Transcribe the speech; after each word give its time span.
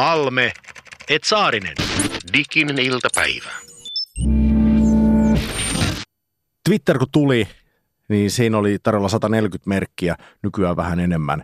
Halme, 0.00 0.52
et 1.08 1.24
Saarinen. 1.24 1.74
Diginen 2.32 2.78
iltapäivä. 2.78 3.50
Twitter 6.68 6.98
kun 6.98 7.06
tuli, 7.12 7.48
niin 8.08 8.30
siinä 8.30 8.58
oli 8.58 8.78
tarjolla 8.82 9.08
140 9.08 9.68
merkkiä, 9.68 10.16
nykyään 10.42 10.76
vähän 10.76 11.00
enemmän. 11.00 11.42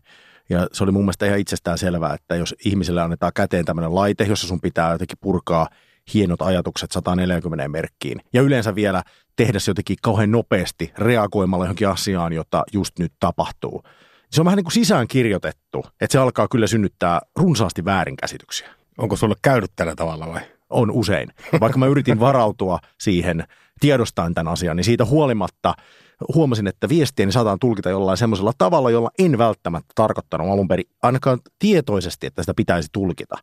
Ja 0.48 0.66
se 0.72 0.84
oli 0.84 0.92
mun 0.92 1.02
mielestä 1.04 1.26
ihan 1.26 1.38
itsestään 1.38 1.78
selvää, 1.78 2.14
että 2.14 2.36
jos 2.36 2.54
ihmiselle 2.64 3.02
annetaan 3.02 3.32
käteen 3.34 3.64
tämmöinen 3.64 3.94
laite, 3.94 4.24
jossa 4.24 4.48
sun 4.48 4.60
pitää 4.60 4.92
jotenkin 4.92 5.18
purkaa 5.20 5.68
hienot 6.14 6.42
ajatukset 6.42 6.92
140 6.92 7.68
merkkiin. 7.68 8.20
Ja 8.32 8.42
yleensä 8.42 8.74
vielä 8.74 9.02
tehdä 9.36 9.58
se 9.58 9.70
jotenkin 9.70 9.96
kauhean 10.02 10.30
nopeasti 10.30 10.92
reagoimalla 10.98 11.64
johonkin 11.64 11.88
asiaan, 11.88 12.32
jota 12.32 12.64
just 12.72 12.98
nyt 12.98 13.12
tapahtuu. 13.20 13.82
Se 14.30 14.40
on 14.40 14.44
vähän 14.44 14.56
niin 14.56 14.64
kuin 14.64 14.72
sisään 14.72 15.08
kirjoitettu, 15.08 15.86
että 16.00 16.12
se 16.12 16.18
alkaa 16.18 16.48
kyllä 16.48 16.66
synnyttää 16.66 17.20
runsaasti 17.36 17.84
väärinkäsityksiä. 17.84 18.68
Onko 18.98 19.16
sulle 19.16 19.34
käynyt 19.42 19.70
tällä 19.76 19.94
tavalla 19.94 20.26
vai? 20.26 20.40
On 20.70 20.90
usein. 20.90 21.28
Vaikka 21.60 21.78
mä 21.78 21.86
yritin 21.86 22.20
varautua 22.20 22.78
siihen 23.00 23.44
tiedostaan 23.80 24.34
tämän 24.34 24.52
asian, 24.52 24.76
niin 24.76 24.84
siitä 24.84 25.04
huolimatta 25.04 25.74
huomasin, 26.34 26.66
että 26.66 26.88
viestieni 26.88 27.32
saataan 27.32 27.58
tulkita 27.58 27.90
jollain 27.90 28.18
semmoisella 28.18 28.52
tavalla, 28.58 28.90
jolla 28.90 29.10
en 29.18 29.38
välttämättä 29.38 29.92
tarkoittanut 29.94 30.48
alun 30.50 30.68
perin 30.68 30.90
ainakaan 31.02 31.38
tietoisesti, 31.58 32.26
että 32.26 32.42
sitä 32.42 32.54
pitäisi 32.54 32.88
tulkita. 32.92 33.36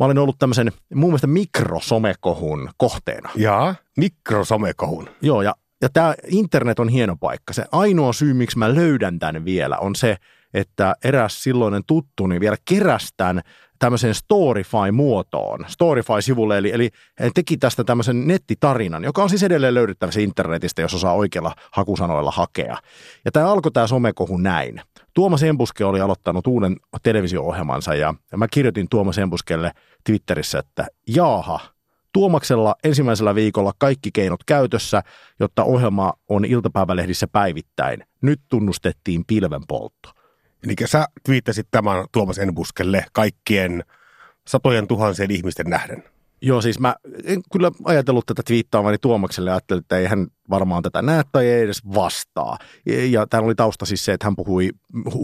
Mä 0.00 0.06
olin 0.06 0.18
ollut 0.18 0.38
tämmöisen 0.38 0.72
muun 0.94 1.10
mielestä 1.10 1.26
mikrosomekohun 1.26 2.70
kohteena. 2.76 3.30
Jaa, 3.36 3.74
mikrosomekohun. 3.96 5.08
Joo, 5.22 5.42
ja, 5.42 5.54
ja 5.82 5.88
tämä 5.88 6.14
internet 6.26 6.78
on 6.78 6.88
hieno 6.88 7.16
paikka. 7.16 7.52
Se 7.52 7.64
ainoa 7.72 8.12
syy, 8.12 8.34
miksi 8.34 8.58
mä 8.58 8.74
löydän 8.74 9.18
tämän 9.18 9.44
vielä, 9.44 9.78
on 9.78 9.96
se, 9.96 10.16
että 10.54 10.94
eräs 11.04 11.42
silloinen 11.42 11.82
tuttuni 11.86 12.40
vielä 12.40 12.56
kerästän 12.64 13.42
tämmöiseen 13.78 14.14
Storify-muotoon, 14.14 15.64
Storify-sivulle, 15.68 16.58
eli, 16.58 16.70
eli 16.70 16.90
teki 17.34 17.56
tästä 17.56 17.84
tämmöisen 17.84 18.28
nettitarinan, 18.28 19.04
joka 19.04 19.22
on 19.22 19.30
siis 19.30 19.42
edelleen 19.42 19.74
löydettävissä 19.74 20.20
internetistä, 20.20 20.82
jos 20.82 20.94
osaa 20.94 21.14
oikeilla 21.14 21.54
hakusanoilla 21.72 22.30
hakea. 22.30 22.76
Ja 23.24 23.32
tämä 23.32 23.52
alkoi 23.52 23.72
tämä 23.72 23.86
somekohu 23.86 24.36
näin. 24.36 24.80
Tuomas 25.14 25.42
Embuske 25.42 25.84
oli 25.84 26.00
aloittanut 26.00 26.46
uuden 26.46 26.76
televisio-ohjelmansa 27.02 27.94
ja 27.94 28.14
mä 28.36 28.48
kirjoitin 28.48 28.86
Tuomas 28.90 29.18
Embuskelle 29.18 29.72
Twitterissä, 30.04 30.58
että 30.58 30.86
jaaha, 31.06 31.60
Tuomaksella 32.14 32.74
ensimmäisellä 32.84 33.34
viikolla 33.34 33.72
kaikki 33.78 34.10
keinot 34.12 34.44
käytössä, 34.44 35.02
jotta 35.40 35.64
ohjelma 35.64 36.12
on 36.28 36.44
iltapäivälehdissä 36.44 37.26
päivittäin. 37.26 38.04
Nyt 38.22 38.40
tunnustettiin 38.48 39.24
pilvenpoltto. 39.24 40.10
Eli 40.64 40.74
sä 40.84 41.06
twiittasit 41.24 41.68
tämän 41.70 42.06
Tuomas 42.12 42.38
Enbuskelle 42.38 43.04
kaikkien 43.12 43.84
satojen 44.48 44.86
tuhansien 44.86 45.30
ihmisten 45.30 45.66
nähden. 45.66 46.13
Joo, 46.46 46.60
siis 46.60 46.80
mä 46.80 46.94
en 47.24 47.42
kyllä 47.52 47.70
ajatellut 47.84 48.26
tätä 48.26 48.42
twiittaamani 48.46 48.98
Tuomakselle 48.98 49.50
ja 49.50 49.54
ajattelin, 49.54 49.80
että 49.80 49.98
ei 49.98 50.06
hän 50.06 50.26
varmaan 50.50 50.82
tätä 50.82 51.02
näe 51.02 51.22
tai 51.32 51.46
ei 51.46 51.62
edes 51.62 51.82
vastaa. 51.94 52.58
Ja 53.10 53.26
täällä 53.26 53.46
oli 53.46 53.54
tausta 53.54 53.86
siis 53.86 54.04
se, 54.04 54.12
että 54.12 54.26
hän 54.26 54.36
puhui 54.36 54.70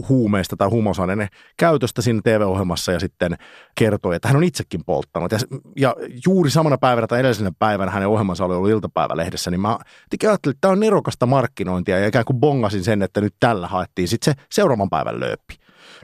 huumeista 0.09 0.57
tai 0.57 0.69
huumausaineiden 0.69 1.27
käytöstä 1.57 2.01
siinä 2.01 2.21
TV-ohjelmassa 2.23 2.91
ja 2.91 2.99
sitten 2.99 3.37
kertoi, 3.75 4.15
että 4.15 4.27
hän 4.27 4.37
on 4.37 4.43
itsekin 4.43 4.83
polttanut. 4.85 5.31
Ja, 5.31 5.39
ja 5.77 5.95
juuri 6.27 6.49
samana 6.49 6.77
päivänä 6.77 7.07
tai 7.07 7.19
edellisenä 7.19 7.51
päivänä 7.59 7.91
hänen 7.91 8.09
ohjelmansa 8.09 8.45
oli 8.45 8.55
ollut 8.55 8.71
iltapäivälehdessä, 8.71 9.51
niin 9.51 9.61
mä 9.61 9.77
ajattelin, 10.23 10.35
että 10.35 10.61
tämä 10.61 10.71
on 10.71 10.79
nerokasta 10.79 11.25
markkinointia 11.25 11.99
ja 11.99 12.07
ikään 12.07 12.25
kuin 12.25 12.39
bongasin 12.39 12.83
sen, 12.83 13.01
että 13.01 13.21
nyt 13.21 13.35
tällä 13.39 13.67
haettiin 13.67 14.07
sitten 14.07 14.33
se 14.33 14.41
seuraavan 14.51 14.89
päivän 14.89 15.19
lööppi. 15.19 15.55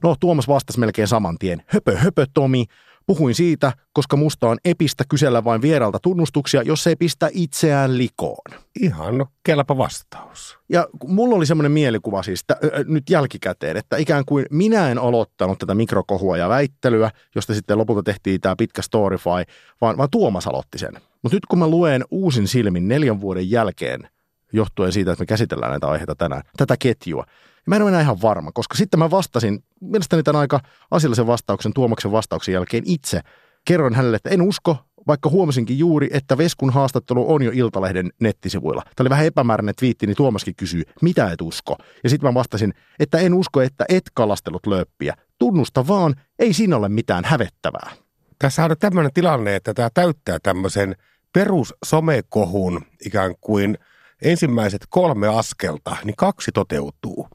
No 0.03 0.15
Tuomas 0.19 0.47
vastasi 0.47 0.79
melkein 0.79 1.07
saman 1.07 1.37
tien. 1.39 1.63
Höpö, 1.67 1.97
höpö 1.97 2.25
Tomi, 2.33 2.65
Puhuin 3.07 3.35
siitä, 3.35 3.73
koska 3.93 4.17
musta 4.17 4.49
on 4.49 4.57
epistä 4.65 5.03
kysellä 5.09 5.43
vain 5.43 5.61
vieralta 5.61 5.99
tunnustuksia, 6.01 6.61
jos 6.61 6.87
ei 6.87 6.95
pistä 6.95 7.29
itseään 7.33 7.97
likoon. 7.97 8.61
Ihan 8.81 9.17
no, 9.17 9.25
kelpa 9.43 9.77
vastaus. 9.77 10.57
Ja 10.69 10.87
mulla 11.07 11.35
oli 11.35 11.45
semmoinen 11.45 11.71
mielikuva 11.71 12.23
siis 12.23 12.45
ö, 12.51 12.83
nyt 12.87 13.09
jälkikäteen, 13.09 13.77
että 13.77 13.97
ikään 13.97 14.25
kuin 14.25 14.45
minä 14.51 14.91
en 14.91 14.97
aloittanut 14.97 15.59
tätä 15.59 15.75
mikrokohua 15.75 16.37
ja 16.37 16.49
väittelyä, 16.49 17.11
josta 17.35 17.53
sitten 17.53 17.77
lopulta 17.77 18.03
tehtiin 18.03 18.41
tämä 18.41 18.55
pitkä 18.55 18.81
Storify, 18.81 19.53
vaan, 19.81 19.97
vaan 19.97 20.09
Tuomas 20.11 20.47
aloitti 20.47 20.77
sen. 20.77 20.93
Mutta 21.23 21.35
nyt 21.35 21.45
kun 21.45 21.59
mä 21.59 21.67
luen 21.67 22.03
uusin 22.11 22.47
silmin 22.47 22.87
neljän 22.87 23.21
vuoden 23.21 23.51
jälkeen, 23.51 24.09
johtuen 24.53 24.91
siitä, 24.91 25.11
että 25.11 25.21
me 25.21 25.25
käsitellään 25.25 25.71
näitä 25.71 25.87
aiheita 25.87 26.15
tänään, 26.15 26.41
tätä 26.57 26.75
ketjua, 26.79 27.25
Mä 27.67 27.75
en 27.75 27.81
ole 27.81 27.89
enää 27.89 28.01
ihan 28.01 28.21
varma, 28.21 28.51
koska 28.51 28.77
sitten 28.77 28.99
mä 28.99 29.11
vastasin, 29.11 29.63
mielestäni 29.81 30.23
tämän 30.23 30.39
aika 30.39 30.59
asiallisen 30.91 31.27
vastauksen, 31.27 31.73
Tuomaksen 31.73 32.11
vastauksen 32.11 32.53
jälkeen 32.53 32.83
itse. 32.85 33.21
Kerroin 33.65 33.95
hänelle, 33.95 34.15
että 34.17 34.29
en 34.29 34.41
usko, 34.41 34.77
vaikka 35.07 35.29
huomasinkin 35.29 35.79
juuri, 35.79 36.09
että 36.11 36.37
Veskun 36.37 36.73
haastattelu 36.73 37.33
on 37.33 37.43
jo 37.43 37.51
Iltalehden 37.53 38.09
nettisivuilla. 38.19 38.81
Tämä 38.83 39.03
oli 39.03 39.09
vähän 39.09 39.25
epämääräinen 39.25 39.75
twiitti, 39.75 40.07
niin 40.07 40.17
Tuomaskin 40.17 40.55
kysyy, 40.55 40.83
mitä 41.01 41.31
et 41.31 41.41
usko? 41.41 41.75
Ja 42.03 42.09
sitten 42.09 42.29
mä 42.29 42.33
vastasin, 42.33 42.73
että 42.99 43.17
en 43.17 43.33
usko, 43.33 43.61
että 43.61 43.85
et 43.89 44.03
kalastellut 44.13 44.67
lööppiä. 44.67 45.15
Tunnusta 45.39 45.87
vaan, 45.87 46.15
ei 46.39 46.53
siinä 46.53 46.75
ole 46.75 46.89
mitään 46.89 47.25
hävettävää. 47.25 47.91
Tässä 48.39 48.65
on 48.65 48.75
tämmöinen 48.79 49.13
tilanne, 49.13 49.55
että 49.55 49.73
tämä 49.73 49.89
täyttää 49.93 50.37
tämmöisen 50.43 50.95
perussomekohun 51.33 52.81
ikään 53.05 53.35
kuin 53.41 53.77
ensimmäiset 54.21 54.81
kolme 54.89 55.27
askelta, 55.27 55.97
niin 56.03 56.15
kaksi 56.15 56.51
toteutuu. 56.51 57.27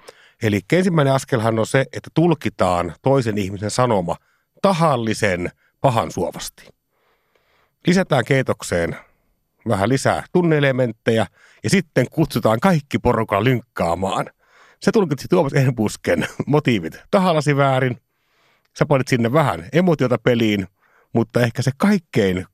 Eli 0.43 0.61
ensimmäinen 0.73 1.15
askelhan 1.15 1.59
on 1.59 1.67
se, 1.67 1.81
että 1.81 2.11
tulkitaan 2.15 2.95
toisen 3.03 3.39
ihmisen 3.39 3.71
sanoma 3.71 4.17
tahallisen 4.63 5.51
pahan 5.81 6.11
suovasti. 6.11 6.69
Lisätään 7.87 8.25
keitokseen 8.25 8.97
vähän 9.69 9.89
lisää 9.89 10.25
tunneelementtejä 10.33 11.27
ja 11.65 11.71
sitten 11.71 12.07
kutsutaan 12.11 12.61
kaikki 12.61 12.99
porukka 12.99 13.45
lynkkaamaan. 13.45 14.27
Se 14.81 14.93
tulkitsi 14.93 15.29
Tuomas 15.29 15.53
Enbusken 15.53 16.27
motiivit 16.47 17.03
tahallasi 17.11 17.57
väärin. 17.57 18.01
Sä 18.79 18.87
panit 18.87 19.09
sinne 19.09 19.33
vähän 19.33 19.69
emotiota 19.73 20.19
peliin, 20.19 20.67
mutta 21.13 21.41
ehkä 21.41 21.63
se 21.63 21.71
kaikkein 21.77 22.47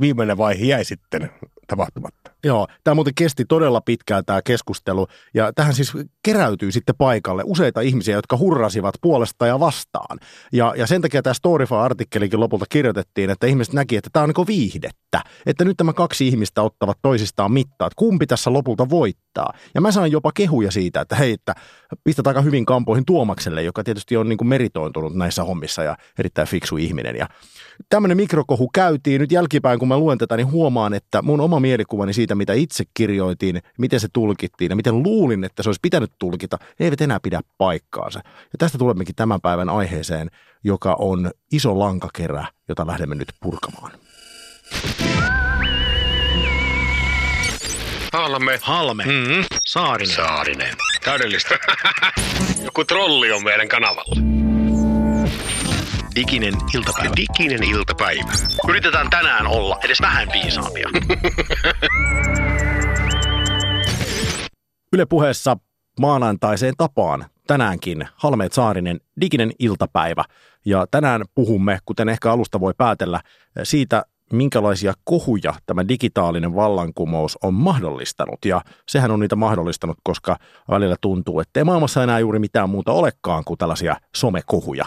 viimeinen 0.00 0.38
vaihe 0.38 0.64
jäi 0.64 0.84
sitten 0.84 1.30
tapahtumatta. 1.66 2.23
Joo, 2.44 2.66
tämä 2.84 2.94
muuten 2.94 3.14
kesti 3.14 3.44
todella 3.44 3.80
pitkään 3.80 4.24
tämä 4.24 4.42
keskustelu 4.42 5.06
ja 5.34 5.52
tähän 5.52 5.74
siis 5.74 5.92
keräytyy 6.22 6.72
sitten 6.72 6.94
paikalle 6.98 7.42
useita 7.46 7.80
ihmisiä, 7.80 8.14
jotka 8.16 8.36
hurrasivat 8.36 8.94
puolesta 9.00 9.46
ja 9.46 9.60
vastaan. 9.60 10.18
Ja, 10.52 10.74
ja 10.76 10.86
sen 10.86 11.02
takia 11.02 11.22
tämä 11.22 11.34
Storify-artikkelikin 11.34 12.40
lopulta 12.40 12.64
kirjoitettiin, 12.68 13.30
että 13.30 13.46
ihmiset 13.46 13.74
näki, 13.74 13.96
että 13.96 14.10
tämä 14.12 14.22
on 14.22 14.32
niin 14.36 14.46
viihdettä. 14.46 15.22
Että 15.46 15.64
nyt 15.64 15.76
tämä 15.76 15.92
kaksi 15.92 16.28
ihmistä 16.28 16.62
ottavat 16.62 16.98
toisistaan 17.02 17.52
mittaa, 17.52 17.86
että 17.86 17.96
kumpi 17.96 18.26
tässä 18.26 18.52
lopulta 18.52 18.90
voittaa. 19.34 19.52
Ja 19.74 19.80
mä 19.80 19.92
sain 19.92 20.12
jopa 20.12 20.32
kehuja 20.32 20.70
siitä, 20.70 21.00
että 21.00 21.16
hei, 21.16 21.32
että 21.32 21.54
pistät 22.04 22.26
aika 22.26 22.40
hyvin 22.40 22.64
kampoihin 22.64 23.04
Tuomakselle, 23.04 23.62
joka 23.62 23.84
tietysti 23.84 24.16
on 24.16 24.28
niin 24.28 24.36
kuin 24.36 24.48
meritointunut 24.48 25.14
näissä 25.14 25.44
hommissa 25.44 25.82
ja 25.82 25.96
erittäin 26.18 26.48
fiksu 26.48 26.76
ihminen. 26.76 27.16
Ja 27.16 27.28
tämmöinen 27.88 28.16
mikrokohu 28.16 28.70
käytiin. 28.74 29.20
Nyt 29.20 29.32
jälkipäin, 29.32 29.78
kun 29.78 29.88
mä 29.88 29.98
luen 29.98 30.18
tätä, 30.18 30.36
niin 30.36 30.50
huomaan, 30.50 30.94
että 30.94 31.22
mun 31.22 31.40
oma 31.40 31.60
mielikuvani 31.60 32.12
siitä, 32.12 32.34
mitä 32.34 32.52
itse 32.52 32.84
kirjoitin, 32.94 33.62
miten 33.78 34.00
se 34.00 34.08
tulkittiin 34.12 34.70
ja 34.70 34.76
miten 34.76 35.02
luulin, 35.02 35.44
että 35.44 35.62
se 35.62 35.68
olisi 35.68 35.80
pitänyt 35.82 36.12
tulkita, 36.18 36.58
eivät 36.80 37.00
enää 37.00 37.20
pidä 37.20 37.40
paikkaansa. 37.58 38.20
Ja 38.24 38.58
tästä 38.58 38.78
tulemmekin 38.78 39.14
tämän 39.14 39.40
päivän 39.40 39.68
aiheeseen, 39.68 40.30
joka 40.64 40.96
on 40.98 41.30
iso 41.52 41.78
lankakerä, 41.78 42.46
jota 42.68 42.86
lähdemme 42.86 43.14
nyt 43.14 43.28
purkamaan. 43.40 43.92
Halme. 48.14 48.58
Halme, 48.62 49.04
Mm-hmm. 49.04 49.44
Saarinen. 49.66 50.16
Saarinen. 50.16 50.74
Täydellistä. 51.04 51.58
Joku 52.64 52.84
trolli 52.84 53.32
on 53.32 53.44
meidän 53.44 53.68
kanavalla. 53.68 54.16
Diginen 56.14 56.54
iltapäivä. 56.74 57.14
Diginen 57.16 57.62
iltapäivä. 57.62 58.32
Yritetään 58.68 59.10
tänään 59.10 59.46
olla 59.46 59.78
edes 59.84 60.00
vähän 60.00 60.28
viisaampia. 60.32 60.88
Yle 64.92 65.06
puheessa 65.06 65.56
maanantaiseen 66.00 66.74
tapaan 66.78 67.24
tänäänkin 67.46 68.08
Halmeet 68.16 68.52
Saarinen 68.52 69.00
diginen 69.20 69.50
iltapäivä. 69.58 70.24
Ja 70.64 70.86
tänään 70.90 71.22
puhumme, 71.34 71.78
kuten 71.84 72.08
ehkä 72.08 72.32
alusta 72.32 72.60
voi 72.60 72.72
päätellä, 72.78 73.20
siitä, 73.62 74.02
minkälaisia 74.32 74.94
kohuja 75.04 75.54
tämä 75.66 75.88
digitaalinen 75.88 76.54
vallankumous 76.54 77.38
on 77.42 77.54
mahdollistanut. 77.54 78.44
Ja 78.44 78.60
sehän 78.88 79.10
on 79.10 79.20
niitä 79.20 79.36
mahdollistanut, 79.36 79.98
koska 80.02 80.36
välillä 80.70 80.96
tuntuu, 81.00 81.40
että 81.40 81.60
ei 81.60 81.64
maailmassa 81.64 82.02
enää 82.02 82.18
juuri 82.18 82.38
mitään 82.38 82.70
muuta 82.70 82.92
olekaan 82.92 83.44
kuin 83.44 83.58
tällaisia 83.58 83.96
somekohuja. 84.16 84.84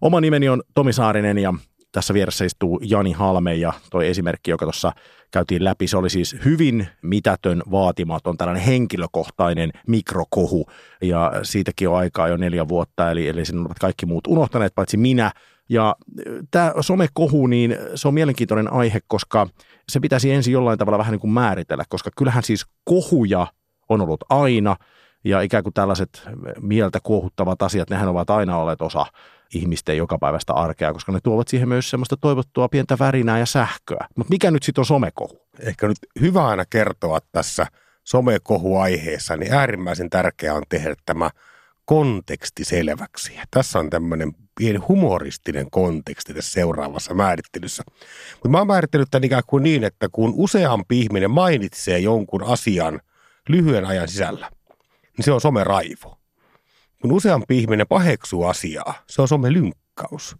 Oma 0.00 0.20
nimeni 0.20 0.48
on 0.48 0.62
Tomi 0.74 0.92
Saarinen 0.92 1.38
ja 1.38 1.54
tässä 1.92 2.14
vieressä 2.14 2.44
istuu 2.44 2.80
Jani 2.82 3.12
Halme 3.12 3.54
ja 3.54 3.72
toi 3.90 4.08
esimerkki, 4.08 4.50
joka 4.50 4.64
tuossa 4.64 4.92
käytiin 5.30 5.64
läpi, 5.64 5.86
se 5.86 5.96
oli 5.96 6.10
siis 6.10 6.36
hyvin 6.44 6.88
mitätön, 7.02 7.62
vaatimaton, 7.70 8.36
tällainen 8.36 8.64
henkilökohtainen 8.64 9.70
mikrokohu 9.86 10.66
ja 11.02 11.32
siitäkin 11.42 11.88
on 11.88 11.96
aikaa 11.96 12.28
jo 12.28 12.36
neljä 12.36 12.68
vuotta, 12.68 13.10
eli, 13.10 13.28
eli 13.28 13.44
sinun 13.44 13.66
ovat 13.66 13.78
kaikki 13.78 14.06
muut 14.06 14.26
unohtaneet, 14.26 14.74
paitsi 14.74 14.96
minä, 14.96 15.32
Ja 15.68 15.96
tämä 16.50 16.72
somekohu, 16.80 17.46
niin 17.46 17.76
se 17.94 18.08
on 18.08 18.14
mielenkiintoinen 18.14 18.72
aihe, 18.72 19.00
koska 19.06 19.46
se 19.88 20.00
pitäisi 20.00 20.32
ensin 20.32 20.52
jollain 20.52 20.78
tavalla 20.78 20.98
vähän 20.98 21.12
niin 21.12 21.20
kuin 21.20 21.30
määritellä, 21.30 21.84
koska 21.88 22.10
kyllähän 22.16 22.42
siis 22.42 22.66
kohuja 22.84 23.46
on 23.88 24.00
ollut 24.00 24.24
aina, 24.28 24.76
ja 25.24 25.40
ikään 25.40 25.62
kuin 25.62 25.74
tällaiset 25.74 26.22
mieltä 26.60 26.98
kuohuttavat 27.02 27.62
asiat, 27.62 27.90
nehän 27.90 28.08
ovat 28.08 28.30
aina 28.30 28.56
olleet 28.56 28.82
osa 28.82 29.06
ihmisten 29.54 29.96
jokapäiväistä 29.96 30.52
arkea, 30.52 30.92
koska 30.92 31.12
ne 31.12 31.18
tuovat 31.22 31.48
siihen 31.48 31.68
myös 31.68 31.90
semmoista 31.90 32.16
toivottua 32.16 32.68
pientä 32.68 32.96
värinää 32.98 33.38
ja 33.38 33.46
sähköä. 33.46 34.06
Mutta 34.16 34.30
mikä 34.30 34.50
nyt 34.50 34.62
sitten 34.62 34.82
on 34.82 34.86
somekohu? 34.86 35.46
Ehkä 35.60 35.88
nyt 35.88 35.98
hyvä 36.20 36.46
aina 36.46 36.64
kertoa 36.70 37.18
tässä 37.32 37.66
somekohuaiheessa, 38.04 39.36
niin 39.36 39.52
äärimmäisen 39.52 40.10
tärkeää 40.10 40.54
on 40.54 40.62
tehdä 40.68 40.94
tämä 41.06 41.30
konteksti 41.88 42.64
selväksi. 42.64 43.34
Ja 43.34 43.44
tässä 43.50 43.78
on 43.78 43.90
tämmöinen 43.90 44.32
pieni 44.58 44.78
humoristinen 44.78 45.70
konteksti 45.70 46.34
tässä 46.34 46.52
seuraavassa 46.52 47.14
määrittelyssä. 47.14 47.82
Mutta 48.32 48.48
mä 48.48 48.58
oon 48.58 48.66
määrittänyt 48.66 49.08
tämän 49.10 49.24
ikään 49.24 49.42
kuin 49.46 49.62
niin, 49.62 49.84
että 49.84 50.08
kun 50.12 50.32
useampi 50.36 51.00
ihminen 51.00 51.30
mainitsee 51.30 51.98
jonkun 51.98 52.44
asian 52.44 53.00
lyhyen 53.48 53.84
ajan 53.84 54.08
sisällä, 54.08 54.50
niin 55.16 55.24
se 55.24 55.32
on 55.32 55.40
someraivo. 55.40 56.18
Kun 57.02 57.12
useampi 57.12 57.58
ihminen 57.58 57.86
paheksuu 57.88 58.44
asiaa, 58.44 58.94
se 59.06 59.22
on 59.22 59.28
somelynkkaus. 59.28 60.36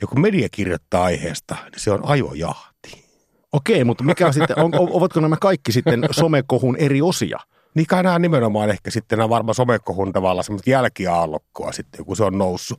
Ja 0.00 0.06
kun 0.06 0.20
media 0.20 0.48
kirjoittaa 0.48 1.04
aiheesta, 1.04 1.56
niin 1.70 1.80
se 1.80 1.90
on 1.90 2.00
ajojahti. 2.04 3.04
Okei, 3.52 3.84
mutta 3.84 4.04
mikä 4.04 4.32
sitten, 4.32 4.58
on, 4.58 4.70
ovatko 4.74 5.20
nämä 5.20 5.36
kaikki 5.40 5.72
sitten 5.72 6.08
somekohun 6.10 6.76
eri 6.76 7.02
osia? 7.02 7.38
Niin 7.74 7.86
kai 7.86 8.02
nämä 8.02 8.18
nimenomaan 8.18 8.70
ehkä 8.70 8.90
sitten 8.90 9.18
nämä 9.18 9.28
varmaan 9.28 9.54
somekohun 9.54 10.12
tavalla 10.12 10.42
semmoista 10.42 10.70
jälkiaallokkoa 10.70 11.72
sitten, 11.72 12.04
kun 12.04 12.16
se 12.16 12.24
on 12.24 12.38
noussut. 12.38 12.78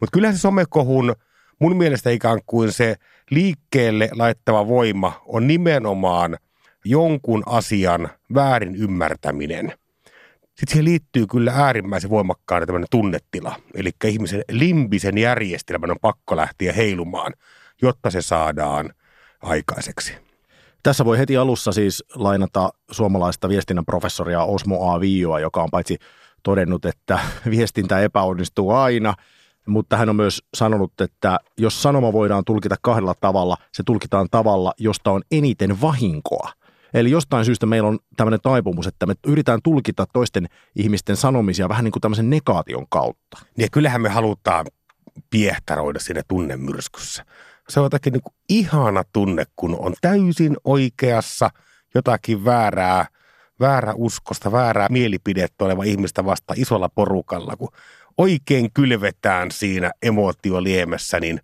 Mutta 0.00 0.12
kyllä 0.12 0.32
se 0.32 0.38
somekohun 0.38 1.14
mun 1.58 1.76
mielestä 1.76 2.10
ikään 2.10 2.40
kuin 2.46 2.72
se 2.72 2.96
liikkeelle 3.30 4.08
laittava 4.12 4.68
voima 4.68 5.22
on 5.26 5.46
nimenomaan 5.46 6.36
jonkun 6.84 7.42
asian 7.46 8.08
väärin 8.34 8.76
ymmärtäminen. 8.76 9.72
Sitten 10.44 10.68
siihen 10.68 10.84
liittyy 10.84 11.26
kyllä 11.26 11.52
äärimmäisen 11.52 12.10
voimakkaana 12.10 12.66
tämmöinen 12.66 12.88
tunnetila. 12.90 13.56
Eli 13.74 13.90
ihmisen 14.04 14.44
limbisen 14.50 15.18
järjestelmän 15.18 15.90
on 15.90 15.96
pakko 16.00 16.36
lähteä 16.36 16.72
heilumaan, 16.72 17.32
jotta 17.82 18.10
se 18.10 18.22
saadaan 18.22 18.90
aikaiseksi. 19.42 20.29
Tässä 20.82 21.04
voi 21.04 21.18
heti 21.18 21.36
alussa 21.36 21.72
siis 21.72 22.04
lainata 22.14 22.70
suomalaista 22.90 23.48
viestinnän 23.48 23.84
professoria 23.84 24.44
Osmo 24.44 24.92
A. 24.92 25.00
Viioa, 25.00 25.40
joka 25.40 25.62
on 25.62 25.68
paitsi 25.70 25.98
todennut, 26.42 26.84
että 26.84 27.18
viestintä 27.50 28.00
epäonnistuu 28.00 28.70
aina, 28.70 29.14
mutta 29.66 29.96
hän 29.96 30.08
on 30.08 30.16
myös 30.16 30.42
sanonut, 30.54 31.00
että 31.00 31.38
jos 31.58 31.82
sanoma 31.82 32.12
voidaan 32.12 32.44
tulkita 32.44 32.76
kahdella 32.82 33.14
tavalla, 33.20 33.56
se 33.72 33.82
tulkitaan 33.86 34.28
tavalla, 34.30 34.72
josta 34.78 35.10
on 35.10 35.22
eniten 35.30 35.80
vahinkoa. 35.80 36.52
Eli 36.94 37.10
jostain 37.10 37.44
syystä 37.44 37.66
meillä 37.66 37.88
on 37.88 37.98
tämmöinen 38.16 38.40
taipumus, 38.42 38.86
että 38.86 39.06
me 39.06 39.14
yritetään 39.26 39.60
tulkita 39.62 40.06
toisten 40.12 40.48
ihmisten 40.76 41.16
sanomisia 41.16 41.68
vähän 41.68 41.84
niin 41.84 41.92
kuin 41.92 42.00
tämmöisen 42.00 42.30
negaation 42.30 42.86
kautta. 42.88 43.38
Niin 43.56 43.64
ja 43.64 43.68
kyllähän 43.72 44.00
me 44.00 44.08
halutaan 44.08 44.66
piehtaroida 45.30 45.98
siinä 45.98 46.22
tunnemyrskyssä. 46.28 47.24
Se 47.70 47.80
on 47.80 47.84
jotakin 47.84 48.12
niin 48.12 48.22
kuin 48.22 48.34
ihana 48.48 49.04
tunne, 49.12 49.44
kun 49.56 49.76
on 49.78 49.94
täysin 50.00 50.56
oikeassa 50.64 51.50
jotakin 51.94 52.44
väärää, 52.44 53.06
väärä 53.60 53.92
uskosta, 53.96 54.52
väärää 54.52 54.86
mielipidettä 54.90 55.64
oleva 55.64 55.84
ihmistä 55.84 56.24
vasta 56.24 56.54
isolla 56.56 56.88
porukalla, 56.88 57.56
kun 57.56 57.68
oikein 58.18 58.72
kylvetään 58.74 59.50
siinä 59.50 59.90
emotioliemessä, 60.02 61.20
niin 61.20 61.40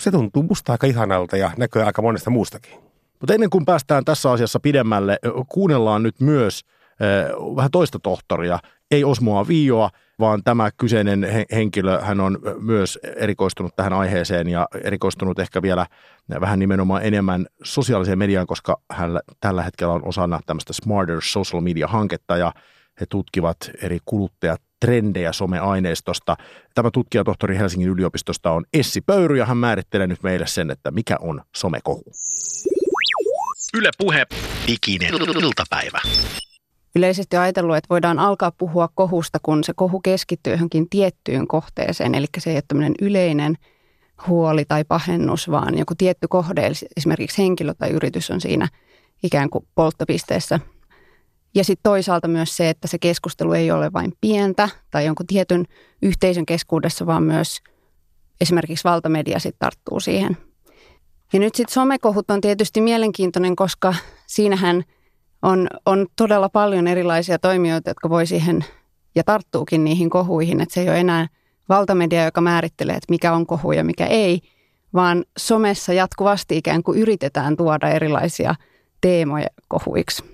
se 0.00 0.10
tuntuu 0.10 0.42
musta 0.42 0.72
aika 0.72 0.86
ihanalta 0.86 1.36
ja 1.36 1.50
näkyy 1.56 1.82
aika 1.82 2.02
monesta 2.02 2.30
muustakin. 2.30 2.74
Mutta 3.20 3.34
ennen 3.34 3.50
kuin 3.50 3.64
päästään 3.64 4.04
tässä 4.04 4.30
asiassa 4.30 4.60
pidemmälle, 4.60 5.18
kuunnellaan 5.48 6.02
nyt 6.02 6.20
myös 6.20 6.60
eh, 7.00 7.56
vähän 7.56 7.70
toista 7.70 7.98
tohtoria, 7.98 8.58
ei 8.92 9.04
Osmoa 9.04 9.48
Viioa, 9.48 9.90
vaan 10.18 10.42
tämä 10.44 10.70
kyseinen 10.70 11.26
henkilö, 11.52 12.00
hän 12.00 12.20
on 12.20 12.38
myös 12.60 12.98
erikoistunut 13.16 13.76
tähän 13.76 13.92
aiheeseen 13.92 14.48
ja 14.48 14.68
erikoistunut 14.84 15.38
ehkä 15.38 15.62
vielä 15.62 15.86
vähän 16.40 16.58
nimenomaan 16.58 17.04
enemmän 17.04 17.46
sosiaaliseen 17.62 18.18
mediaan, 18.18 18.46
koska 18.46 18.80
hän 18.90 19.20
tällä 19.40 19.62
hetkellä 19.62 19.92
on 19.92 20.04
osana 20.04 20.40
tämmöistä 20.46 20.72
Smarter 20.72 21.20
Social 21.22 21.62
Media-hanketta 21.62 22.36
ja 22.36 22.52
he 23.00 23.06
tutkivat 23.06 23.56
eri 23.82 23.98
kuluttajatrendejä 24.04 25.32
someaineistosta. 25.32 26.36
Tämä 26.74 26.90
tutkija 26.90 27.24
tohtori 27.24 27.58
Helsingin 27.58 27.88
yliopistosta 27.88 28.50
on 28.50 28.64
Essi 28.72 29.00
Pöyry 29.00 29.36
ja 29.36 29.46
hän 29.46 29.56
määrittelee 29.56 30.06
nyt 30.06 30.22
meille 30.22 30.46
sen, 30.46 30.70
että 30.70 30.90
mikä 30.90 31.16
on 31.20 31.42
somekohu. 31.56 32.04
Yle 33.74 33.90
Puhe, 33.98 34.26
diginen 34.66 35.14
iltapäivä. 35.42 36.00
Yleisesti 36.96 37.36
ajatellut, 37.36 37.76
että 37.76 37.88
voidaan 37.90 38.18
alkaa 38.18 38.50
puhua 38.50 38.88
kohusta, 38.94 39.38
kun 39.42 39.64
se 39.64 39.72
kohu 39.76 40.00
keskittyy 40.00 40.52
johonkin 40.52 40.88
tiettyyn 40.90 41.48
kohteeseen. 41.48 42.14
Eli 42.14 42.26
se 42.38 42.50
ei 42.50 42.56
ole 42.56 42.62
tämmöinen 42.68 42.94
yleinen 43.00 43.58
huoli 44.28 44.64
tai 44.64 44.84
pahennus, 44.84 45.50
vaan 45.50 45.78
joku 45.78 45.94
tietty 45.94 46.28
kohde, 46.28 46.70
esimerkiksi 46.96 47.42
henkilö 47.42 47.74
tai 47.74 47.90
yritys 47.90 48.30
on 48.30 48.40
siinä 48.40 48.68
ikään 49.22 49.50
kuin 49.50 49.66
polttopisteessä. 49.74 50.60
Ja 51.54 51.64
sitten 51.64 51.90
toisaalta 51.90 52.28
myös 52.28 52.56
se, 52.56 52.70
että 52.70 52.88
se 52.88 52.98
keskustelu 52.98 53.52
ei 53.52 53.70
ole 53.70 53.92
vain 53.92 54.12
pientä 54.20 54.68
tai 54.90 55.06
jonkun 55.06 55.26
tietyn 55.26 55.64
yhteisön 56.02 56.46
keskuudessa, 56.46 57.06
vaan 57.06 57.22
myös 57.22 57.58
esimerkiksi 58.40 58.84
valtamedia 58.84 59.38
sitten 59.38 59.58
tarttuu 59.58 60.00
siihen– 60.00 60.36
ja 61.32 61.38
nyt 61.38 61.54
sitten 61.54 61.74
somekohut 61.74 62.30
on 62.30 62.40
tietysti 62.40 62.80
mielenkiintoinen, 62.80 63.56
koska 63.56 63.94
siinähän 64.26 64.84
on, 65.42 65.68
on 65.86 66.06
todella 66.16 66.48
paljon 66.48 66.88
erilaisia 66.88 67.38
toimijoita, 67.38 67.90
jotka 67.90 68.10
voi 68.10 68.26
siihen 68.26 68.64
ja 69.14 69.24
tarttuukin 69.24 69.84
niihin 69.84 70.10
kohuihin. 70.10 70.60
Että 70.60 70.74
se 70.74 70.80
ei 70.80 70.88
ole 70.88 71.00
enää 71.00 71.28
valtamedia, 71.68 72.24
joka 72.24 72.40
määrittelee, 72.40 72.96
että 72.96 73.10
mikä 73.10 73.32
on 73.32 73.46
kohu 73.46 73.72
ja 73.72 73.84
mikä 73.84 74.06
ei, 74.06 74.40
vaan 74.94 75.24
somessa 75.38 75.92
jatkuvasti 75.92 76.56
ikään 76.56 76.82
kuin 76.82 76.98
yritetään 76.98 77.56
tuoda 77.56 77.88
erilaisia 77.88 78.54
teemoja 79.00 79.46
kohuiksi. 79.68 80.24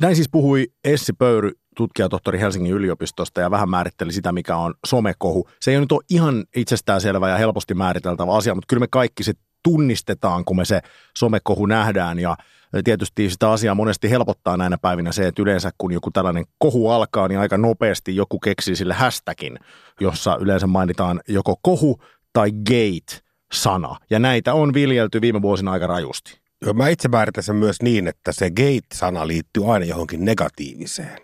Näin 0.00 0.16
siis 0.16 0.28
puhui 0.28 0.66
Essi 0.84 1.12
Pöyry 1.12 1.52
tutkijatohtori 1.76 2.40
Helsingin 2.40 2.72
yliopistosta 2.72 3.40
ja 3.40 3.50
vähän 3.50 3.68
määritteli 3.68 4.12
sitä, 4.12 4.32
mikä 4.32 4.56
on 4.56 4.74
somekohu. 4.86 5.48
Se 5.60 5.70
ei 5.70 5.80
nyt 5.80 5.92
ole 5.92 6.02
ihan 6.10 6.44
itsestäänselvä 6.56 7.28
ja 7.28 7.36
helposti 7.36 7.74
määriteltävä 7.74 8.32
asia, 8.32 8.54
mutta 8.54 8.66
kyllä 8.66 8.80
me 8.80 8.88
kaikki 8.90 9.24
se 9.24 9.32
tunnistetaan, 9.64 10.44
kun 10.44 10.56
me 10.56 10.64
se 10.64 10.80
somekohu 11.16 11.66
nähdään 11.66 12.18
ja 12.18 12.36
tietysti 12.84 13.30
sitä 13.30 13.50
asiaa 13.50 13.74
monesti 13.74 14.10
helpottaa 14.10 14.56
näinä 14.56 14.78
päivinä 14.78 15.12
se, 15.12 15.26
että 15.26 15.42
yleensä 15.42 15.70
kun 15.78 15.92
joku 15.92 16.10
tällainen 16.10 16.44
kohu 16.58 16.90
alkaa, 16.90 17.28
niin 17.28 17.40
aika 17.40 17.58
nopeasti 17.58 18.16
joku 18.16 18.38
keksii 18.38 18.76
sille 18.76 18.94
hashtagin, 18.94 19.58
jossa 20.00 20.36
yleensä 20.40 20.66
mainitaan 20.66 21.20
joko 21.28 21.56
kohu 21.62 22.00
tai 22.32 22.52
gate-sana. 22.52 23.96
Ja 24.10 24.18
näitä 24.18 24.54
on 24.54 24.74
viljelty 24.74 25.20
viime 25.20 25.42
vuosina 25.42 25.72
aika 25.72 25.86
rajusti. 25.86 26.40
Mä 26.74 26.88
itse 26.88 27.08
määritän 27.08 27.44
sen 27.44 27.56
myös 27.56 27.82
niin, 27.82 28.08
että 28.08 28.32
se 28.32 28.50
gate-sana 28.50 29.26
liittyy 29.26 29.72
aina 29.74 29.86
johonkin 29.86 30.24
negatiiviseen. 30.24 31.18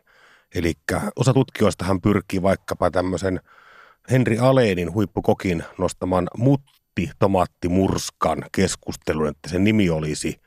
Eli 0.54 0.72
osa 1.16 1.34
tutkijoistahan 1.34 2.00
pyrkii 2.00 2.42
vaikkapa 2.42 2.90
tämmöisen 2.90 3.40
Henri 4.10 4.38
Aleenin 4.38 4.92
huippukokin 4.92 5.64
nostaman 5.78 6.28
mutti 7.00 7.16
tomaattimurskan 7.18 8.44
keskustelun, 8.52 9.28
että 9.28 9.48
sen 9.48 9.64
nimi 9.64 9.90
olisi 9.90 10.40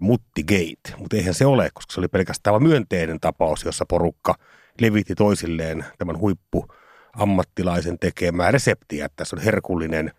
Muttigate, 0.00 0.96
mutta 0.96 1.16
eihän 1.16 1.34
se 1.34 1.46
ole, 1.46 1.70
koska 1.74 1.92
se 1.92 2.00
oli 2.00 2.08
pelkästään 2.08 2.52
vain 2.52 2.62
myönteinen 2.62 3.20
tapaus, 3.20 3.64
jossa 3.64 3.84
porukka 3.88 4.34
levitti 4.80 5.14
toisilleen 5.14 5.84
tämän 5.98 6.18
huippuammattilaisen 6.18 7.98
tekemää 7.98 8.50
reseptiä, 8.50 9.04
että 9.04 9.16
tässä 9.16 9.36
on 9.36 9.42
herkullinen 9.42 10.12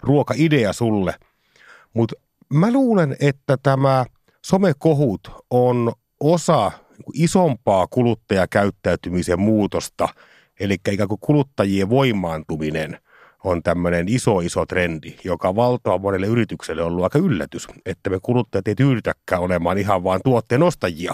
ruokaidea 0.00 0.72
sulle. 0.72 1.14
Mutta 1.94 2.16
mä 2.52 2.72
luulen, 2.72 3.16
että 3.20 3.56
tämä 3.62 4.04
somekohut 4.46 5.20
on 5.50 5.92
osa 6.20 6.72
isompaa 7.14 7.86
kuluttajakäyttäytymisen 7.86 9.40
muutosta, 9.40 10.08
eli 10.60 10.74
ikään 10.74 11.08
kuin 11.08 11.20
kuluttajien 11.20 11.90
voimaantuminen 11.90 12.98
on 13.44 13.62
tämmöinen 13.62 14.08
iso, 14.08 14.40
iso 14.40 14.66
trendi, 14.66 15.16
joka 15.24 15.56
valtava 15.56 15.98
monelle 15.98 16.26
yritykselle 16.26 16.82
on 16.82 16.88
ollut 16.92 17.04
aika 17.04 17.18
yllätys, 17.18 17.68
että 17.86 18.10
me 18.10 18.18
kuluttajat 18.22 18.68
ei 18.68 18.74
tyydytäkään 18.74 19.42
olemaan 19.42 19.78
ihan 19.78 20.04
vain 20.04 20.20
tuotteen 20.24 20.62
ostajia, 20.62 21.12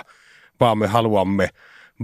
vaan 0.61 0.79
me 0.79 0.87
haluamme 0.87 1.49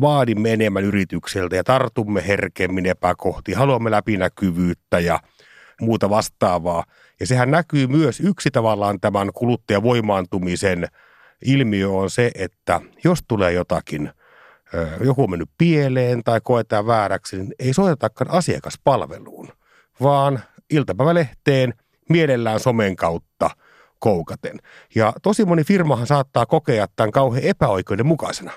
vaadimme 0.00 0.52
enemmän 0.52 0.84
yritykseltä 0.84 1.56
ja 1.56 1.64
tartumme 1.64 2.26
herkemmin 2.26 2.86
epäkohtiin, 2.86 3.58
haluamme 3.58 3.90
läpinäkyvyyttä 3.90 4.98
ja 5.00 5.20
muuta 5.80 6.10
vastaavaa. 6.10 6.84
Ja 7.20 7.26
sehän 7.26 7.50
näkyy 7.50 7.86
myös 7.86 8.20
yksi 8.20 8.50
tavallaan 8.50 9.00
tämän 9.00 9.30
kuluttajavoimaantumisen 9.34 10.88
ilmiö 11.44 11.90
on 11.90 12.10
se, 12.10 12.30
että 12.34 12.80
jos 13.04 13.18
tulee 13.28 13.52
jotakin, 13.52 14.10
joku 15.04 15.22
on 15.22 15.30
mennyt 15.30 15.50
pieleen 15.58 16.24
tai 16.24 16.40
koetaan 16.42 16.86
vääräksi, 16.86 17.36
niin 17.36 17.54
ei 17.58 17.74
soitetakaan 17.74 18.30
asiakaspalveluun, 18.30 19.48
vaan 20.02 20.40
iltapäivälehteen 20.70 21.74
mielellään 22.08 22.60
somen 22.60 22.96
kautta 22.96 23.50
koukaten. 23.98 24.58
Ja 24.94 25.12
tosi 25.22 25.44
moni 25.44 25.64
firmahan 25.64 26.06
saattaa 26.06 26.46
kokea 26.46 26.86
tämän 26.96 27.10
kauhean 27.10 27.44
epäoikeudenmukaisena. 27.44 28.52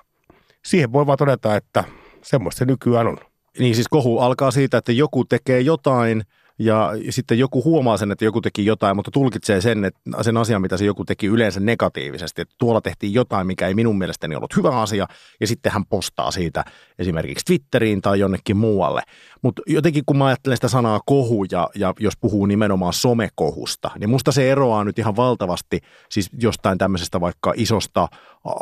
Siihen 0.66 0.94
voi 0.94 1.08
vaan 1.08 1.18
todeta, 1.18 1.56
että 1.56 1.84
semmoista 2.22 2.60
se 2.60 2.66
nykyään 2.66 3.08
on. 3.08 3.18
Niin 3.60 3.76
siis 3.76 3.88
kohu 3.88 4.20
alkaa 4.20 4.52
siitä, 4.52 4.78
että 4.78 4.92
joku 4.92 5.26
tekee 5.26 5.62
jotain– 5.62 6.24
ja 6.60 6.92
sitten 7.10 7.40
joku 7.40 7.64
huomaa 7.64 7.98
sen, 7.98 8.12
että 8.12 8.26
joku 8.26 8.42
teki 8.42 8.66
jotain, 8.66 8.96
mutta 8.96 9.12
tulkitsee 9.12 9.62
sen, 9.62 9.86
että 9.86 10.00
sen 10.22 10.38
asian, 10.38 10.62
mitä 10.62 10.78
se 10.78 10.86
joku 10.86 11.06
teki 11.06 11.28
yleensä 11.28 11.60
negatiivisesti. 11.60 12.42
Että 12.42 12.56
tuolla 12.58 12.82
tehtiin 12.82 13.14
jotain, 13.14 13.48
mikä 13.48 13.68
ei 13.68 13.74
minun 13.74 13.98
mielestäni 13.98 14.36
ollut 14.36 14.56
hyvä 14.56 14.82
asia, 14.82 15.08
ja 15.42 15.48
sitten 15.48 15.72
hän 15.72 15.86
postaa 15.86 16.32
siitä 16.32 16.66
esimerkiksi 17.00 17.46
Twitteriin 17.46 18.02
tai 18.02 18.20
jonnekin 18.20 18.58
muualle. 18.58 19.02
Mutta 19.42 19.62
jotenkin 19.68 20.04
kun 20.06 20.18
mä 20.18 20.26
ajattelen 20.26 20.58
sitä 20.58 20.68
sanaa 20.68 21.00
kohu, 21.06 21.46
ja, 21.52 21.70
ja 21.76 21.94
jos 22.00 22.14
puhuu 22.18 22.46
nimenomaan 22.46 22.94
somekohusta, 22.94 23.92
niin 24.00 24.10
musta 24.10 24.32
se 24.32 24.52
eroaa 24.52 24.84
nyt 24.84 25.00
ihan 25.00 25.16
valtavasti 25.16 25.80
siis 26.10 26.30
jostain 26.42 26.78
tämmöisestä 26.78 27.22
vaikka 27.22 27.54
isosta 27.56 28.08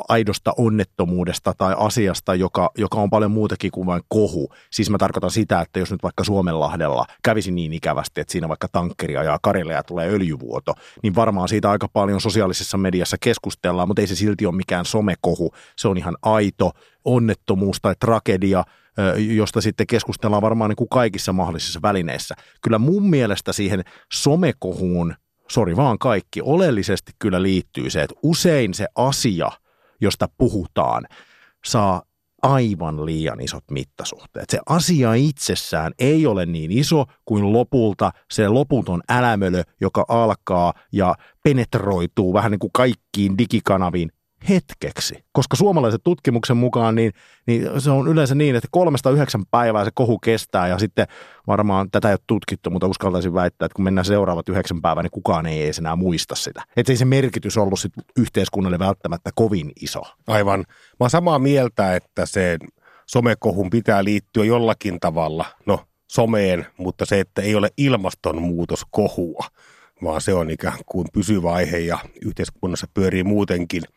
aidosta 0.09 0.53
onnettomuudesta 0.57 1.53
tai 1.57 1.75
asiasta, 1.77 2.35
joka, 2.35 2.71
joka 2.77 2.97
on 2.97 3.09
paljon 3.09 3.31
muutakin 3.31 3.71
kuin 3.71 3.85
vain 3.85 4.01
kohu. 4.07 4.49
Siis 4.71 4.89
mä 4.89 4.97
tarkoitan 4.97 5.31
sitä, 5.31 5.61
että 5.61 5.79
jos 5.79 5.91
nyt 5.91 6.03
vaikka 6.03 6.23
Suomenlahdella 6.23 7.05
kävisi 7.23 7.51
niin 7.51 7.73
ikävästi, 7.83 8.21
että 8.21 8.31
siinä 8.31 8.49
vaikka 8.49 8.67
tankkeri 8.71 9.17
ajaa 9.17 9.39
karille 9.41 9.73
ja 9.73 9.83
tulee 9.83 10.09
öljyvuoto, 10.09 10.73
niin 11.03 11.15
varmaan 11.15 11.47
siitä 11.47 11.71
aika 11.71 11.87
paljon 11.87 12.21
sosiaalisessa 12.21 12.77
mediassa 12.77 13.17
keskustellaan, 13.21 13.87
mutta 13.87 14.01
ei 14.01 14.07
se 14.07 14.15
silti 14.15 14.45
ole 14.45 14.55
mikään 14.55 14.85
somekohu. 14.85 15.51
Se 15.77 15.87
on 15.87 15.97
ihan 15.97 16.17
aito 16.21 16.71
onnettomuus 17.05 17.77
tai 17.81 17.95
tragedia, 17.99 18.63
josta 19.17 19.61
sitten 19.61 19.87
keskustellaan 19.87 20.41
varmaan 20.41 20.69
niin 20.69 20.75
kuin 20.75 20.89
kaikissa 20.89 21.33
mahdollisissa 21.33 21.81
välineissä. 21.81 22.35
Kyllä 22.61 22.77
mun 22.77 23.09
mielestä 23.09 23.53
siihen 23.53 23.83
somekohuun, 24.13 25.15
sori 25.51 25.75
vaan 25.75 25.99
kaikki, 25.99 26.41
oleellisesti 26.41 27.11
kyllä 27.19 27.41
liittyy 27.41 27.89
se, 27.89 28.03
että 28.03 28.15
usein 28.23 28.73
se 28.73 28.87
asia– 28.95 29.49
josta 30.03 30.29
puhutaan, 30.37 31.07
saa 31.65 32.01
aivan 32.43 33.05
liian 33.05 33.41
isot 33.41 33.63
mittasuhteet. 33.71 34.49
Se 34.49 34.59
asia 34.65 35.13
itsessään 35.13 35.93
ei 35.99 36.25
ole 36.25 36.45
niin 36.45 36.71
iso 36.71 37.05
kuin 37.25 37.53
lopulta 37.53 38.11
se 38.31 38.47
loputon 38.47 39.01
älämölö, 39.09 39.63
joka 39.81 40.05
alkaa 40.07 40.73
ja 40.91 41.15
penetroituu 41.43 42.33
vähän 42.33 42.51
niin 42.51 42.59
kuin 42.59 42.71
kaikkiin 42.73 43.37
digikanaviin 43.37 44.11
hetkeksi. 44.49 45.23
Koska 45.31 45.55
suomalaiset 45.55 46.01
tutkimuksen 46.03 46.57
mukaan, 46.57 46.95
niin, 46.95 47.11
niin 47.45 47.81
se 47.81 47.91
on 47.91 48.07
yleensä 48.07 48.35
niin, 48.35 48.55
että 48.55 48.67
kolmesta 48.71 49.09
yhdeksän 49.09 49.45
päivää 49.51 49.85
se 49.85 49.91
kohu 49.93 50.19
kestää 50.19 50.67
ja 50.67 50.79
sitten 50.79 51.07
varmaan 51.47 51.91
tätä 51.91 52.09
ei 52.09 52.13
ole 52.13 52.19
tutkittu, 52.27 52.69
mutta 52.69 52.87
uskaltaisin 52.87 53.33
väittää, 53.33 53.65
että 53.65 53.75
kun 53.75 53.83
mennään 53.83 54.05
seuraavat 54.05 54.49
yhdeksän 54.49 54.81
päivää, 54.81 55.03
niin 55.03 55.11
kukaan 55.11 55.45
ei 55.45 55.63
edes 55.63 55.77
enää 55.77 55.95
muista 55.95 56.35
sitä. 56.35 56.63
Että 56.77 56.91
ei 56.91 56.97
se 56.97 57.05
merkitys 57.05 57.57
ollut 57.57 57.79
sit 57.79 57.93
yhteiskunnalle 58.17 58.79
välttämättä 58.79 59.29
kovin 59.35 59.71
iso. 59.81 60.01
Aivan. 60.27 60.59
Mä 60.59 60.95
oon 60.99 61.09
samaa 61.09 61.39
mieltä, 61.39 61.95
että 61.95 62.25
se 62.25 62.57
somekohun 63.05 63.69
pitää 63.69 64.03
liittyä 64.03 64.45
jollakin 64.45 64.99
tavalla, 64.99 65.45
no 65.65 65.79
someen, 66.07 66.67
mutta 66.77 67.05
se, 67.05 67.19
että 67.19 67.41
ei 67.41 67.55
ole 67.55 67.69
ilmastonmuutoskohua, 67.77 69.45
vaan 70.03 70.21
se 70.21 70.33
on 70.33 70.49
ikään 70.49 70.79
kuin 70.85 71.07
pysyvä 71.13 71.51
aihe 71.51 71.77
ja 71.77 71.97
yhteiskunnassa 72.25 72.87
pyörii 72.93 73.23
muutenkin– 73.23 73.83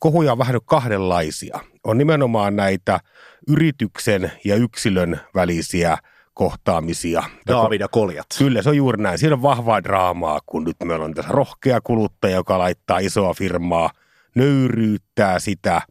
Kohuja 0.00 0.32
on 0.32 0.38
vähän 0.38 0.60
kahdenlaisia. 0.64 1.60
On 1.84 1.98
nimenomaan 1.98 2.56
näitä 2.56 3.00
yrityksen 3.48 4.32
ja 4.44 4.56
yksilön 4.56 5.20
välisiä 5.34 5.98
kohtaamisia. 6.34 7.22
Daavid 7.46 7.80
ja 7.80 7.88
Koljat. 7.88 8.26
Kyllä, 8.38 8.62
se 8.62 8.68
on 8.68 8.76
juuri 8.76 9.02
näin. 9.02 9.18
Siinä 9.18 9.34
on 9.34 9.42
vahvaa 9.42 9.82
draamaa, 9.82 10.40
kun 10.46 10.64
nyt 10.64 10.76
meillä 10.84 11.04
on 11.04 11.14
tässä 11.14 11.32
rohkea 11.32 11.80
kuluttaja, 11.80 12.34
joka 12.34 12.58
laittaa 12.58 12.98
isoa 12.98 13.34
firmaa, 13.34 13.90
nöyryyttää 14.34 15.38
sitä 15.38 15.82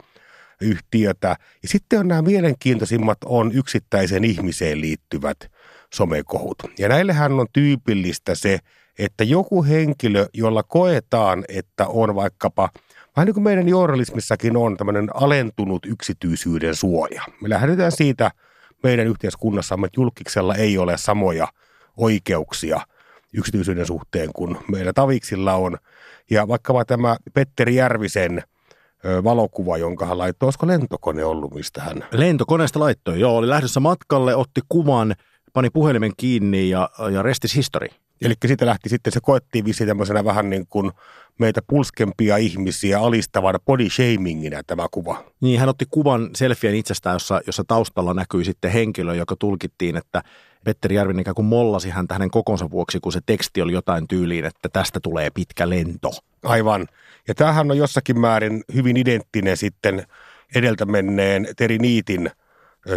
yhtiötä. 0.61 1.35
Ja 1.63 1.69
sitten 1.69 1.99
on 1.99 2.07
nämä 2.07 2.21
mielenkiintoisimmat 2.21 3.17
on 3.25 3.51
yksittäiseen 3.51 4.23
ihmiseen 4.23 4.81
liittyvät 4.81 5.51
somekohut. 5.93 6.57
Ja 6.79 6.89
näillehän 6.89 7.31
on 7.31 7.47
tyypillistä 7.53 8.35
se, 8.35 8.59
että 8.99 9.23
joku 9.23 9.63
henkilö, 9.63 10.27
jolla 10.33 10.63
koetaan, 10.63 11.45
että 11.49 11.87
on 11.87 12.15
vaikkapa– 12.15 12.69
Vähän 13.15 13.25
niin 13.25 13.33
kuin 13.33 13.43
meidän 13.43 13.69
journalismissakin 13.69 14.57
on 14.57 14.77
tämmöinen 14.77 15.09
alentunut 15.13 15.85
yksityisyyden 15.85 16.75
suoja. 16.75 17.21
Me 17.41 17.49
lähdetään 17.49 17.91
siitä 17.91 18.31
meidän 18.83 19.07
yhteiskunnassamme, 19.07 19.85
että 19.85 19.99
julkiksella 19.99 20.55
ei 20.55 20.77
ole 20.77 20.97
samoja 20.97 21.47
oikeuksia 21.97 22.81
yksityisyyden 23.33 23.85
suhteen 23.85 24.29
kuin 24.33 24.57
meillä 24.71 24.93
taviksilla 24.93 25.53
on. 25.53 25.77
Ja 26.29 26.47
vaikka 26.47 26.85
tämä 26.85 27.17
Petteri 27.33 27.75
Järvisen 27.75 28.43
valokuva, 29.23 29.77
jonka 29.77 30.05
hän 30.05 30.17
laittoi, 30.17 30.47
olisiko 30.47 30.67
lentokone 30.67 31.25
ollut, 31.25 31.53
mistä 31.53 31.81
hän... 31.81 32.03
Lentokoneesta 32.11 32.79
laittoi, 32.79 33.19
joo, 33.19 33.37
oli 33.37 33.49
lähdössä 33.49 33.79
matkalle, 33.79 34.35
otti 34.35 34.61
kuvan, 34.69 35.15
pani 35.53 35.69
puhelimen 35.69 36.11
kiinni 36.17 36.69
ja, 36.69 36.89
ja 37.11 37.21
restis 37.21 37.55
history. 37.55 37.87
Eli 38.21 38.33
siitä 38.45 38.65
lähti 38.65 38.89
sitten, 38.89 39.13
se 39.13 39.19
koettiin 39.23 39.65
vissi 39.65 39.85
tämmöisenä 39.85 40.25
vähän 40.25 40.49
niin 40.49 40.67
kuin 40.69 40.91
meitä 41.39 41.61
pulskempia 41.67 42.37
ihmisiä 42.37 42.99
alistavana 42.99 43.59
body 43.59 43.89
shaminginä 43.89 44.61
tämä 44.67 44.87
kuva. 44.91 45.23
Niin, 45.41 45.59
hän 45.59 45.69
otti 45.69 45.85
kuvan 45.89 46.29
selfien 46.35 46.75
itsestään, 46.75 47.15
jossa, 47.15 47.41
jossa 47.47 47.63
taustalla 47.67 48.13
näkyi 48.13 48.45
sitten 48.45 48.71
henkilö, 48.71 49.15
joka 49.15 49.35
tulkittiin, 49.39 49.97
että 49.97 50.21
Petteri 50.63 50.95
Järvinen 50.95 51.21
ikään 51.21 51.35
kuin 51.35 51.45
mollasi 51.45 51.89
häntä 51.89 52.13
hänen 52.13 52.31
kokonsa 52.31 52.71
vuoksi, 52.71 52.99
kun 52.99 53.11
se 53.11 53.19
teksti 53.25 53.61
oli 53.61 53.73
jotain 53.73 54.07
tyyliin, 54.07 54.45
että 54.45 54.69
tästä 54.69 54.99
tulee 54.99 55.29
pitkä 55.29 55.69
lento. 55.69 56.11
Aivan. 56.43 56.87
Ja 57.27 57.35
tämähän 57.35 57.71
on 57.71 57.77
jossakin 57.77 58.19
määrin 58.19 58.63
hyvin 58.73 58.97
identtinen 58.97 59.57
sitten 59.57 60.07
edeltä 60.55 60.85
menneen 60.85 61.47
Teri 61.57 61.77
Niitin– 61.77 62.31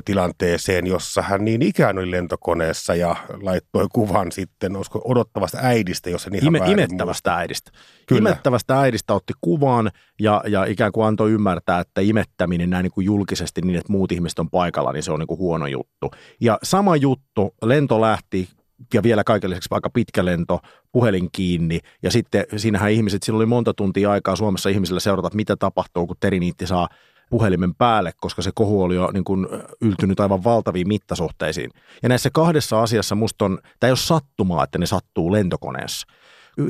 tilanteeseen, 0.05 0.87
jossa 0.87 1.23
hän 1.23 1.45
niin 1.45 1.63
ikään 1.63 1.99
oli 1.99 2.11
lentokoneessa 2.11 2.95
ja 2.95 3.17
laittoi 3.43 3.87
kuvan 3.93 4.33
sitten 4.33 4.77
olisiko 4.77 5.03
odottavasta 5.05 5.59
äidistä, 5.63 6.11
jos 6.11 6.23
se 6.23 6.31
ihan 6.35 6.47
Ime, 6.57 6.59
Imettävästä 6.59 7.31
muista. 7.31 7.37
äidistä. 7.37 7.71
Kyllä. 8.07 8.19
Imettävästä 8.19 8.81
äidistä 8.81 9.15
otti 9.15 9.33
kuvan 9.41 9.91
ja, 10.21 10.43
ja 10.47 10.65
ikään 10.65 10.93
kuin 10.93 11.07
antoi 11.07 11.31
ymmärtää, 11.31 11.81
että 11.81 12.01
imettäminen 12.01 12.71
näin 12.71 12.83
niin 12.83 12.93
kuin 12.93 13.05
julkisesti 13.05 13.61
niin, 13.61 13.77
että 13.79 13.93
muut 13.93 14.13
ihmiset 14.13 14.39
on 14.39 14.51
paikalla, 14.51 14.93
niin 14.93 15.03
se 15.03 15.13
on 15.13 15.19
niin 15.19 15.27
kuin 15.27 15.39
huono 15.39 15.67
juttu. 15.67 16.11
Ja 16.41 16.59
sama 16.63 16.97
juttu, 16.97 17.55
lento 17.63 18.01
lähti 18.01 18.49
ja 18.95 19.03
vielä 19.03 19.25
kaiken 19.25 19.51
lisäksi 19.51 19.69
aika 19.71 19.91
pitkä 19.91 20.25
lento, 20.25 20.61
puhelin 20.93 21.29
kiinni 21.33 21.81
ja 22.03 22.11
sitten 22.11 22.45
siinähän 22.57 22.93
ihmiset, 22.93 23.23
silloin 23.23 23.39
oli 23.39 23.47
monta 23.47 23.75
tuntia 23.75 24.11
aikaa 24.11 24.37
Suomessa 24.37 24.69
ihmisille 24.69 25.01
seurata, 25.01 25.31
mitä 25.35 25.57
tapahtuu, 25.57 26.07
kun 26.07 26.17
Teriniitti 26.21 26.67
saa 26.67 26.89
puhelimen 27.31 27.75
päälle, 27.75 28.13
koska 28.17 28.43
se 28.43 28.51
kohu 28.55 28.83
oli 28.83 28.95
jo 28.95 29.11
niin 29.13 29.25
kuin 29.25 29.47
yltynyt 29.81 30.21
aivan 30.21 30.45
valtaviin 30.45 30.89
mittasuhteisiin. 30.89 31.71
Ja 32.03 32.09
näissä 32.09 32.31
kahdessa 32.33 32.83
asiassa 32.83 33.15
musta 33.15 33.45
on, 33.45 33.59
tämä 33.81 33.89
ei 33.89 33.93
ole 33.93 33.97
sattumaa, 33.97 34.65
että 34.65 34.79
ne 34.79 34.87
sattuu 34.87 35.33
lentokoneessa. 35.33 36.07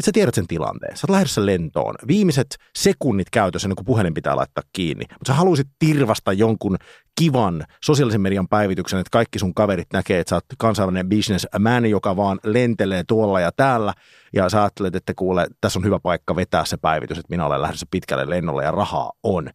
Sä 0.05 0.13
tiedät 0.13 0.35
sen 0.35 0.47
tilanteen. 0.47 0.97
Sä 0.97 1.05
oot 1.05 1.11
lähdössä 1.11 1.47
lentoon. 1.47 1.95
Viimeiset 2.09 2.57
sekunnit 2.79 3.31
käytössä, 3.31 3.67
ennen 3.67 3.77
kuin 3.77 3.87
puhelin 3.87 4.15
pitää 4.15 4.37
laittaa 4.37 4.65
kiinni. 4.73 5.05
Mutta 5.11 5.27
sä 5.27 5.35
haluaisit 5.35 5.69
tirvasta 5.79 6.33
jonkun 6.33 6.77
kivan 7.21 7.65
sosiaalisen 7.85 8.21
median 8.21 8.49
päivityksen, 8.49 9.01
että 9.01 9.11
kaikki 9.11 9.39
sun 9.39 9.55
kaverit 9.55 9.87
näkee, 9.93 10.21
että 10.21 10.31
sä 10.31 10.37
oot 10.37 10.45
kansainvälinen 10.59 11.09
businessman, 11.09 11.87
joka 11.87 12.17
vaan 12.17 12.39
lentelee 12.45 13.05
tuolla 13.09 13.41
ja 13.41 13.53
täällä. 13.53 13.95
Ja 14.33 14.49
sä 14.49 14.63
ajattelet, 14.63 14.97
että 14.97 15.15
kuule, 15.15 15.47
tässä 15.61 15.79
on 15.79 15.85
hyvä 15.85 15.99
paikka 15.99 16.37
vetää 16.37 16.65
se 16.65 16.77
päivitys, 16.77 17.19
että 17.19 17.31
minä 17.31 17.47
olen 17.47 17.63
lähdössä 17.63 17.87
pitkälle 17.91 18.31
lennolle 18.31 18.65
ja 18.65 18.71
rahaa 18.71 19.13
on. 19.23 19.51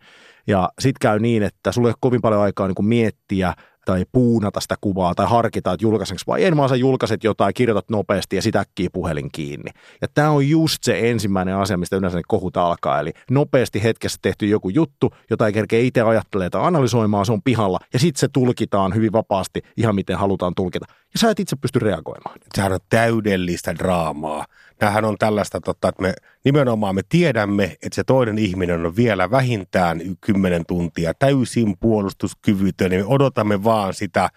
Ja 0.47 0.69
sitten 0.79 0.99
käy 1.01 1.19
niin, 1.19 1.43
että 1.43 1.71
sulle 1.71 1.87
ei 1.87 1.91
ole 1.91 1.97
kovin 1.99 2.21
paljon 2.21 2.41
aikaa 2.41 2.67
niin 2.67 2.75
kuin 2.75 2.85
miettiä 2.85 3.53
tai 3.85 4.05
puunata 4.11 4.59
sitä 4.59 4.75
kuvaa 4.81 5.15
tai 5.15 5.27
harkita, 5.29 5.73
että 5.73 5.83
julkaisenko 5.83 6.21
vai 6.27 6.43
en, 6.43 6.57
vaan 6.57 6.69
sä 6.69 6.75
julkaiset 6.75 7.23
jotain, 7.23 7.53
kirjoitat 7.53 7.89
nopeasti 7.89 8.35
ja 8.35 8.41
sit 8.41 8.55
äkkiä 8.55 8.89
puhelin 8.93 9.29
kiinni. 9.31 9.71
Ja 10.01 10.07
tämä 10.13 10.29
on 10.29 10.49
just 10.49 10.83
se 10.83 11.09
ensimmäinen 11.09 11.55
asia, 11.55 11.77
mistä 11.77 11.95
yleensä 11.95 12.17
ne 12.17 12.23
kohut 12.27 12.57
alkaa. 12.57 12.99
Eli 12.99 13.13
nopeasti 13.31 13.83
hetkessä 13.83 14.19
tehty 14.21 14.47
joku 14.47 14.69
juttu, 14.69 15.13
jota 15.29 15.47
ei 15.47 15.53
kerkeä 15.53 15.79
itse 15.79 16.01
ajattelemaan 16.01 16.51
tai 16.51 16.65
analysoimaan, 16.65 17.25
se 17.25 17.31
on 17.31 17.41
pihalla 17.41 17.79
ja 17.93 17.99
sitten 17.99 18.19
se 18.19 18.27
tulkitaan 18.27 18.95
hyvin 18.95 19.11
vapaasti 19.11 19.61
ihan 19.77 19.95
miten 19.95 20.17
halutaan 20.17 20.55
tulkita. 20.55 20.85
Ja 21.13 21.19
sä 21.19 21.29
et 21.29 21.39
itse 21.39 21.55
pysty 21.55 21.79
reagoimaan. 21.79 22.39
Sehän 22.55 22.71
on 22.71 22.79
täydellistä 22.89 23.75
draamaa. 23.75 24.45
Tämähän 24.77 25.05
on 25.05 25.17
tällaista, 25.19 25.61
totta, 25.61 25.89
että 25.89 26.01
me 26.01 26.13
nimenomaan 26.45 26.95
me 26.95 27.01
tiedämme, 27.09 27.63
että 27.63 27.95
se 27.95 28.03
toinen 28.03 28.37
ihminen 28.37 28.85
on 28.85 28.95
vielä 28.95 29.31
vähintään 29.31 30.01
10 30.21 30.65
tuntia 30.65 31.13
täysin 31.13 31.77
puolustuskyvytön, 31.79 32.91
niin 32.91 33.01
me 33.01 33.07
odotamme 33.07 33.63
vaan 33.63 33.72
sitä 33.91 34.29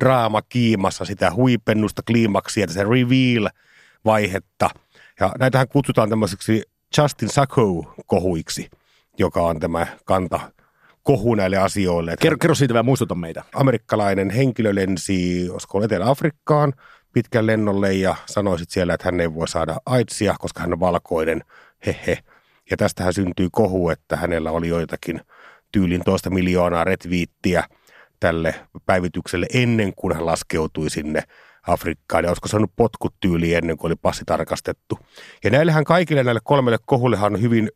draama 0.00 0.42
kiimassa, 0.42 1.04
sitä 1.04 1.32
huipennusta, 1.34 2.02
kliimaksia, 2.06 2.66
se 2.68 2.84
reveal-vaihetta. 2.84 4.70
Ja 5.20 5.32
näitähän 5.38 5.68
kutsutaan 5.68 6.08
tämmöiseksi 6.08 6.62
Justin 6.98 7.28
Sacco-kohuiksi, 7.28 8.70
joka 9.18 9.42
on 9.42 9.60
tämä 9.60 9.86
kanta 10.04 10.40
kohu 11.02 11.34
näille 11.34 11.56
asioille. 11.56 12.14
Kerro, 12.20 12.38
kerro 12.38 12.54
siitä 12.54 12.74
vähän, 12.74 12.84
muistuta 12.84 13.14
meitä. 13.14 13.44
Amerikkalainen 13.54 14.30
henkilö 14.30 14.74
lensi, 14.74 15.48
olisiko 15.50 15.84
Etelä-Afrikkaan, 15.84 16.72
pitkän 17.12 17.46
lennolle 17.46 17.92
ja 17.92 18.14
sanoisit 18.26 18.70
siellä, 18.70 18.94
että 18.94 19.04
hän 19.04 19.20
ei 19.20 19.34
voi 19.34 19.48
saada 19.48 19.76
aitsia, 19.86 20.34
koska 20.38 20.60
hän 20.60 20.72
on 20.72 20.80
valkoinen, 20.80 21.42
hehe. 21.86 22.18
Ja 22.70 22.76
tästähän 22.76 23.14
syntyi 23.14 23.48
kohu, 23.52 23.90
että 23.90 24.16
hänellä 24.16 24.50
oli 24.50 24.68
joitakin 24.68 25.20
tyylin 25.72 26.04
toista 26.04 26.30
miljoonaa 26.30 26.84
retviittiä 26.84 27.64
tälle 28.20 28.54
päivitykselle 28.86 29.46
ennen 29.54 29.92
kuin 29.96 30.14
hän 30.14 30.26
laskeutui 30.26 30.90
sinne 30.90 31.22
Afrikkaan. 31.66 32.24
Ja 32.24 32.30
olisiko 32.30 32.48
saanut 32.48 32.72
potkut 32.76 33.14
tyyliin 33.20 33.56
ennen 33.56 33.76
kuin 33.76 33.88
oli 33.88 33.96
passi 34.02 34.24
tarkastettu. 34.26 34.98
Ja 35.44 35.50
näillehän 35.50 35.84
kaikille 35.84 36.24
näille 36.24 36.40
kolmelle 36.44 36.78
kohullehan 36.86 37.34
on 37.34 37.42
hyvin 37.42 37.70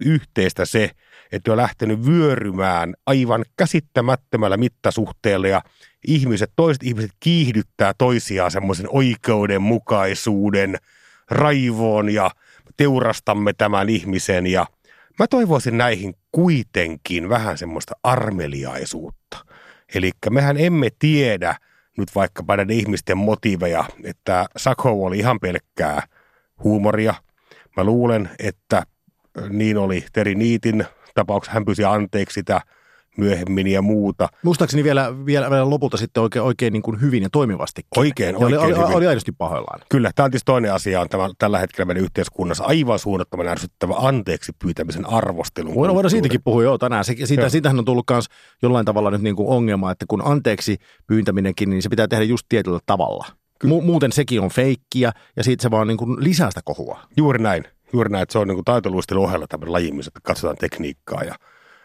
yhteistä 0.00 0.64
se, 0.64 0.90
että 1.32 1.52
on 1.52 1.56
lähtenyt 1.56 2.06
vyörymään 2.06 2.94
aivan 3.06 3.44
käsittämättömällä 3.56 4.56
mittasuhteella 4.56 5.48
ja 5.48 5.62
ihmiset, 6.06 6.52
toiset 6.56 6.82
ihmiset 6.82 7.10
kiihdyttää 7.20 7.94
toisiaan 7.98 8.50
semmoisen 8.50 8.86
oikeudenmukaisuuden 8.90 10.76
raivoon 11.30 12.10
ja 12.10 12.30
teurastamme 12.76 13.52
tämän 13.52 13.88
ihmisen 13.88 14.46
ja 14.46 14.66
mä 15.18 15.26
toivoisin 15.26 15.78
näihin 15.78 16.14
kuitenkin 16.32 17.28
vähän 17.28 17.58
semmoista 17.58 17.94
armeliaisuutta. 18.02 19.47
Eli 19.94 20.10
mehän 20.30 20.56
emme 20.58 20.88
tiedä 20.98 21.56
nyt 21.98 22.14
vaikkapa 22.14 22.56
näiden 22.56 22.76
ihmisten 22.76 23.18
motiiveja, 23.18 23.84
että 24.04 24.46
Sako 24.56 25.04
oli 25.04 25.18
ihan 25.18 25.40
pelkkää 25.40 26.02
huumoria. 26.64 27.14
Mä 27.76 27.84
luulen, 27.84 28.30
että 28.38 28.82
niin 29.48 29.78
oli 29.78 30.04
Teri 30.12 30.34
Niitin 30.34 30.84
tapauksessa. 31.14 31.54
Hän 31.54 31.64
pyysi 31.64 31.84
anteeksi 31.84 32.34
sitä 32.34 32.60
myöhemmin 33.18 33.66
ja 33.66 33.82
muuta. 33.82 34.28
Muistaakseni 34.42 34.84
vielä, 34.84 35.26
vielä, 35.26 35.50
vielä 35.50 35.70
lopulta 35.70 35.96
sitten 35.96 36.22
oikein, 36.22 36.42
oikein 36.42 36.72
niin 36.72 36.82
kuin 36.82 37.00
hyvin 37.00 37.22
ja 37.22 37.28
toimivasti. 37.32 37.82
Oikein, 37.96 38.32
ja 38.34 38.38
oikein 38.38 38.60
oli, 38.60 38.70
hyvin. 38.70 38.84
oli, 38.84 38.94
oli 38.94 39.06
aidosti 39.06 39.32
pahoillaan. 39.32 39.80
Kyllä, 39.88 40.10
tämä 40.14 40.24
on 40.24 40.30
tietysti 40.30 40.46
toinen 40.46 40.72
asia, 40.72 41.00
on 41.00 41.08
tämä, 41.08 41.30
tällä 41.38 41.58
hetkellä 41.58 41.86
meidän 41.86 42.04
yhteiskunnassa 42.04 42.64
aivan 42.64 42.98
suunnattoman 42.98 43.48
ärsyttävä 43.48 43.94
anteeksi 43.98 44.52
pyytämisen 44.62 45.06
arvostelun. 45.06 45.74
Voidaan, 45.74 45.94
voidaan 45.94 46.10
siitäkin 46.10 46.42
puhua 46.42 46.62
joo 46.62 46.78
tänään. 46.78 47.04
Se, 47.04 47.14
siitä, 47.24 47.42
Joo. 47.42 47.50
siitähän 47.50 47.78
on 47.78 47.84
tullut 47.84 48.10
myös 48.10 48.26
jollain 48.62 48.86
tavalla 48.86 49.10
nyt 49.10 49.22
niin 49.22 49.36
kuin 49.36 49.48
ongelma, 49.48 49.90
että 49.90 50.04
kun 50.08 50.22
anteeksi 50.24 50.76
pyyntäminenkin, 51.06 51.70
niin 51.70 51.82
se 51.82 51.88
pitää 51.88 52.08
tehdä 52.08 52.24
just 52.24 52.46
tietyllä 52.48 52.78
tavalla. 52.86 53.26
Mu- 53.64 53.82
muuten 53.82 54.12
sekin 54.12 54.40
on 54.40 54.50
feikkiä 54.50 55.12
ja 55.36 55.44
siitä 55.44 55.62
se 55.62 55.70
vaan 55.70 55.86
niin 55.86 55.98
kuin 55.98 56.24
lisää 56.24 56.50
sitä 56.50 56.60
kohua. 56.64 57.00
Juuri 57.16 57.42
näin. 57.42 57.64
Juuri 57.92 58.10
näin, 58.10 58.22
että 58.22 58.32
se 58.32 58.38
on 58.38 58.48
niin 58.48 58.56
kuin 58.56 58.64
taitoluistelun 58.64 59.24
ohella 59.24 59.46
tämmöinen 59.48 59.72
laji, 59.72 59.92
missä 59.92 60.10
katsotaan 60.22 60.56
tekniikkaa 60.56 61.24
ja 61.24 61.34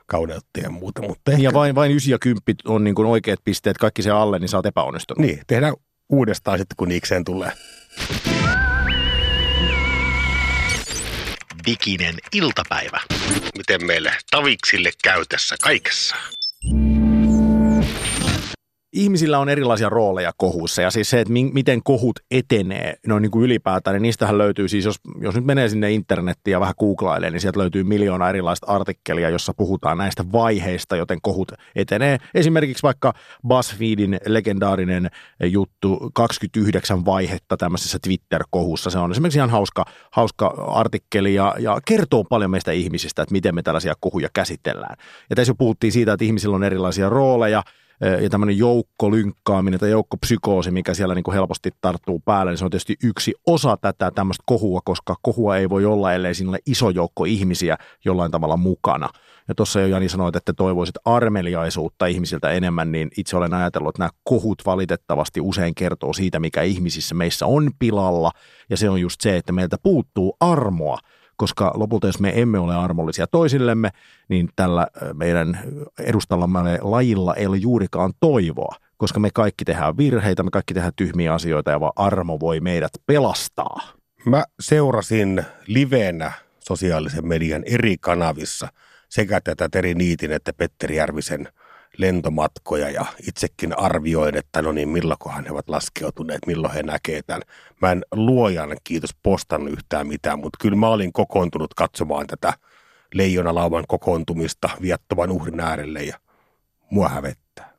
kauneutta 0.05 0.59
ja 0.59 0.69
muuta. 0.69 1.01
Mutta 1.01 1.31
ehkä, 1.31 1.43
Ja 1.43 1.53
vain, 1.53 1.75
vain 1.75 1.91
9 1.91 2.11
ja 2.11 2.19
10 2.19 2.41
on 2.65 2.83
niin 2.83 2.95
kuin 2.95 3.07
oikeat 3.07 3.39
pisteet, 3.45 3.77
kaikki 3.77 4.01
se 4.01 4.11
alle, 4.11 4.39
niin 4.39 4.49
sä 4.49 4.57
oot 4.57 4.65
epäonnistunut. 4.65 5.21
Niin, 5.25 5.41
tehdään 5.47 5.73
uudestaan 6.09 6.57
sitten, 6.59 6.75
kun 6.77 6.87
niikseen 6.89 7.23
tulee. 7.23 7.51
Diginen 11.65 12.15
iltapäivä. 12.33 12.99
Miten 13.57 13.85
meille 13.85 14.11
taviksille 14.31 14.91
käy 15.03 15.25
tässä 15.29 15.55
kaikessa? 15.61 16.15
Ihmisillä 18.93 19.39
on 19.39 19.49
erilaisia 19.49 19.89
rooleja 19.89 20.31
kohussa 20.37 20.81
ja 20.81 20.91
siis 20.91 21.09
se, 21.09 21.21
että 21.21 21.33
mi- 21.33 21.51
miten 21.53 21.83
kohut 21.83 22.19
etenee 22.31 22.95
noin 23.07 23.21
niin 23.21 23.31
kuin 23.31 23.45
ylipäätään, 23.45 23.93
niin 23.93 24.01
niistähän 24.01 24.37
löytyy 24.37 24.67
siis, 24.67 24.85
jos, 24.85 24.99
jos 25.21 25.35
nyt 25.35 25.45
menee 25.45 25.69
sinne 25.69 25.91
internettiin 25.91 26.51
ja 26.51 26.59
vähän 26.59 26.73
googlailee, 26.79 27.29
niin 27.29 27.41
sieltä 27.41 27.59
löytyy 27.59 27.83
miljoona 27.83 28.29
erilaista 28.29 28.67
artikkelia, 28.67 29.29
jossa 29.29 29.53
puhutaan 29.57 29.97
näistä 29.97 30.23
vaiheista, 30.31 30.95
joten 30.95 31.21
kohut 31.21 31.51
etenee. 31.75 32.17
Esimerkiksi 32.33 32.83
vaikka 32.83 33.13
BuzzFeedin 33.47 34.17
legendaarinen 34.25 35.09
juttu 35.43 36.11
29 36.13 37.05
vaihetta 37.05 37.57
tämmöisessä 37.57 37.99
Twitter-kohussa. 38.03 38.89
Se 38.89 38.97
on 38.97 39.11
esimerkiksi 39.11 39.39
ihan 39.39 39.49
hauska, 39.49 39.85
hauska 40.11 40.47
artikkeli 40.67 41.33
ja, 41.33 41.55
ja 41.59 41.79
kertoo 41.85 42.23
paljon 42.23 42.51
meistä 42.51 42.71
ihmisistä, 42.71 43.21
että 43.21 43.33
miten 43.33 43.55
me 43.55 43.63
tällaisia 43.63 43.93
kohuja 43.99 44.29
käsitellään. 44.33 44.95
Ja 45.29 45.35
tässä 45.35 45.51
jo 45.51 45.55
puhuttiin 45.55 45.93
siitä, 45.93 46.13
että 46.13 46.25
ihmisillä 46.25 46.55
on 46.55 46.63
erilaisia 46.63 47.09
rooleja, 47.09 47.63
ja 48.21 48.29
tämmöinen 48.29 48.57
joukkolynkkaaminen 48.57 49.79
tai 49.79 49.89
joukkopsykoosi, 49.89 50.71
mikä 50.71 50.93
siellä 50.93 51.15
niin 51.15 51.23
kuin 51.23 51.35
helposti 51.35 51.71
tarttuu 51.81 52.19
päälle, 52.25 52.51
niin 52.51 52.57
se 52.57 52.65
on 52.65 52.71
tietysti 52.71 52.95
yksi 53.03 53.33
osa 53.47 53.77
tätä 53.77 54.11
tämmöistä 54.11 54.43
kohua, 54.45 54.79
koska 54.85 55.15
kohua 55.21 55.57
ei 55.57 55.69
voi 55.69 55.85
olla, 55.85 56.13
ellei 56.13 56.35
siinä 56.35 56.49
ole 56.49 56.59
iso 56.65 56.89
joukko 56.89 57.25
ihmisiä 57.25 57.77
jollain 58.05 58.31
tavalla 58.31 58.57
mukana. 58.57 59.09
Ja 59.47 59.55
tuossa 59.55 59.81
jo 59.81 59.87
Jani 59.87 60.09
sanoit, 60.09 60.35
että 60.35 60.53
toivoisit 60.53 60.95
armeliaisuutta 61.05 62.05
ihmisiltä 62.05 62.49
enemmän, 62.49 62.91
niin 62.91 63.09
itse 63.17 63.37
olen 63.37 63.53
ajatellut, 63.53 63.89
että 63.89 64.01
nämä 64.01 64.09
kohut 64.23 64.61
valitettavasti 64.65 65.41
usein 65.41 65.75
kertoo 65.75 66.13
siitä, 66.13 66.39
mikä 66.39 66.61
ihmisissä 66.61 67.15
meissä 67.15 67.45
on 67.45 67.71
pilalla, 67.79 68.31
ja 68.69 68.77
se 68.77 68.89
on 68.89 69.01
just 69.01 69.21
se, 69.21 69.37
että 69.37 69.53
meiltä 69.53 69.77
puuttuu 69.83 70.37
armoa 70.39 70.97
koska 71.35 71.71
lopulta 71.75 72.07
jos 72.07 72.19
me 72.19 72.41
emme 72.41 72.59
ole 72.59 72.75
armollisia 72.75 73.27
toisillemme, 73.27 73.89
niin 74.29 74.49
tällä 74.55 74.87
meidän 75.13 75.59
edustallamme 75.99 76.79
lajilla 76.81 77.35
ei 77.35 77.45
ole 77.45 77.57
juurikaan 77.57 78.13
toivoa, 78.19 78.75
koska 78.97 79.19
me 79.19 79.29
kaikki 79.33 79.65
tehdään 79.65 79.97
virheitä, 79.97 80.43
me 80.43 80.49
kaikki 80.51 80.73
tehdään 80.73 80.93
tyhmiä 80.95 81.33
asioita 81.33 81.71
ja 81.71 81.79
vaan 81.79 81.93
armo 81.95 82.39
voi 82.39 82.59
meidät 82.59 82.91
pelastaa. 83.05 83.79
Mä 84.25 84.43
seurasin 84.59 85.43
livenä 85.67 86.31
sosiaalisen 86.59 87.27
median 87.27 87.63
eri 87.65 87.95
kanavissa 87.97 88.67
sekä 89.09 89.41
tätä 89.41 89.69
Teri 89.69 89.93
Niitin 89.93 90.31
että 90.31 90.53
Petteri 90.53 90.95
Järvisen 90.95 91.47
lentomatkoja 91.97 92.89
ja 92.89 93.05
itsekin 93.27 93.79
arvioin, 93.79 94.37
että 94.37 94.61
no 94.61 94.71
niin, 94.71 94.89
milloinkohan 94.89 95.45
he 95.45 95.51
ovat 95.51 95.69
laskeutuneet, 95.69 96.39
milloin 96.47 96.73
he 96.73 96.83
näkee 96.83 97.21
tämän. 97.21 97.41
Mä 97.81 97.91
en 97.91 98.05
luojan 98.11 98.77
kiitos 98.83 99.15
postannut 99.23 99.73
yhtään 99.73 100.07
mitään, 100.07 100.39
mutta 100.39 100.57
kyllä 100.61 100.77
mä 100.77 100.87
olin 100.87 101.13
kokoontunut 101.13 101.73
katsomaan 101.73 102.27
tätä 102.27 102.53
leijonalauman 103.13 103.83
kokoontumista 103.87 104.69
viattoman 104.81 105.31
uhrin 105.31 105.59
äärelle 105.59 106.03
ja 106.03 106.17
mua 106.89 107.09
hävettää. 107.09 107.73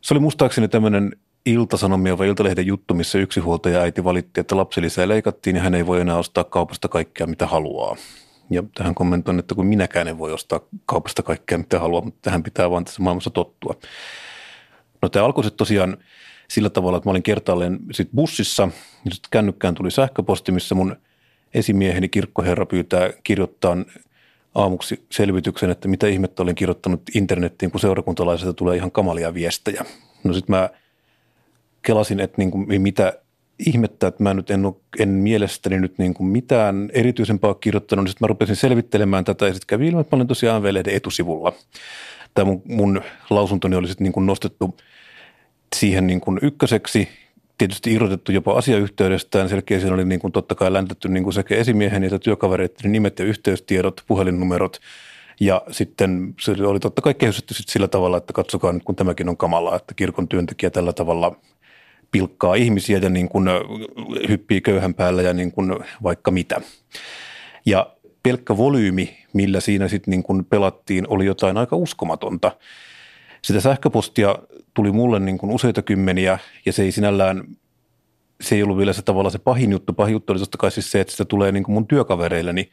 Se 0.00 0.14
oli 0.14 0.20
muistaakseni 0.20 0.68
tämmöinen 0.68 1.16
iltasanomia 1.46 2.18
vai 2.18 2.28
iltalehden 2.28 2.66
juttu, 2.66 2.94
missä 2.94 3.18
yksi 3.18 3.40
huoltaja 3.40 3.80
äiti 3.80 4.04
valitti, 4.04 4.40
että 4.40 4.56
lapsilisää 4.56 5.08
leikattiin 5.08 5.56
ja 5.56 5.62
hän 5.62 5.74
ei 5.74 5.86
voi 5.86 6.00
enää 6.00 6.16
ostaa 6.16 6.44
kaupasta 6.44 6.88
kaikkea 6.88 7.26
mitä 7.26 7.46
haluaa. 7.46 7.96
Ja 8.50 8.62
tähän 8.74 8.94
kommentoin, 8.94 9.38
että 9.38 9.54
kun 9.54 9.66
minäkään 9.66 10.08
en 10.08 10.18
voi 10.18 10.32
ostaa 10.32 10.60
kaupasta 10.86 11.22
kaikkea 11.22 11.58
mitä 11.58 11.78
haluaa, 11.78 12.02
mutta 12.02 12.18
tähän 12.22 12.42
pitää 12.42 12.70
vaan 12.70 12.84
tässä 12.84 13.02
maailmassa 13.02 13.30
tottua. 13.30 13.74
No 15.02 15.08
tämä 15.08 15.24
alkoi 15.24 15.44
sitten 15.44 15.58
tosiaan 15.58 15.96
sillä 16.48 16.70
tavalla, 16.70 16.96
että 16.96 17.08
mä 17.08 17.10
olin 17.10 17.22
kertaalleen 17.22 17.78
sit 17.92 18.08
bussissa 18.14 18.62
ja 19.04 19.10
sitten 19.10 19.30
kännykkään 19.30 19.74
tuli 19.74 19.90
sähköposti, 19.90 20.52
missä 20.52 20.74
mun 20.74 20.96
esimieheni 21.54 22.08
kirkkoherra 22.08 22.66
pyytää 22.66 23.10
kirjoittaa 23.24 23.76
aamuksi 24.54 25.06
selvityksen, 25.10 25.70
että 25.70 25.88
mitä 25.88 26.06
ihmettä 26.06 26.42
olin 26.42 26.54
kirjoittanut 26.54 27.02
internettiin, 27.14 27.70
kun 27.70 27.80
seurakuntalaiselta 27.80 28.52
tulee 28.52 28.76
ihan 28.76 28.90
kamalia 28.90 29.34
viestejä. 29.34 29.84
No 30.24 30.32
sitten 30.32 30.56
mä 30.56 30.70
kelasin, 31.82 32.20
että 32.20 32.34
niin 32.38 32.50
kuin 32.50 32.82
mitä 32.82 33.18
ihmettä, 33.66 34.06
että 34.06 34.22
mä 34.22 34.34
nyt 34.34 34.50
en, 34.50 34.66
ole, 34.66 34.74
en 34.98 35.08
mielestäni 35.08 35.80
nyt 35.80 35.98
niin 35.98 36.14
kuin 36.14 36.26
mitään 36.26 36.90
erityisempää 36.92 37.54
kirjoittanut, 37.60 38.04
niin 38.04 38.10
sitten 38.10 38.26
mä 38.26 38.28
rupesin 38.28 38.56
selvittelemään 38.56 39.24
tätä 39.24 39.46
ja 39.46 39.52
sitten 39.52 39.66
kävi 39.66 39.88
ilmi, 39.88 40.00
että 40.00 40.16
mä 40.16 40.18
olin 40.18 40.28
tosiaan 40.28 40.56
AV-lehden 40.56 40.94
etusivulla. 40.94 41.52
Tämä 42.34 42.44
mun, 42.44 42.62
mun 42.64 43.02
lausuntoni 43.30 43.76
oli 43.76 43.88
sitten 43.88 44.04
niin 44.04 44.12
kuin 44.12 44.26
nostettu 44.26 44.76
siihen 45.76 46.06
niin 46.06 46.20
kuin 46.20 46.38
ykköseksi, 46.42 47.08
tietysti 47.58 47.92
irrotettu 47.92 48.32
jopa 48.32 48.58
asiayhteydestään. 48.58 49.48
Selkeä 49.48 49.80
siinä 49.80 49.94
oli 49.94 50.04
niin 50.04 50.20
kuin 50.20 50.32
totta 50.32 50.54
kai 50.54 50.72
läntetty 50.72 51.08
niin 51.08 51.24
kuin 51.24 51.34
sekä 51.34 51.54
esimiehen 51.54 52.04
että 52.04 52.18
työkavereiden 52.18 52.92
nimet 52.92 53.18
ja 53.18 53.24
yhteystiedot, 53.24 54.04
puhelinnumerot. 54.06 54.80
Ja 55.40 55.62
sitten 55.70 56.34
se 56.40 56.52
oli 56.52 56.80
totta 56.80 57.02
kai 57.02 57.14
kehystetty 57.14 57.54
sillä 57.54 57.88
tavalla, 57.88 58.16
että 58.16 58.32
katsokaa 58.32 58.72
nyt 58.72 58.82
kun 58.82 58.96
tämäkin 58.96 59.28
on 59.28 59.36
kamalaa, 59.36 59.76
että 59.76 59.94
kirkon 59.94 60.28
työntekijä 60.28 60.70
tällä 60.70 60.92
tavalla 60.92 61.36
pilkkaa 62.10 62.54
ihmisiä 62.54 62.98
ja 62.98 63.08
niin 63.08 63.28
kuin 63.28 63.48
hyppii 64.28 64.60
köyhän 64.60 64.94
päällä 64.94 65.22
ja 65.22 65.34
niin 65.34 65.52
kuin 65.52 65.76
vaikka 66.02 66.30
mitä. 66.30 66.60
Ja 67.66 67.96
pelkkä 68.22 68.56
volyymi, 68.56 69.18
millä 69.32 69.60
siinä 69.60 69.88
sitten 69.88 70.10
niin 70.12 70.22
kuin 70.22 70.44
pelattiin, 70.44 71.04
oli 71.08 71.26
jotain 71.26 71.56
aika 71.56 71.76
uskomatonta. 71.76 72.52
Sitä 73.42 73.60
sähköpostia 73.60 74.36
tuli 74.74 74.92
mulle 74.92 75.20
niin 75.20 75.38
kuin 75.38 75.52
useita 75.52 75.82
kymmeniä 75.82 76.38
ja 76.66 76.72
se 76.72 76.82
ei 76.82 76.92
sinällään, 76.92 77.44
se 78.40 78.54
ei 78.54 78.62
ollut 78.62 78.78
vielä 78.78 78.92
se 78.92 79.02
tavalla 79.02 79.30
se 79.30 79.38
pahin 79.38 79.72
juttu. 79.72 79.92
Pahin 79.92 80.12
juttu 80.12 80.32
oli 80.32 80.40
totta 80.40 80.58
kai 80.58 80.70
siis 80.70 80.90
se, 80.90 81.00
että 81.00 81.10
sitä 81.10 81.24
tulee 81.24 81.52
niin 81.52 81.64
kuin 81.64 81.74
mun 81.74 81.86
työkavereilleni 81.86 82.70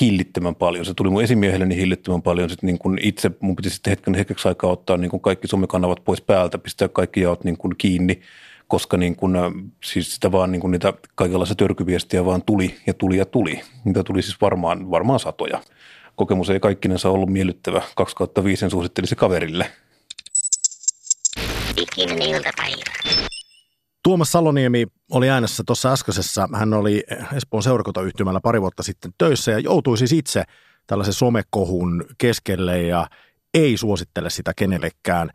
hillittömän 0.00 0.54
paljon. 0.54 0.84
Se 0.84 0.94
tuli 0.94 1.10
mun 1.10 1.22
esimiehelleni 1.22 1.76
hillittömän 1.76 2.22
paljon. 2.22 2.50
Sitten 2.50 2.66
niin 2.66 2.78
kuin 2.78 2.98
itse 3.02 3.30
mun 3.40 3.56
piti 3.56 3.70
sitten 3.70 3.90
hetken 3.90 4.14
hetkeksi 4.14 4.48
aikaa 4.48 4.70
ottaa 4.70 4.96
niin 4.96 5.10
kuin 5.10 5.20
kaikki 5.20 5.48
somekanavat 5.48 6.04
pois 6.04 6.20
päältä, 6.20 6.58
pistää 6.58 6.88
kaikki 6.88 7.20
jaot 7.20 7.44
niin 7.44 7.56
kuin 7.56 7.74
kiinni, 7.78 8.20
koska 8.68 8.96
niin 8.96 9.16
kuin, 9.16 9.36
siis 9.84 10.14
sitä 10.14 10.32
vaan 10.32 10.52
niin 10.52 10.60
kuin 10.60 10.70
niitä 10.70 10.92
kaikenlaisia 11.14 11.56
törkyviestiä 11.56 12.24
vaan 12.24 12.42
tuli 12.42 12.74
ja 12.86 12.94
tuli 12.94 13.16
ja 13.16 13.24
tuli. 13.26 13.60
Niitä 13.84 14.02
tuli 14.02 14.22
siis 14.22 14.40
varmaan, 14.40 14.90
varmaan 14.90 15.20
satoja. 15.20 15.62
Kokemus 16.16 16.50
ei 16.50 16.60
kaikkinensa 16.60 17.10
ollut 17.10 17.28
miellyttävä. 17.28 17.82
2 17.96 18.16
kautta 18.16 18.44
5 18.44 18.70
suosittelisi 18.70 19.16
kaverille. 19.16 19.70
Diginen 21.76 22.22
iltapäivä. 22.22 23.33
Tuomas 24.04 24.32
Saloniemi 24.32 24.86
oli 25.10 25.30
äänessä 25.30 25.62
tuossa 25.66 25.92
äskeisessä. 25.92 26.48
Hän 26.54 26.74
oli 26.74 27.04
Espoon 27.36 27.62
seurakuntayhtymällä 27.62 28.40
pari 28.40 28.60
vuotta 28.60 28.82
sitten 28.82 29.12
töissä 29.18 29.50
ja 29.50 29.58
joutui 29.58 29.98
siis 29.98 30.12
itse 30.12 30.42
tällaisen 30.86 31.14
somekohun 31.14 32.04
keskelle 32.18 32.82
ja 32.82 33.06
ei 33.54 33.76
suosittele 33.76 34.30
sitä 34.30 34.52
kenellekään 34.56 35.30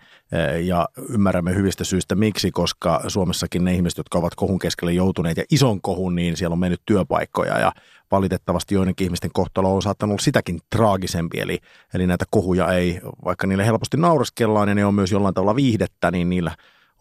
ja 0.63 0.89
ymmärrämme 1.09 1.55
hyvistä 1.55 1.83
syistä 1.83 2.15
miksi, 2.15 2.51
koska 2.51 3.01
Suomessakin 3.07 3.63
ne 3.63 3.73
ihmiset, 3.73 3.97
jotka 3.97 4.17
ovat 4.17 4.35
kohun 4.35 4.59
keskelle 4.59 4.93
joutuneet 4.93 5.37
ja 5.37 5.43
ison 5.51 5.81
kohun, 5.81 6.15
niin 6.15 6.37
siellä 6.37 6.53
on 6.53 6.59
mennyt 6.59 6.81
työpaikkoja 6.85 7.59
ja 7.59 7.71
valitettavasti 8.11 8.75
joidenkin 8.75 9.05
ihmisten 9.05 9.31
kohtalo 9.33 9.75
on 9.75 9.81
saattanut 9.81 10.11
olla 10.11 10.23
sitäkin 10.23 10.59
traagisempi, 10.75 11.39
eli, 11.39 11.59
eli 11.93 12.07
näitä 12.07 12.25
kohuja 12.31 12.73
ei, 12.73 12.99
vaikka 13.25 13.47
niille 13.47 13.65
helposti 13.65 13.97
naureskellaan 13.97 14.69
ja 14.69 14.75
ne 14.75 14.85
on 14.85 14.95
myös 14.95 15.11
jollain 15.11 15.33
tavalla 15.33 15.55
viihdettä, 15.55 16.11
niin 16.11 16.29
niillä 16.29 16.51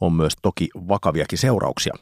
on 0.00 0.12
myös 0.12 0.32
toki 0.42 0.68
vakaviakin 0.74 1.38
seurauksia. 1.38 1.94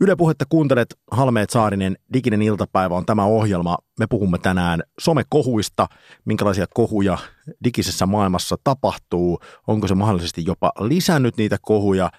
Yle 0.00 0.16
Puhetta 0.16 0.44
kuuntelet 0.48 0.98
Halmeet 1.10 1.50
Saarinen, 1.50 1.96
Diginen 2.12 2.42
iltapäivä 2.42 2.94
on 2.94 3.06
tämä 3.06 3.24
ohjelma. 3.24 3.78
Me 3.98 4.06
puhumme 4.06 4.38
tänään 4.38 4.82
somekohuista, 5.00 5.86
minkälaisia 6.24 6.66
kohuja 6.74 7.18
digisessä 7.64 8.06
maailmassa 8.06 8.56
tapahtuu, 8.64 9.38
onko 9.66 9.88
se 9.88 9.94
mahdollisesti 9.94 10.44
jopa 10.46 10.72
lisännyt 10.80 11.36
niitä 11.36 11.56
kohuja 11.62 12.10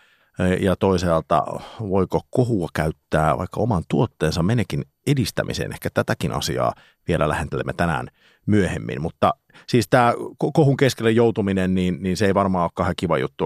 ja 0.60 0.76
toisaalta 0.76 1.44
voiko 1.80 2.22
kohua 2.30 2.68
käyttää 2.74 3.38
vaikka 3.38 3.60
oman 3.60 3.84
tuotteensa 3.90 4.44
menekin 4.44 4.86
edistämiseen. 5.08 5.72
Ehkä 5.72 5.90
tätäkin 5.94 6.32
asiaa 6.32 6.74
vielä 7.08 7.30
lähentelemme 7.30 7.74
tänään 7.74 8.08
myöhemmin, 8.46 9.02
mutta 9.02 9.34
siis 9.68 9.88
tämä 9.90 10.14
kohun 10.54 10.78
keskelle 10.78 11.12
joutuminen, 11.12 11.76
niin, 11.76 11.98
niin 12.04 12.18
se 12.18 12.26
ei 12.26 12.34
varmaan 12.34 12.70
ole 12.80 12.94
kiva 12.98 13.18
juttu. 13.18 13.46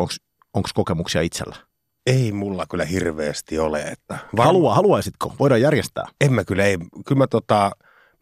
Onko 0.54 0.70
kokemuksia 0.74 1.22
itsellä? 1.22 1.69
Ei 2.10 2.32
mulla 2.32 2.66
kyllä 2.66 2.86
hirveästi 2.86 3.60
ole. 3.60 3.82
Että 3.82 4.18
var... 4.38 4.46
Halua, 4.46 4.76
haluaisitko? 4.76 5.34
Voidaan 5.40 5.62
järjestää. 5.62 6.06
En 6.22 6.34
mä 6.34 6.44
kyllä, 6.44 6.64
ei. 6.64 6.78
Kyllä 6.78 7.20
mä, 7.20 7.28
tota, 7.28 7.72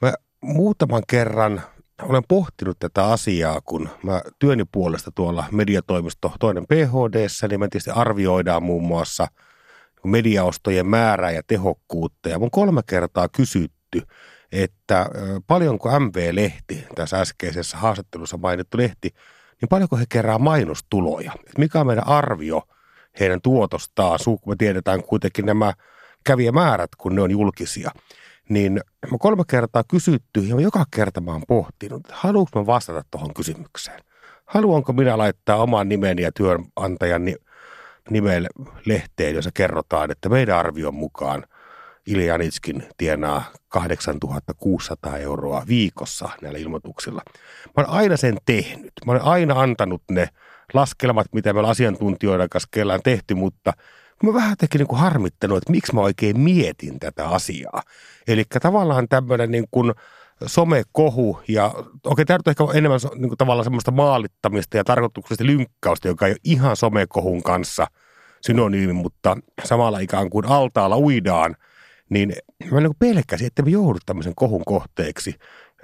mä 0.01 0.13
muutaman 0.41 1.03
kerran 1.07 1.61
olen 2.03 2.23
pohtinut 2.27 2.79
tätä 2.79 3.05
asiaa, 3.05 3.61
kun 3.61 3.89
mä 4.03 4.21
työni 4.39 4.63
puolesta 4.71 5.11
tuolla 5.15 5.45
mediatoimisto 5.51 6.33
toinen 6.39 6.67
PHD, 6.67 7.27
niin 7.49 7.59
me 7.59 7.67
tietysti 7.67 7.91
arvioidaan 7.91 8.63
muun 8.63 8.83
muassa 8.83 9.27
mediaostojen 10.03 10.85
määrää 10.85 11.31
ja 11.31 11.41
tehokkuutta. 11.47 12.29
Ja 12.29 12.39
mun 12.39 12.51
kolme 12.51 12.81
kertaa 12.87 13.29
kysytty, 13.29 14.01
että 14.51 15.05
paljonko 15.47 15.99
MV-lehti, 15.99 16.85
tässä 16.95 17.21
äskeisessä 17.21 17.77
haastattelussa 17.77 18.37
mainittu 18.37 18.77
lehti, 18.77 19.09
niin 19.61 19.69
paljonko 19.69 19.97
he 19.97 20.05
kerää 20.09 20.37
mainostuloja? 20.37 21.31
Et 21.49 21.57
mikä 21.57 21.79
on 21.79 21.87
meidän 21.87 22.07
arvio– 22.07 22.61
heidän 23.19 23.41
tuotostaan, 23.41 24.19
kun 24.25 24.39
me 24.45 24.55
tiedetään 24.57 25.03
kuitenkin 25.03 25.45
nämä 25.45 25.73
kävijämäärät, 26.23 26.89
kun 26.97 27.15
ne 27.15 27.21
on 27.21 27.31
julkisia. 27.31 27.91
Niin 28.49 28.81
mä 29.11 29.17
kolme 29.19 29.43
kertaa 29.47 29.83
kysytty 29.83 30.39
ja 30.39 30.61
joka 30.61 30.85
kerta 30.95 31.21
mä 31.21 31.31
oon 31.31 31.43
pohtinut, 31.47 31.99
että 31.99 32.13
haluanko 32.17 32.59
mä 32.59 32.65
vastata 32.65 33.03
tuohon 33.11 33.33
kysymykseen. 33.33 34.01
Haluanko 34.45 34.93
minä 34.93 35.17
laittaa 35.17 35.57
oman 35.57 35.89
nimeni 35.89 36.21
ja 36.21 36.31
työnantajan 36.31 37.21
nimen 38.09 38.47
lehteen, 38.85 39.35
jossa 39.35 39.51
kerrotaan, 39.53 40.11
että 40.11 40.29
meidän 40.29 40.57
arvion 40.57 40.95
mukaan 40.95 41.43
Iljanitskin 42.07 42.83
tienaa 42.97 43.43
8600 43.67 45.17
euroa 45.17 45.63
viikossa 45.67 46.29
näillä 46.41 46.59
ilmoituksilla. 46.59 47.21
Mä 47.65 47.83
oon 47.83 47.89
aina 47.89 48.17
sen 48.17 48.37
tehnyt. 48.45 48.91
Mä 49.05 49.11
olen 49.11 49.23
aina 49.23 49.61
antanut 49.61 50.01
ne 50.11 50.29
laskelmat, 50.73 51.27
mitä 51.33 51.53
meillä 51.53 51.69
asiantuntijoiden 51.69 52.49
kanssa 52.49 52.69
kellaan 52.71 53.01
tehty, 53.03 53.35
mutta 53.35 53.73
mä 54.23 54.33
vähän 54.33 54.57
tekin 54.57 54.79
niin 54.79 54.99
harmittanut, 54.99 55.57
että 55.57 55.71
miksi 55.71 55.95
mä 55.95 56.01
oikein 56.01 56.39
mietin 56.39 56.99
tätä 56.99 57.29
asiaa. 57.29 57.81
Eli 58.27 58.43
tavallaan 58.61 59.07
tämmöinen 59.07 59.51
niin 59.51 59.67
kuin 59.71 59.93
somekohu 60.45 61.39
ja 61.47 61.73
okei, 62.03 62.25
tämä 62.25 62.39
on 62.45 62.49
ehkä 62.49 62.63
enemmän 62.73 62.99
niin 63.15 63.29
kuin 63.29 63.37
tavallaan 63.37 63.63
semmoista 63.63 63.91
maalittamista 63.91 64.77
ja 64.77 64.83
tarkoituksesta 64.83 65.45
lynkkausta, 65.45 66.07
joka 66.07 66.27
ei 66.27 66.31
ole 66.31 66.39
ihan 66.43 66.75
somekohun 66.75 67.43
kanssa 67.43 67.87
synonyymi, 68.41 68.93
mutta 68.93 69.37
samalla 69.63 69.99
ikään 69.99 70.29
kuin 70.29 70.45
altaalla 70.45 70.97
uidaan, 70.97 71.55
niin 72.09 72.33
mä 72.71 72.79
niin 72.79 72.91
pelkäsin, 72.99 73.47
että 73.47 73.61
me 73.61 73.69
joudut 73.69 74.01
tämmöisen 74.05 74.35
kohun 74.35 74.65
kohteeksi, 74.65 75.35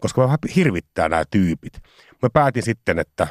koska 0.02 0.22
mä 0.22 0.26
vähän 0.26 0.40
hirvittää 0.56 1.10
nämä 1.10 1.24
tyypit 1.32 1.82
mä 2.24 2.30
päätin 2.34 2.64
sitten, 2.64 3.00
että 3.00 3.28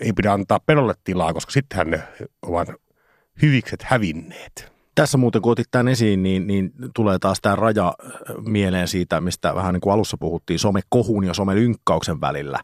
ei 0.00 0.12
pidä 0.12 0.32
antaa 0.32 0.60
penolle 0.66 0.94
tilaa, 1.04 1.32
koska 1.32 1.52
sittenhän 1.52 1.90
ne 1.90 2.02
ovat 2.42 2.68
hyvikset 3.42 3.82
hävinneet. 3.82 4.72
Tässä 4.94 5.18
muuten, 5.18 5.42
kun 5.42 5.52
otit 5.52 5.66
tämän 5.70 5.88
esiin, 5.88 6.22
niin, 6.22 6.46
niin 6.46 6.72
tulee 6.94 7.18
taas 7.18 7.38
tämä 7.42 7.56
raja 7.56 7.94
mieleen 8.46 8.88
siitä, 8.88 9.20
mistä 9.20 9.54
vähän 9.54 9.74
niin 9.74 9.80
kuin 9.80 9.92
alussa 9.92 10.16
puhuttiin, 10.20 10.58
somekohun 10.58 11.24
ja 11.24 11.34
somelynkkauksen 11.34 12.20
välillä. 12.20 12.58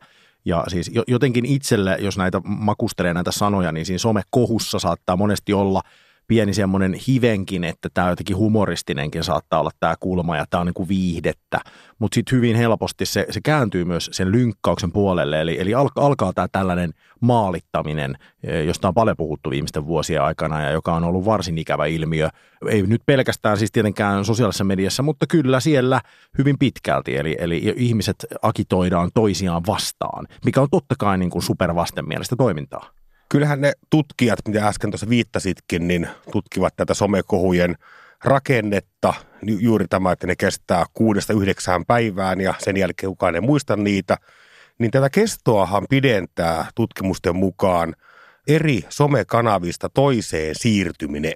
Ja 0.45 0.65
siis 0.69 0.91
jotenkin 1.09 1.45
itselle, 1.45 1.97
jos 2.01 2.19
näitä 2.19 2.41
makustelee 2.45 3.15
näitä 3.15 3.33
sanoja, 3.33 3.73
niin 3.73 3.87
siinä 3.87 3.99
somekohussa 3.99 4.79
saattaa 4.79 5.17
monesti 5.17 5.53
olla– 5.53 5.83
pieni 6.27 6.55
semmoinen 6.55 6.95
hivenkin, 7.09 7.65
että 7.65 7.89
tämä 7.95 8.09
jotenkin 8.09 8.37
humoristinenkin 8.37 9.25
saattaa 9.25 9.61
olla 9.61 9.71
tämä 9.81 9.95
kulma 10.01 10.37
ja 10.37 10.45
tämä 10.51 10.61
on 10.61 10.67
niin 10.67 10.75
kuin 10.75 10.89
viihdettä. 10.89 11.61
Mutta 11.99 12.15
sitten 12.15 12.37
hyvin 12.37 12.57
helposti 12.57 13.07
se, 13.07 13.27
se 13.31 13.41
kääntyy 13.41 13.85
myös 13.85 14.11
sen 14.13 14.33
lynkkauksen 14.33 14.93
puolelle, 14.93 15.41
eli, 15.41 15.61
eli 15.61 15.75
alkaa, 15.75 16.33
tämä 16.33 16.49
tällainen 16.53 16.93
maalittaminen, 17.21 18.15
e, 18.43 18.63
josta 18.63 18.89
on 18.89 18.95
paljon 18.95 19.17
puhuttu 19.17 19.51
viimeisten 19.51 19.87
vuosien 19.87 20.23
aikana 20.23 20.63
ja 20.63 20.71
joka 20.71 20.95
on 20.95 21.05
ollut 21.05 21.25
varsin 21.25 21.59
ikävä 21.59 21.87
ilmiö. 21.87 22.29
Ei 22.69 22.83
nyt 22.83 23.03
pelkästään 23.07 23.59
siis 23.59 23.73
tietenkään 23.73 24.25
sosiaalisessa 24.25 24.65
mediassa, 24.65 25.03
mutta 25.03 25.27
kyllä 25.27 25.61
siellä 25.61 26.01
hyvin 26.39 26.59
pitkälti, 26.59 27.17
eli, 27.17 27.37
eli 27.39 27.75
ihmiset 27.77 28.27
akitoidaan 28.43 29.11
toisiaan 29.15 29.63
vastaan, 29.67 30.27
mikä 30.45 30.61
on 30.61 30.69
totta 30.71 30.95
kai 30.99 31.19
niin 31.19 31.31
kuin 31.31 31.43
supervastenmielistä 31.43 32.37
toimintaa. 32.37 32.96
Kyllähän 33.29 33.61
ne 33.61 33.73
tutkijat, 33.91 34.39
mitä 34.49 34.69
äsken 34.69 34.91
tuossa 34.91 35.09
viittasitkin, 35.09 35.89
niin 35.89 36.09
tutkivat 36.33 36.77
tätä 36.77 36.95
somekohujen 36.95 37.77
rakennetta. 38.25 39.15
Juuri 39.43 39.87
tämä, 39.89 40.13
että 40.13 40.27
ne 40.27 40.37
kestää 40.37 40.85
kuudesta 40.95 41.33
yhdeksään 41.33 41.85
päivään 41.87 42.41
ja 42.41 42.55
sen 42.59 42.77
jälkeen 42.77 43.11
kukaan 43.11 43.35
ei 43.35 43.41
muista 43.41 43.77
niitä. 43.77 44.17
Niin 44.79 44.91
tätä 44.91 45.11
kestoahan 45.11 45.87
pidentää 45.91 46.67
tutkimusten 46.75 47.37
mukaan 47.37 47.95
eri 48.49 48.85
somekanavista 48.89 49.89
toiseen 49.89 50.55
siirtyminen. 50.59 51.35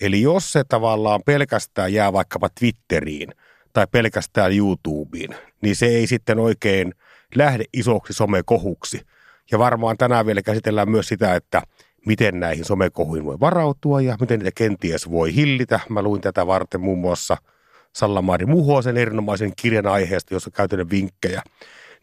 Eli 0.00 0.22
jos 0.22 0.52
se 0.52 0.64
tavallaan 0.64 1.20
pelkästään 1.26 1.92
jää 1.92 2.12
vaikkapa 2.12 2.48
Twitteriin 2.58 3.28
tai 3.72 3.86
pelkästään 3.90 4.52
YouTubeen, 4.52 5.36
niin 5.62 5.76
se 5.76 5.86
ei 5.86 6.06
sitten 6.06 6.38
oikein 6.38 6.94
lähde 7.34 7.64
isoksi 7.72 8.12
somekohuksi– 8.12 9.00
ja 9.52 9.58
varmaan 9.58 9.96
tänään 9.96 10.26
vielä 10.26 10.42
käsitellään 10.42 10.90
myös 10.90 11.08
sitä, 11.08 11.34
että 11.34 11.62
miten 12.06 12.40
näihin 12.40 12.64
somekohuihin 12.64 13.24
voi 13.24 13.40
varautua 13.40 14.00
ja 14.00 14.16
miten 14.20 14.38
niitä 14.38 14.50
kenties 14.54 15.10
voi 15.10 15.34
hillitä. 15.34 15.80
Mä 15.88 16.02
luin 16.02 16.20
tätä 16.20 16.46
varten 16.46 16.80
muun 16.80 16.98
muassa 16.98 17.36
Sallamaari 17.92 18.46
Muhosen 18.46 18.96
erinomaisen 18.96 19.52
kirjan 19.56 19.86
aiheesta, 19.86 20.34
jossa 20.34 20.50
käytän 20.50 20.90
vinkkejä. 20.90 21.42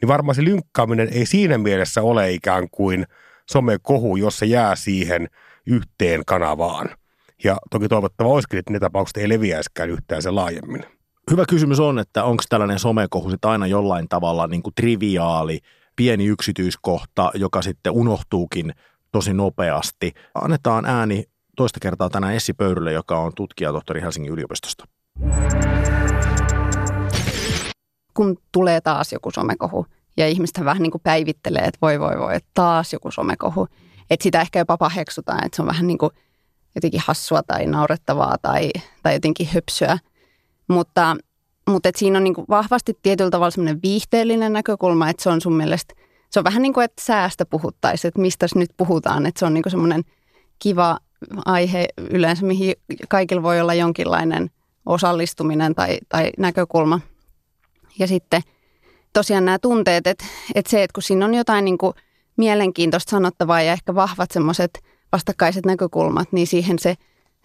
Niin 0.02 0.08
varmaan 0.08 0.36
se 0.36 0.44
lynkkaaminen 0.44 1.10
ei 1.12 1.26
siinä 1.26 1.58
mielessä 1.58 2.02
ole 2.02 2.32
ikään 2.32 2.68
kuin 2.72 3.06
somekohu, 3.52 4.16
jos 4.16 4.40
se 4.40 4.46
jää 4.46 4.76
siihen 4.76 5.30
yhteen 5.68 6.22
kanavaan. 6.26 6.90
Ja 7.44 7.58
toki 7.72 7.88
toivottava 7.88 8.30
olisikin, 8.30 8.60
että 8.60 8.74
ne 8.74 8.80
tapaukset 8.80 9.18
ei 9.18 9.30
leviäisikään 9.30 9.90
yhtään 9.90 10.22
se 10.22 10.32
laajemmin. 10.32 10.86
Hyvä 11.32 11.46
kysymys 11.50 11.80
on, 11.80 12.00
että 12.00 12.24
onko 12.24 12.44
tällainen 12.50 12.80
somekohu 12.80 13.30
sitten 13.30 13.52
aina 13.52 13.68
jollain 13.68 14.10
tavalla 14.10 14.48
niin 14.48 14.64
kuin 14.64 14.76
triviaali– 14.76 15.60
pieni 15.96 16.26
yksityiskohta, 16.26 17.32
joka 17.36 17.62
sitten 17.62 17.94
unohtuukin 17.94 18.74
tosi 19.12 19.34
nopeasti. 19.34 20.14
Annetaan 20.36 20.86
ääni 20.86 21.24
toista 21.56 21.80
kertaa 21.80 22.10
tänään 22.10 22.34
Essi 22.34 22.54
Pöyrylle, 22.54 22.92
joka 22.92 23.20
on 23.20 23.32
tutkija 23.36 23.72
tohtori 23.72 24.02
Helsingin 24.02 24.34
yliopistosta. 24.34 24.86
Kun 28.14 28.38
tulee 28.52 28.82
taas 28.82 29.14
joku 29.14 29.32
somekohu 29.32 29.86
ja 30.18 30.28
ihmistä 30.28 30.66
vähän 30.66 30.84
niin 30.84 30.92
kuin 30.92 31.02
päivittelee, 31.02 31.62
että 31.62 31.78
voi 31.82 32.00
voi 32.00 32.20
voi, 32.20 32.38
taas 32.54 32.94
joku 32.94 33.12
somekohu. 33.12 33.68
Että 34.10 34.24
sitä 34.24 34.42
ehkä 34.42 34.60
jopa 34.60 34.78
paheksutaan, 34.78 35.46
että 35.46 35.56
se 35.56 35.62
on 35.62 35.68
vähän 35.68 35.88
niin 35.88 35.98
kuin 35.98 36.12
jotenkin 36.76 37.02
hassua 37.06 37.44
tai 37.44 37.66
naurettavaa 37.66 38.38
tai, 38.42 38.72
tai 39.04 39.14
jotenkin 39.14 39.48
höpsyä. 39.54 39.98
Mutta 40.68 41.16
mutta 41.70 41.90
siinä 41.96 42.18
on 42.18 42.24
niinku 42.24 42.46
vahvasti 42.50 42.98
tietyllä 43.02 43.30
tavalla 43.30 43.52
semmoinen 43.52 43.82
viihteellinen 43.84 44.54
näkökulma, 44.54 45.10
että 45.10 45.24
se 45.24 45.30
on 45.30 45.42
sun 45.42 45.54
mielestä, 45.54 45.94
se 46.30 46.40
on 46.40 46.44
vähän 46.44 46.62
niin 46.62 46.74
kuin, 46.74 46.86
että 46.86 47.04
säästä 47.06 47.46
puhuttaisiin, 47.46 48.10
että 48.10 48.22
mistä 48.22 48.46
nyt 48.56 48.72
puhutaan, 48.78 49.26
että 49.26 49.40
se 49.40 49.46
on 49.46 49.54
niinku 49.54 49.70
semmoinen 49.70 50.04
kiva 50.60 51.00
aihe 51.46 51.88
yleensä, 52.10 52.46
mihin 52.46 52.76
kaikilla 53.10 53.44
voi 53.44 53.62
olla 53.62 53.74
jonkinlainen 53.74 54.50
osallistuminen 54.86 55.76
tai, 55.76 55.98
tai 56.10 56.32
näkökulma. 56.38 57.00
Ja 58.00 58.08
sitten 58.08 58.42
tosiaan 59.14 59.46
nämä 59.46 59.60
tunteet, 59.60 60.08
että, 60.08 60.26
että 60.56 60.72
se, 60.72 60.84
että 60.84 60.94
kun 60.94 61.04
siinä 61.04 61.26
on 61.26 61.34
jotain 61.34 61.66
niin 61.66 61.78
mielenkiintoista 62.38 63.10
sanottavaa 63.10 63.62
ja 63.62 63.74
ehkä 63.74 63.96
vahvat 63.96 64.32
semmoiset 64.32 64.80
vastakkaiset 65.12 65.66
näkökulmat, 65.66 66.32
niin 66.32 66.48
siihen 66.48 66.80
se, 66.80 66.96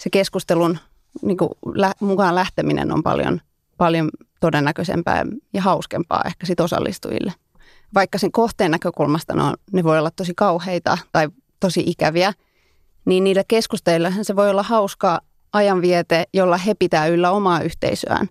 se 0.00 0.10
keskustelun 0.10 0.78
niin 1.22 1.38
lä, 1.74 1.92
mukaan 2.00 2.34
lähteminen 2.34 2.92
on 2.92 3.02
paljon, 3.02 3.40
paljon 3.78 4.10
todennäköisempää 4.40 5.24
ja 5.52 5.62
hauskempaa 5.62 6.22
ehkä 6.26 6.46
sit 6.46 6.60
osallistujille. 6.60 7.32
Vaikka 7.94 8.18
sen 8.18 8.32
kohteen 8.32 8.70
näkökulmasta 8.70 9.34
no, 9.34 9.54
ne 9.72 9.84
voi 9.84 9.98
olla 9.98 10.10
tosi 10.10 10.32
kauheita 10.36 10.98
tai 11.12 11.28
tosi 11.60 11.82
ikäviä, 11.86 12.32
niin 13.04 13.24
niillä 13.24 13.42
keskusteilla 13.48 14.12
se 14.22 14.36
voi 14.36 14.50
olla 14.50 14.62
hauska 14.62 15.20
ajanviete, 15.52 16.24
jolla 16.34 16.56
he 16.56 16.74
pitää 16.74 17.06
yllä 17.06 17.30
omaa 17.30 17.60
yhteisöään. 17.60 18.28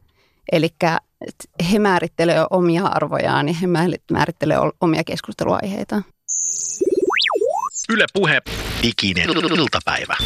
Eli 0.52 0.70
he 1.72 1.80
määrittelevät 1.80 2.48
omia 2.50 2.86
arvojaan 2.86 3.48
ja 3.48 3.54
he 3.54 3.68
määrittelevät 4.12 4.64
omia 4.82 5.04
keskusteluaiheita. 5.04 6.02
Yle 7.90 8.06
Puhe, 8.14 8.42
diginen 8.84 9.30
iltapäivä. 9.58 10.18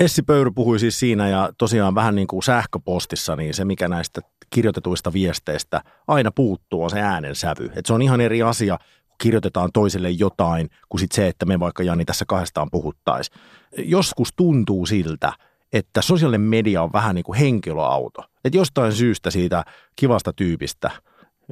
Essi 0.00 0.22
Pöyry 0.22 0.50
puhui 0.50 0.78
siis 0.78 0.98
siinä 0.98 1.28
ja 1.28 1.52
tosiaan 1.58 1.94
vähän 1.94 2.14
niin 2.14 2.26
kuin 2.26 2.42
sähköpostissa, 2.42 3.36
niin 3.36 3.54
se 3.54 3.64
mikä 3.64 3.88
näistä 3.88 4.20
kirjoitetuista 4.50 5.12
viesteistä 5.12 5.80
aina 6.06 6.30
puuttuu 6.30 6.82
on 6.82 6.90
se 6.90 7.00
äänensävy. 7.00 7.70
Et 7.76 7.86
se 7.86 7.92
on 7.92 8.02
ihan 8.02 8.20
eri 8.20 8.42
asia, 8.42 8.78
kun 9.08 9.16
kirjoitetaan 9.22 9.70
toiselle 9.72 10.10
jotain, 10.10 10.70
kuin 10.88 11.00
sit 11.00 11.12
se, 11.12 11.28
että 11.28 11.46
me 11.46 11.60
vaikka 11.60 11.82
Jani 11.82 12.04
tässä 12.04 12.24
kahdestaan 12.28 12.68
puhuttaisiin. 12.70 13.38
Joskus 13.78 14.28
tuntuu 14.36 14.86
siltä, 14.86 15.32
että 15.72 16.02
sosiaalinen 16.02 16.40
media 16.40 16.82
on 16.82 16.92
vähän 16.92 17.14
niin 17.14 17.24
kuin 17.24 17.38
henkilöauto. 17.38 18.24
Että 18.44 18.58
jostain 18.58 18.92
syystä 18.92 19.30
siitä 19.30 19.64
kivasta 19.96 20.32
tyypistä, 20.32 20.90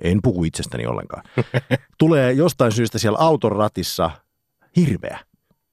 en 0.02 0.18
puhu 0.22 0.44
itsestäni 0.44 0.86
ollenkaan, 0.86 1.22
tulee 1.98 2.32
jostain 2.32 2.72
syystä 2.72 2.98
siellä 2.98 3.18
auton 3.18 3.52
ratissa 3.52 4.10
hirveä. 4.76 5.18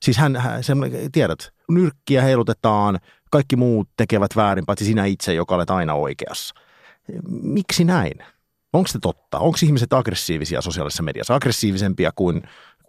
Siis 0.03 0.17
hän, 0.17 0.35
hän 0.35 0.63
tiedät, 1.11 1.53
nyrkkiä 1.69 2.21
heilutetaan, 2.21 2.99
kaikki 3.31 3.55
muut 3.55 3.89
tekevät 3.97 4.35
väärin, 4.35 4.65
paitsi 4.65 4.85
sinä 4.85 5.05
itse, 5.05 5.33
joka 5.33 5.55
olet 5.55 5.69
aina 5.69 5.93
oikeassa. 5.93 6.55
Miksi 7.41 7.83
näin? 7.83 8.13
Onko 8.73 8.87
se 8.87 8.99
totta? 9.01 9.39
Onko 9.39 9.57
ihmiset 9.63 9.93
aggressiivisia 9.93 10.61
sosiaalisessa 10.61 11.03
mediassa? 11.03 11.35
Aggressiivisempia 11.35 12.11
kuin 12.15 12.41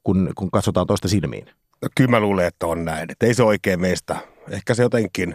kun, 0.05 0.33
kun 0.35 0.51
katsotaan 0.51 0.87
toista 0.87 1.09
silmiin? 1.09 1.47
No, 1.83 1.89
kyllä 1.97 2.11
mä 2.11 2.21
luulen, 2.21 2.47
että 2.47 2.67
on 2.67 2.85
näin. 2.85 3.11
Että 3.11 3.27
ei 3.27 3.35
se 3.35 3.43
oikein 3.43 3.81
meistä. 3.81 4.17
Ehkä 4.51 4.75
se 4.75 4.83
jotenkin 4.83 5.35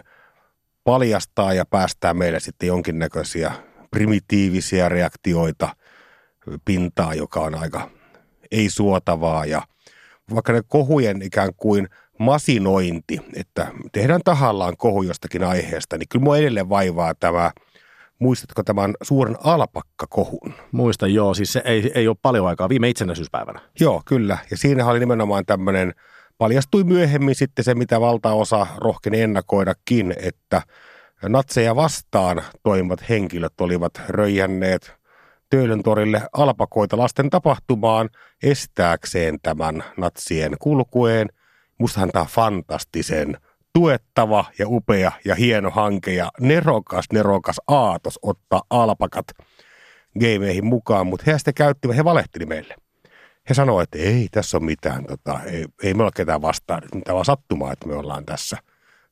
paljastaa 0.84 1.52
ja 1.52 1.64
päästää 1.66 2.14
meille 2.14 2.40
sitten 2.40 2.66
jonkinnäköisiä 2.66 3.52
primitiivisiä 3.90 4.88
reaktioita 4.88 5.76
pintaa, 6.64 7.14
joka 7.14 7.40
on 7.40 7.54
aika 7.54 7.90
ei-suotavaa 8.50 9.46
ja 9.46 9.62
vaikka 10.34 10.52
ne 10.52 10.62
kohujen 10.68 11.22
ikään 11.22 11.52
kuin 11.56 11.88
masinointi, 12.18 13.20
että 13.34 13.66
tehdään 13.92 14.20
tahallaan 14.24 14.76
kohu 14.76 15.02
jostakin 15.02 15.44
aiheesta, 15.44 15.98
niin 15.98 16.08
kyllä 16.08 16.24
mua 16.24 16.38
edelleen 16.38 16.68
vaivaa 16.68 17.14
tämä, 17.14 17.50
muistatko 18.18 18.62
tämän 18.62 18.94
suuren 19.02 19.36
alpakkakohun? 19.44 20.54
Muistan, 20.72 21.14
joo, 21.14 21.34
siis 21.34 21.52
se 21.52 21.62
ei, 21.64 21.92
ei 21.94 22.08
ole 22.08 22.16
paljon 22.22 22.46
aikaa, 22.46 22.68
viime 22.68 22.88
itsenäisyyspäivänä. 22.88 23.60
Joo, 23.80 24.02
kyllä, 24.06 24.38
ja 24.50 24.56
siinä 24.56 24.86
oli 24.86 25.00
nimenomaan 25.00 25.46
tämmöinen, 25.46 25.94
paljastui 26.38 26.84
myöhemmin 26.84 27.34
sitten 27.34 27.64
se, 27.64 27.74
mitä 27.74 28.00
valtaosa 28.00 28.66
rohkeni 28.76 29.20
ennakoidakin, 29.20 30.14
että 30.22 30.62
natseja 31.28 31.76
vastaan 31.76 32.42
toimivat 32.62 33.08
henkilöt 33.08 33.60
olivat 33.60 33.92
röijänneet 34.08 34.96
Töölön 35.50 35.82
torille 35.82 36.22
alpakoita 36.32 36.98
lasten 36.98 37.30
tapahtumaan 37.30 38.08
estääkseen 38.42 39.38
tämän 39.42 39.84
natsien 39.96 40.56
kulkueen. 40.60 41.28
Mustahan 41.78 42.10
tämä 42.10 42.24
fantastisen 42.24 43.36
tuettava 43.72 44.44
ja 44.58 44.68
upea 44.68 45.12
ja 45.24 45.34
hieno 45.34 45.70
hanke 45.70 46.14
ja 46.14 46.30
nerokas, 46.40 47.04
nerokas 47.12 47.60
aatos 47.68 48.18
ottaa 48.22 48.62
alpakat 48.70 49.26
gameihin 50.20 50.64
mukaan, 50.64 51.06
mutta 51.06 51.24
he 51.26 51.38
sitten 51.38 51.54
käyttivät, 51.54 51.96
he 51.96 52.04
valehteli 52.04 52.46
meille. 52.46 52.74
He 53.48 53.54
sanoivat, 53.54 53.82
että 53.82 53.98
ei 53.98 54.28
tässä 54.30 54.56
ole 54.56 54.64
mitään, 54.64 55.04
tota, 55.04 55.40
ei, 55.46 55.66
ei 55.82 55.94
me 55.94 56.02
ole 56.02 56.10
ketään 56.16 56.42
vastaan, 56.42 56.82
mitä 56.94 57.14
vaan 57.14 57.24
sattumaa, 57.24 57.72
että 57.72 57.88
me 57.88 57.94
ollaan 57.94 58.24
tässä 58.24 58.56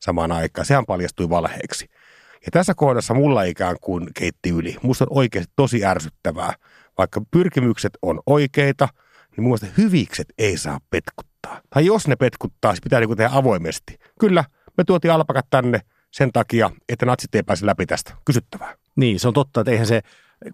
samaan 0.00 0.33
aikaan. 0.33 0.66
Sehän 0.66 0.87
paljastui 0.87 1.29
valheeksi. 1.29 1.90
Ja 2.46 2.50
tässä 2.50 2.74
kohdassa 2.74 3.14
mulla 3.14 3.42
ikään 3.42 3.77
kuin 3.81 4.09
keitti 4.14 4.50
yli. 4.50 4.77
Musta 4.83 5.05
on 5.05 5.18
oikeasti 5.18 5.53
tosi 5.57 5.85
ärsyttävää. 5.85 6.55
Vaikka 6.98 7.20
pyrkimykset 7.31 7.92
on 8.03 8.20
oikeita, 8.27 8.88
niin 9.37 9.42
mun 9.42 9.50
mielestä 9.50 9.83
hyvikset 9.83 10.27
ei 10.38 10.57
saa 10.57 10.79
petkuttaa. 11.44 11.70
Tai 11.70 11.87
jos 11.87 12.09
ne 12.09 12.16
petkuttaa, 12.16 12.74
se 12.74 12.80
pitää 12.83 13.00
niin 13.00 13.16
tehdä 13.16 13.30
avoimesti. 13.33 13.98
Kyllä, 14.20 14.44
me 14.76 14.85
tuotiin 14.85 15.12
alpakat 15.12 15.46
tänne 15.50 15.80
sen 16.11 16.33
takia, 16.33 16.70
että 16.88 17.07
natsit 17.07 17.35
ei 17.35 17.42
pääse 17.42 17.66
läpi 17.66 17.87
tästä. 17.87 18.14
Kysyttävää. 18.24 18.74
Niin, 18.96 19.20
se 19.20 19.28
on 19.28 19.35
totta, 19.35 19.61
että 19.61 19.70
eihän 19.70 19.87
se 19.87 20.00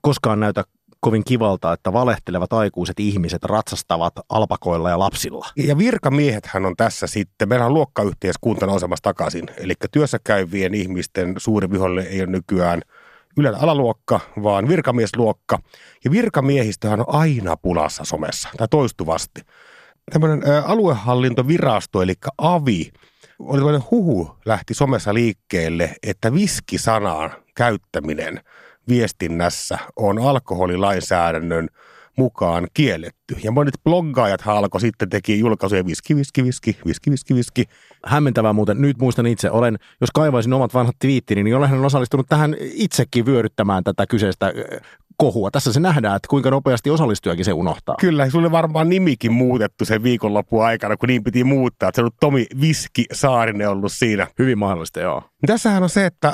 koskaan 0.03 0.41
näytä 0.41 0.65
kovin 1.01 1.25
kivalta, 1.25 1.73
että 1.73 1.93
valehtelevat 1.93 2.53
aikuiset 2.53 3.01
ihmiset 3.01 3.45
ratsastavat 3.45 4.13
alpakoilla 4.29 4.91
ja 4.91 4.99
lapsilla. 4.99 5.47
Ja 5.57 5.79
virkamiehethän 5.79 6.67
on 6.67 6.77
tässä 6.77 7.07
sitten, 7.07 7.49
meillä 7.49 7.67
on 7.67 7.75
luokkayhteiskunta 7.75 8.67
nousemassa 8.67 9.03
takaisin, 9.03 9.45
eli 9.57 9.75
työssä 9.93 10.19
käyvien 10.25 10.75
ihmisten 10.75 11.35
suuri 11.39 11.71
viholle 11.71 12.03
ei 12.03 12.21
ole 12.21 12.31
nykyään 12.31 12.83
ylä 13.37 13.59
alaluokka, 13.61 14.21
vaan 14.43 14.69
virkamiesluokka. 14.69 15.59
Ja 16.05 16.11
virkamiehistöhän 16.11 17.01
on 17.01 17.15
aina 17.15 17.57
pulassa 17.57 18.05
somessa, 18.05 18.49
tai 18.57 18.69
toistuvasti. 18.69 19.41
Tämmöinen 20.11 20.43
aluehallintovirasto, 20.65 22.03
eli 22.03 22.15
AVI, 22.39 22.93
oli 23.39 23.59
tämmöinen 23.59 23.85
huhu 23.91 24.37
lähti 24.45 24.75
somessa 24.75 25.15
liikkeelle, 25.15 25.97
että 26.03 26.35
viskisanaan 26.35 27.31
käyttäminen– 27.55 28.41
viestinnässä 28.91 29.79
on 29.97 30.19
alkoholilainsäädännön 30.19 31.69
mukaan 32.17 32.67
kielletty. 32.75 33.37
Ja 33.43 33.51
monet 33.51 33.75
bloggaajat 33.85 34.43
alkoi 34.47 34.81
sitten 34.81 35.09
teki 35.09 35.39
julkaisuja 35.39 35.87
viski, 35.87 36.17
viski, 36.17 36.45
viski, 36.45 36.77
viski, 36.87 37.11
viski, 37.11 37.35
viski. 37.35 37.65
Hämmentävää 38.07 38.53
muuten, 38.53 38.81
nyt 38.81 38.99
muistan 38.99 39.27
itse, 39.27 39.51
olen, 39.51 39.79
jos 40.01 40.11
kaivaisin 40.15 40.53
omat 40.53 40.75
vanhat 40.75 40.97
twiittini, 40.99 41.43
niin 41.43 41.57
olen 41.57 41.85
osallistunut 41.85 42.27
tähän 42.29 42.57
itsekin 42.61 43.27
vyöryttämään 43.27 43.85
tätä 43.85 44.07
kyseistä 44.07 44.53
kohua. 45.21 45.51
Tässä 45.51 45.73
se 45.73 45.81
nähdään, 45.81 46.17
että 46.17 46.29
kuinka 46.29 46.51
nopeasti 46.51 46.91
osallistujakin 46.91 47.45
se 47.45 47.53
unohtaa. 47.53 47.97
Kyllä, 48.01 48.31
sulle 48.31 48.51
varmaan 48.51 48.89
nimikin 48.89 49.33
muutettu 49.33 49.85
sen 49.85 50.03
viikonlopun 50.03 50.65
aikana, 50.65 50.97
kun 50.97 51.09
niin 51.09 51.25
piti 51.25 51.45
muuttaa. 51.45 51.89
Että 51.89 52.01
se 52.01 52.05
on 52.05 52.11
Tomi 52.21 52.47
Viski 52.61 53.05
Saarinen 53.13 53.71
ollut 53.71 53.93
siinä. 53.93 54.27
Hyvin 54.39 54.59
mahdollista, 54.59 55.01
joo. 55.01 55.23
Tässähän 55.47 55.83
on 55.83 55.89
se, 55.89 56.07
että 56.07 56.33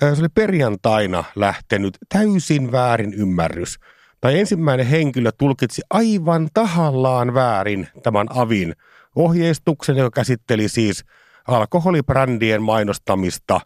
se 0.00 0.20
oli 0.20 0.28
perjantaina 0.34 1.24
lähtenyt 1.36 1.98
täysin 2.08 2.72
väärin 2.72 3.14
ymmärrys. 3.14 3.78
Tai 4.20 4.38
ensimmäinen 4.38 4.86
henkilö 4.86 5.30
tulkitsi 5.38 5.82
aivan 5.90 6.48
tahallaan 6.54 7.34
väärin 7.34 7.88
tämän 8.02 8.26
avin 8.30 8.74
ohjeistuksen, 9.16 9.96
joka 9.96 10.10
käsitteli 10.10 10.68
siis 10.68 11.04
alkoholibrändien 11.48 12.62
mainostamista 12.62 13.60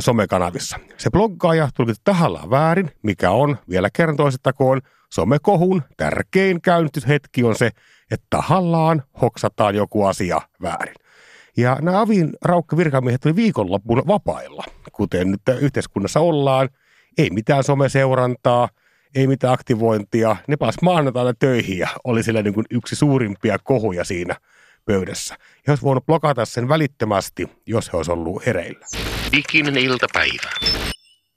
somekanavissa. 0.00 0.78
Se 0.96 1.10
bloggaaja 1.10 1.68
tulkitsi 1.74 2.02
tahallaan 2.04 2.50
väärin, 2.50 2.90
mikä 3.02 3.30
on, 3.30 3.56
vielä 3.68 3.88
kerran 3.92 4.16
toistettakoon, 4.16 4.80
somekohun 5.12 5.82
tärkein 5.96 6.60
käynnistyshetki 6.60 7.44
on 7.44 7.54
se, 7.54 7.70
että 8.10 8.26
tahallaan 8.30 9.02
hoksataan 9.22 9.74
joku 9.74 10.04
asia 10.04 10.40
väärin. 10.62 10.94
Ja 11.56 11.78
nämä 11.82 12.00
avin 12.00 12.30
raukka 12.44 12.76
virkamiehet 12.76 13.24
oli 13.24 13.36
viikonloppuun 13.36 14.02
vapailla, 14.06 14.64
kuten 14.92 15.30
nyt 15.30 15.40
yhteiskunnassa 15.60 16.20
ollaan. 16.20 16.68
Ei 17.18 17.30
mitään 17.30 17.64
someseurantaa, 17.64 18.68
ei 19.14 19.26
mitään 19.26 19.52
aktivointia. 19.52 20.36
Ne 20.46 20.56
pääs 20.56 20.74
maanantaina 20.82 21.32
töihin 21.38 21.78
ja 21.78 21.88
oli 22.04 22.22
siellä 22.22 22.42
niin 22.42 22.54
kuin 22.54 22.66
yksi 22.70 22.96
suurimpia 22.96 23.58
kohuja 23.64 24.04
siinä 24.04 24.36
pöydässä. 24.90 25.36
Ja 25.66 25.70
olisi 25.70 25.82
voinut 25.82 26.06
blokata 26.06 26.44
sen 26.44 26.68
välittömästi, 26.68 27.48
jos 27.66 27.92
he 27.92 27.96
olisi 27.96 28.10
ollut 28.10 28.46
hereillä. 28.46 28.86
Diginen 29.32 29.76
iltapäivä. 29.76 30.50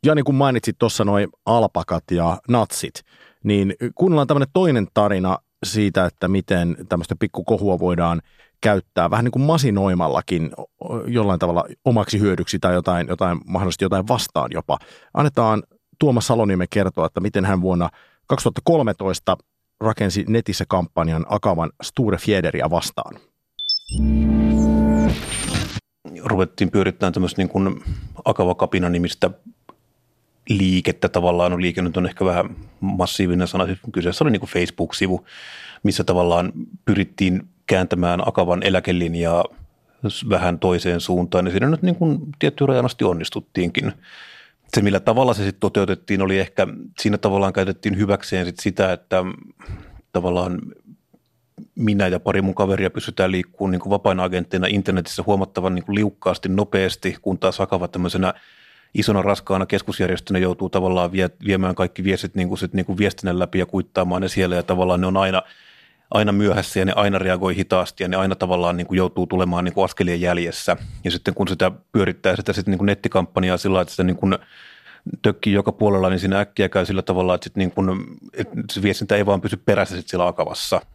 Jani, 0.05 0.23
kun 0.23 0.35
mainitsit 0.35 0.75
tuossa 0.79 1.05
noin 1.05 1.29
alpakat 1.45 2.03
ja 2.11 2.37
natsit, 2.49 2.93
niin 3.43 3.75
kuunnellaan 3.95 4.27
tämmöinen 4.27 4.53
toinen 4.53 4.87
tarina 4.93 5.37
siitä, 5.65 6.05
että 6.05 6.27
miten 6.27 6.77
tämmöistä 6.89 7.15
pikkukohua 7.19 7.79
voidaan 7.79 8.21
käyttää 8.61 9.09
vähän 9.09 9.25
niin 9.25 9.31
kuin 9.31 9.43
masinoimallakin 9.43 10.51
jollain 11.07 11.39
tavalla 11.39 11.65
omaksi 11.85 12.19
hyödyksi 12.19 12.59
tai 12.59 12.73
jotain, 12.73 13.07
jotain 13.07 13.39
mahdollisesti 13.45 13.85
jotain 13.85 14.07
vastaan 14.07 14.49
jopa. 14.53 14.77
Annetaan 15.13 15.63
Tuomas 15.99 16.27
Saloniemen 16.27 16.67
kertoa, 16.69 17.05
että 17.05 17.19
miten 17.19 17.45
hän 17.45 17.61
vuonna 17.61 17.89
2013 18.27 19.37
rakensi 19.81 20.25
netissä 20.27 20.65
kampanjan 20.67 21.25
Akavan 21.29 21.71
Sture 21.83 22.17
Fiederia 22.17 22.69
vastaan. 22.69 23.15
Ruvettiin 26.23 26.71
pyörittämään 26.71 27.13
tämmöistä 27.13 27.41
niin 27.41 27.49
kuin 27.49 27.83
Akava 28.25 28.55
Kapina 28.55 28.89
nimistä 28.89 29.29
liikettä 30.49 31.09
tavallaan. 31.09 31.51
No 31.51 31.61
liike 31.61 31.81
nyt 31.81 31.97
on 31.97 32.05
ehkä 32.05 32.25
vähän 32.25 32.55
massiivinen 32.79 33.47
sana. 33.47 33.65
Siis 33.65 33.79
kyseessä 33.91 34.23
oli 34.23 34.31
niin 34.31 34.39
kuin 34.39 34.49
Facebook-sivu, 34.49 35.25
missä 35.83 36.03
tavallaan 36.03 36.53
pyrittiin 36.85 37.47
kääntämään 37.67 38.27
Akavan 38.27 38.63
eläkelinjaa 38.63 39.45
vähän 40.29 40.59
toiseen 40.59 41.01
suuntaan. 41.01 41.45
Ja 41.45 41.51
siinä 41.51 41.69
nyt 41.69 41.81
niin 41.81 41.95
kuin 41.95 42.19
tiettyyn 42.39 42.67
rajan 42.67 42.85
asti 42.85 43.03
onnistuttiinkin. 43.03 43.93
Se, 44.75 44.81
millä 44.81 44.99
tavalla 44.99 45.33
se 45.33 45.43
sitten 45.43 45.59
toteutettiin, 45.59 46.21
oli 46.21 46.39
ehkä, 46.39 46.67
siinä 46.99 47.17
tavallaan 47.17 47.53
käytettiin 47.53 47.97
hyväkseen 47.97 48.45
sit 48.45 48.59
sitä, 48.59 48.93
että 48.93 49.25
tavallaan 50.11 50.59
minä 51.75 52.07
ja 52.07 52.19
pari 52.19 52.41
mun 52.41 52.55
kaveria 52.55 52.89
pystytään 52.89 53.31
liikkumaan 53.31 53.71
niin 53.71 53.89
vapaina 53.89 54.23
agentteina 54.23 54.67
internetissä 54.67 55.23
huomattavan 55.27 55.75
niin 55.75 55.85
kuin 55.85 55.95
liukkaasti, 55.95 56.49
nopeasti, 56.49 57.17
kun 57.21 57.39
taas 57.39 57.61
Akava 57.61 57.87
tämmöisenä 57.87 58.33
isona 58.93 59.21
raskaana 59.21 59.65
keskusjärjestönä 59.65 60.39
joutuu 60.39 60.69
tavallaan 60.69 61.11
vie, 61.11 61.29
viemään 61.45 61.75
kaikki 61.75 62.03
viestit 62.03 62.35
niin 62.35 62.47
kuin 62.47 62.57
sit, 62.57 62.73
niin 62.73 62.85
kuin 62.85 62.97
viestinnän 62.97 63.39
läpi 63.39 63.59
ja 63.59 63.65
kuittaamaan 63.65 64.21
ne 64.21 64.27
siellä 64.27 64.55
ja 64.55 64.63
tavallaan 64.63 65.01
ne 65.01 65.07
on 65.07 65.17
aina, 65.17 65.41
aina 66.11 66.31
myöhässä 66.31 66.79
ja 66.79 66.85
ne 66.85 66.93
aina 66.95 67.17
reagoi 67.17 67.55
hitaasti 67.55 68.03
ja 68.03 68.07
ne 68.07 68.17
aina 68.17 68.35
tavallaan 68.35 68.77
niin 68.77 68.87
kuin 68.87 68.97
joutuu 68.97 69.27
tulemaan 69.27 69.65
niin 69.65 69.73
kuin 69.73 69.85
askelien 69.85 70.21
jäljessä. 70.21 70.77
Ja 71.03 71.11
sitten 71.11 71.33
kun 71.33 71.47
sitä 71.47 71.71
pyörittää 71.91 72.35
sitä 72.35 72.53
sitten 72.53 72.71
niin 72.71 72.79
kuin 72.79 72.85
nettikampanjaa 72.85 73.57
sillä 73.57 73.81
että 73.81 73.91
sitä 73.91 74.03
niin 74.03 74.17
tökkii 75.21 75.53
joka 75.53 75.71
puolella, 75.71 76.09
niin 76.09 76.19
siinä 76.19 76.39
äkkiä 76.39 76.69
käy 76.69 76.85
sillä 76.85 77.01
tavalla, 77.01 77.35
että, 77.35 77.43
sit 77.43 77.55
niin 77.55 77.71
kuin, 77.71 77.89
että 78.33 78.55
se 78.71 78.81
viestintä 78.81 79.15
ei 79.15 79.25
vaan 79.25 79.41
pysy 79.41 79.57
perässä 79.57 79.95
sit 79.95 80.07
siellä 80.07 80.27
akavassa– 80.27 80.81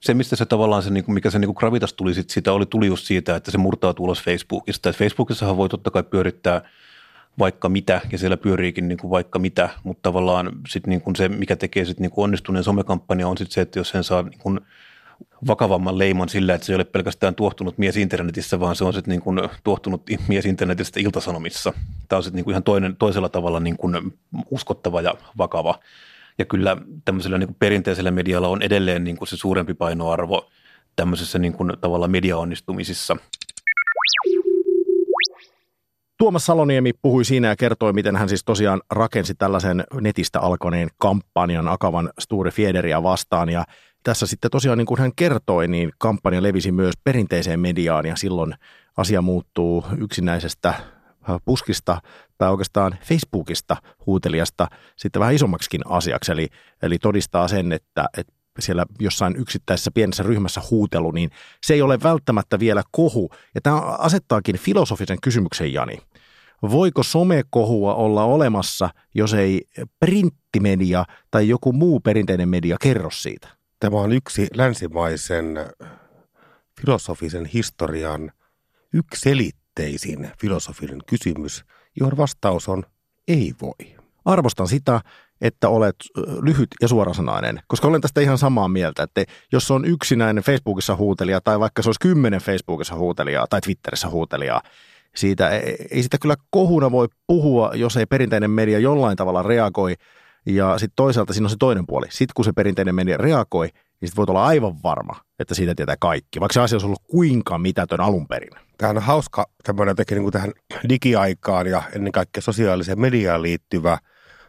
se, 0.00 0.14
mistä 0.14 0.36
se 0.36 0.46
tavallaan 0.46 0.82
se, 0.82 0.90
niinku, 0.90 1.12
mikä 1.12 1.30
se 1.30 1.38
niin 1.38 1.54
gravitas 1.56 1.92
tuli 1.92 2.14
sit 2.14 2.30
siitä, 2.30 2.52
oli 2.52 2.66
tuli 2.66 2.86
just 2.86 3.06
siitä, 3.06 3.36
että 3.36 3.50
se 3.50 3.58
murtautuu 3.58 4.04
ulos 4.04 4.22
Facebookista. 4.22 4.88
Et 4.88 4.96
Facebookissahan 4.96 5.56
voi 5.56 5.68
totta 5.68 5.90
kai 5.90 6.02
pyörittää 6.02 6.62
vaikka 7.38 7.68
mitä, 7.68 8.00
ja 8.12 8.18
siellä 8.18 8.36
pyöriikin 8.36 8.88
niin 8.88 8.98
kuin 8.98 9.10
vaikka 9.10 9.38
mitä, 9.38 9.68
mutta 9.84 10.02
tavallaan 10.02 10.52
sit 10.68 10.86
niin 10.86 11.00
kuin 11.00 11.16
se, 11.16 11.28
mikä 11.28 11.56
tekee 11.56 11.84
sit 11.84 12.00
niin 12.00 12.10
kuin 12.10 12.24
onnistuneen 12.24 12.64
somekampanja, 12.64 13.28
on 13.28 13.38
sit 13.38 13.50
se, 13.50 13.60
että 13.60 13.78
jos 13.78 13.88
sen 13.88 14.04
saa 14.04 14.22
niin 14.22 14.38
kuin 14.38 14.60
vakavamman 15.46 15.98
leiman 15.98 16.28
sillä, 16.28 16.54
että 16.54 16.66
se 16.66 16.72
ei 16.72 16.74
ole 16.74 16.84
pelkästään 16.84 17.34
tuohtunut 17.34 17.78
mies 17.78 17.96
internetissä, 17.96 18.60
vaan 18.60 18.76
se 18.76 18.84
on 18.84 18.92
sitten 18.92 19.12
niin 19.12 19.20
kuin 19.20 19.40
tuohtunut 19.64 20.02
mies 20.28 20.46
internetistä 20.46 21.00
iltasanomissa. 21.00 21.72
Tämä 22.08 22.16
on 22.16 22.22
sitten 22.22 22.36
niin 22.36 22.44
kuin 22.44 22.52
ihan 22.52 22.62
toinen, 22.62 22.96
toisella 22.96 23.28
tavalla 23.28 23.60
niin 23.60 23.76
kuin 23.76 24.18
uskottava 24.50 25.00
ja 25.00 25.14
vakava. 25.38 25.78
Ja 26.38 26.44
kyllä 26.44 26.76
tämmöisellä 27.04 27.38
niin 27.38 27.48
kuin 27.48 27.56
perinteisellä 27.58 28.10
medialla 28.10 28.48
on 28.48 28.62
edelleen 28.62 29.04
niin 29.04 29.16
kuin 29.16 29.28
se 29.28 29.36
suurempi 29.36 29.74
painoarvo 29.74 30.50
tämmöisessä 30.96 31.38
niin 31.38 31.52
kuin 31.52 31.72
tavallaan 31.80 32.10
mediaonnistumisissa. 32.10 33.16
Tuomas 36.18 36.46
Saloniemi 36.46 36.92
puhui 37.02 37.24
siinä 37.24 37.48
ja 37.48 37.56
kertoi, 37.56 37.92
miten 37.92 38.16
hän 38.16 38.28
siis 38.28 38.44
tosiaan 38.44 38.82
rakensi 38.90 39.34
tällaisen 39.34 39.84
netistä 40.00 40.40
alkaneen 40.40 40.88
kampanjan 40.98 41.68
Akavan 41.68 42.10
Sture 42.18 42.50
Fiederia 42.50 43.02
vastaan. 43.02 43.48
Ja 43.48 43.64
tässä 44.02 44.26
sitten 44.26 44.50
tosiaan 44.50 44.78
niin 44.78 44.86
kuin 44.86 45.00
hän 45.00 45.12
kertoi, 45.16 45.68
niin 45.68 45.92
kampanja 45.98 46.42
levisi 46.42 46.72
myös 46.72 46.94
perinteiseen 47.04 47.60
mediaan 47.60 48.06
ja 48.06 48.16
silloin 48.16 48.54
asia 48.96 49.22
muuttuu 49.22 49.84
yksinäisestä 49.98 50.74
puskista 51.44 52.00
tai 52.38 52.50
oikeastaan 52.50 52.98
Facebookista 53.02 53.76
huutelijasta 54.06 54.68
sitten 54.96 55.20
vähän 55.20 55.34
isommaksikin 55.34 55.80
asiaksi. 55.86 56.32
Eli, 56.32 56.48
eli 56.82 56.98
todistaa 56.98 57.48
sen, 57.48 57.72
että, 57.72 58.08
että 58.18 58.32
siellä 58.58 58.86
jossain 59.00 59.36
yksittäisessä 59.36 59.90
pienessä 59.90 60.22
ryhmässä 60.22 60.60
huutelu, 60.70 61.10
niin 61.10 61.30
se 61.66 61.74
ei 61.74 61.82
ole 61.82 61.98
välttämättä 62.02 62.58
vielä 62.58 62.82
kohu. 62.90 63.30
Ja 63.54 63.60
tämä 63.60 63.80
asettaakin 63.80 64.58
filosofisen 64.58 65.18
kysymyksen, 65.22 65.72
Jani. 65.72 65.98
Voiko 66.62 67.02
somekohua 67.02 67.94
olla 67.94 68.24
olemassa, 68.24 68.90
jos 69.14 69.34
ei 69.34 69.62
printtimedia 70.00 71.04
tai 71.30 71.48
joku 71.48 71.72
muu 71.72 72.00
perinteinen 72.00 72.48
media 72.48 72.76
kerro 72.80 73.10
siitä? 73.10 73.48
Tämä 73.80 73.96
on 73.96 74.12
yksi 74.12 74.48
länsimaisen 74.54 75.58
filosofisen 76.80 77.46
historian 77.46 78.32
yksiselitteisin 79.82 80.30
filosofinen 80.40 81.00
kysymys, 81.06 81.64
johon 82.00 82.16
vastaus 82.16 82.68
on 82.68 82.82
ei 83.28 83.54
voi. 83.62 83.96
Arvostan 84.24 84.68
sitä, 84.68 85.00
että 85.40 85.68
olet 85.68 85.96
lyhyt 86.42 86.68
ja 86.82 86.88
suorasanainen, 86.88 87.60
koska 87.66 87.88
olen 87.88 88.00
tästä 88.00 88.20
ihan 88.20 88.38
samaa 88.38 88.68
mieltä, 88.68 89.02
että 89.02 89.24
jos 89.52 89.70
on 89.70 89.84
yksinäinen 89.84 90.44
Facebookissa 90.44 90.96
huutelija 90.96 91.40
tai 91.40 91.60
vaikka 91.60 91.82
se 91.82 91.88
olisi 91.88 92.00
kymmenen 92.00 92.40
Facebookissa 92.40 92.94
huutelijaa 92.94 93.46
tai 93.50 93.60
Twitterissä 93.60 94.08
huutelijaa, 94.08 94.62
siitä 95.14 95.50
ei 95.90 96.02
sitä 96.02 96.18
kyllä 96.18 96.34
kohuna 96.50 96.90
voi 96.90 97.08
puhua, 97.26 97.72
jos 97.74 97.96
ei 97.96 98.06
perinteinen 98.06 98.50
media 98.50 98.78
jollain 98.78 99.16
tavalla 99.16 99.42
reagoi. 99.42 99.94
Ja 100.46 100.78
sitten 100.78 100.96
toisaalta 100.96 101.32
siinä 101.32 101.46
on 101.46 101.50
se 101.50 101.56
toinen 101.58 101.86
puoli. 101.86 102.06
Sitten 102.10 102.32
kun 102.34 102.44
se 102.44 102.52
perinteinen 102.52 102.94
media 102.94 103.16
reagoi, 103.16 103.68
niin 104.00 104.08
sitten 104.08 104.16
voit 104.16 104.30
olla 104.30 104.46
aivan 104.46 104.82
varma, 104.82 105.20
että 105.38 105.54
siitä 105.54 105.74
tietää 105.74 105.96
kaikki, 106.00 106.40
vaikka 106.40 106.52
se 106.52 106.60
asia 106.60 106.76
olisi 106.76 106.86
ollut 106.86 107.02
kuinka 107.10 107.58
mitätön 107.58 108.00
alun 108.00 108.28
perin. 108.28 108.50
Tämä 108.78 108.90
on 108.90 109.02
hauska 109.02 109.46
tämmöinen 109.62 109.94
niin 110.10 110.22
kuin 110.22 110.32
tähän 110.32 110.52
digiaikaan 110.88 111.66
ja 111.66 111.82
ennen 111.94 112.12
kaikkea 112.12 112.42
sosiaaliseen 112.42 113.00
mediaan 113.00 113.42
liittyvä 113.42 113.98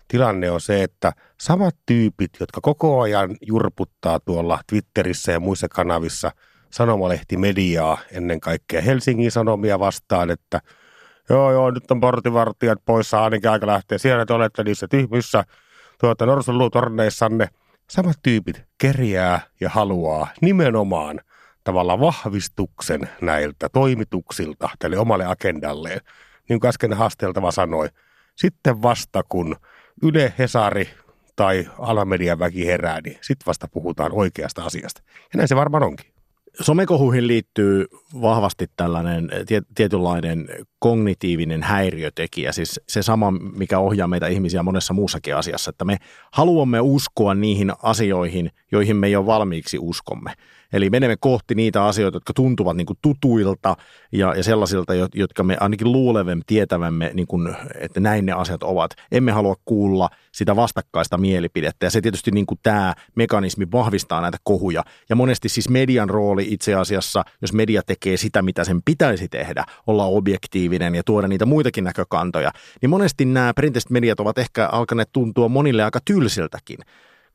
tilanne 0.07 0.51
on 0.51 0.61
se, 0.61 0.83
että 0.83 1.11
samat 1.39 1.75
tyypit, 1.85 2.31
jotka 2.39 2.61
koko 2.61 3.01
ajan 3.01 3.35
jurputtaa 3.41 4.19
tuolla 4.19 4.59
Twitterissä 4.69 5.31
ja 5.31 5.39
muissa 5.39 5.67
kanavissa 5.69 6.31
sanomalehtimediaa 6.69 7.97
ennen 8.11 8.39
kaikkea 8.39 8.81
Helsingin 8.81 9.31
Sanomia 9.31 9.79
vastaan, 9.79 10.29
että 10.29 10.61
joo 11.29 11.51
joo, 11.51 11.71
nyt 11.71 11.91
on 11.91 11.99
portivartijat 11.99 12.79
poissa, 12.85 13.23
ainakin 13.23 13.49
aika 13.49 13.67
lähtee. 13.67 13.97
Siellä 13.97 14.25
te 14.25 14.33
olette 14.33 14.63
niissä 14.63 14.87
tyhmyssä 14.87 15.43
tuota, 15.99 16.25
norsunluutorneissanne. 16.25 17.47
Samat 17.89 18.19
tyypit 18.23 18.63
kerjää 18.77 19.41
ja 19.59 19.69
haluaa 19.69 20.27
nimenomaan 20.41 21.21
tavallaan 21.63 21.99
vahvistuksen 21.99 23.09
näiltä 23.21 23.69
toimituksilta 23.69 24.69
tälle 24.79 24.97
omalle 24.97 25.25
agendalleen. 25.25 26.01
Niin 26.49 26.59
kuin 26.59 26.69
äsken 26.69 26.93
haasteltava 26.93 27.51
sanoi, 27.51 27.89
sitten 28.35 28.81
vasta 28.81 29.23
kun 29.29 29.55
Yle, 30.03 30.33
Hesari 30.39 30.89
tai 31.35 31.67
alamedian 31.79 32.39
väki 32.39 32.65
herää, 32.65 33.01
niin 33.01 33.17
sitten 33.21 33.45
vasta 33.45 33.67
puhutaan 33.67 34.11
oikeasta 34.11 34.63
asiasta. 34.63 35.01
Ja 35.33 35.37
näin 35.37 35.47
se 35.47 35.55
varmaan 35.55 35.83
onkin. 35.83 36.16
Somekohuihin 36.61 37.27
liittyy 37.27 37.85
vahvasti 38.21 38.65
tällainen 38.75 39.29
tietynlainen 39.75 40.49
kognitiivinen 40.79 41.63
häiriötekijä, 41.63 42.51
siis 42.51 42.81
se 42.87 43.01
sama, 43.01 43.31
mikä 43.31 43.79
ohjaa 43.79 44.07
meitä 44.07 44.27
ihmisiä 44.27 44.63
monessa 44.63 44.93
muussakin 44.93 45.35
asiassa, 45.35 45.69
että 45.69 45.85
me 45.85 45.97
haluamme 46.31 46.79
uskoa 46.79 47.33
niihin 47.33 47.71
asioihin, 47.83 48.51
joihin 48.71 48.95
me 48.95 49.09
jo 49.09 49.25
valmiiksi 49.25 49.77
uskomme. 49.81 50.33
Eli 50.73 50.89
menemme 50.89 51.15
kohti 51.19 51.55
niitä 51.55 51.85
asioita, 51.85 52.15
jotka 52.15 52.33
tuntuvat 52.33 52.77
niin 52.77 52.85
kuin 52.85 52.97
tutuilta 53.01 53.75
ja, 54.11 54.33
ja 54.35 54.43
sellaisilta, 54.43 54.93
jotka 55.15 55.43
me 55.43 55.57
ainakin 55.59 55.91
luulevemme 55.91 56.43
tietävämme, 56.47 57.11
niin 57.13 57.27
kuin, 57.27 57.55
että 57.79 57.99
näin 57.99 58.25
ne 58.25 58.31
asiat 58.31 58.63
ovat. 58.63 58.91
Emme 59.11 59.31
halua 59.31 59.55
kuulla 59.65 60.09
sitä 60.31 60.55
vastakkaista 60.55 61.17
mielipidettä 61.17 61.85
ja 61.85 61.89
se 61.89 62.01
tietysti 62.01 62.31
niin 62.31 62.45
kuin 62.45 62.59
tämä 62.63 62.93
mekanismi 63.15 63.67
vahvistaa 63.71 64.21
näitä 64.21 64.37
kohuja. 64.43 64.83
Ja 65.09 65.15
monesti 65.15 65.49
siis 65.49 65.69
median 65.69 66.09
rooli 66.09 66.53
itse 66.53 66.75
asiassa, 66.75 67.23
jos 67.41 67.53
media 67.53 67.81
tekee 67.83 68.17
sitä, 68.17 68.41
mitä 68.41 68.63
sen 68.63 68.81
pitäisi 68.85 69.27
tehdä, 69.27 69.65
olla 69.87 70.05
objektiivinen 70.05 70.95
ja 70.95 71.03
tuoda 71.03 71.27
niitä 71.27 71.45
muitakin 71.45 71.83
näkökantoja, 71.83 72.51
niin 72.81 72.89
monesti 72.89 73.25
nämä 73.25 73.53
perinteiset 73.53 73.89
mediat 73.91 74.19
ovat 74.19 74.37
ehkä 74.37 74.67
alkaneet 74.67 75.09
tuntua 75.13 75.49
monille 75.49 75.83
aika 75.83 75.99
tylsiltäkin 76.05 76.77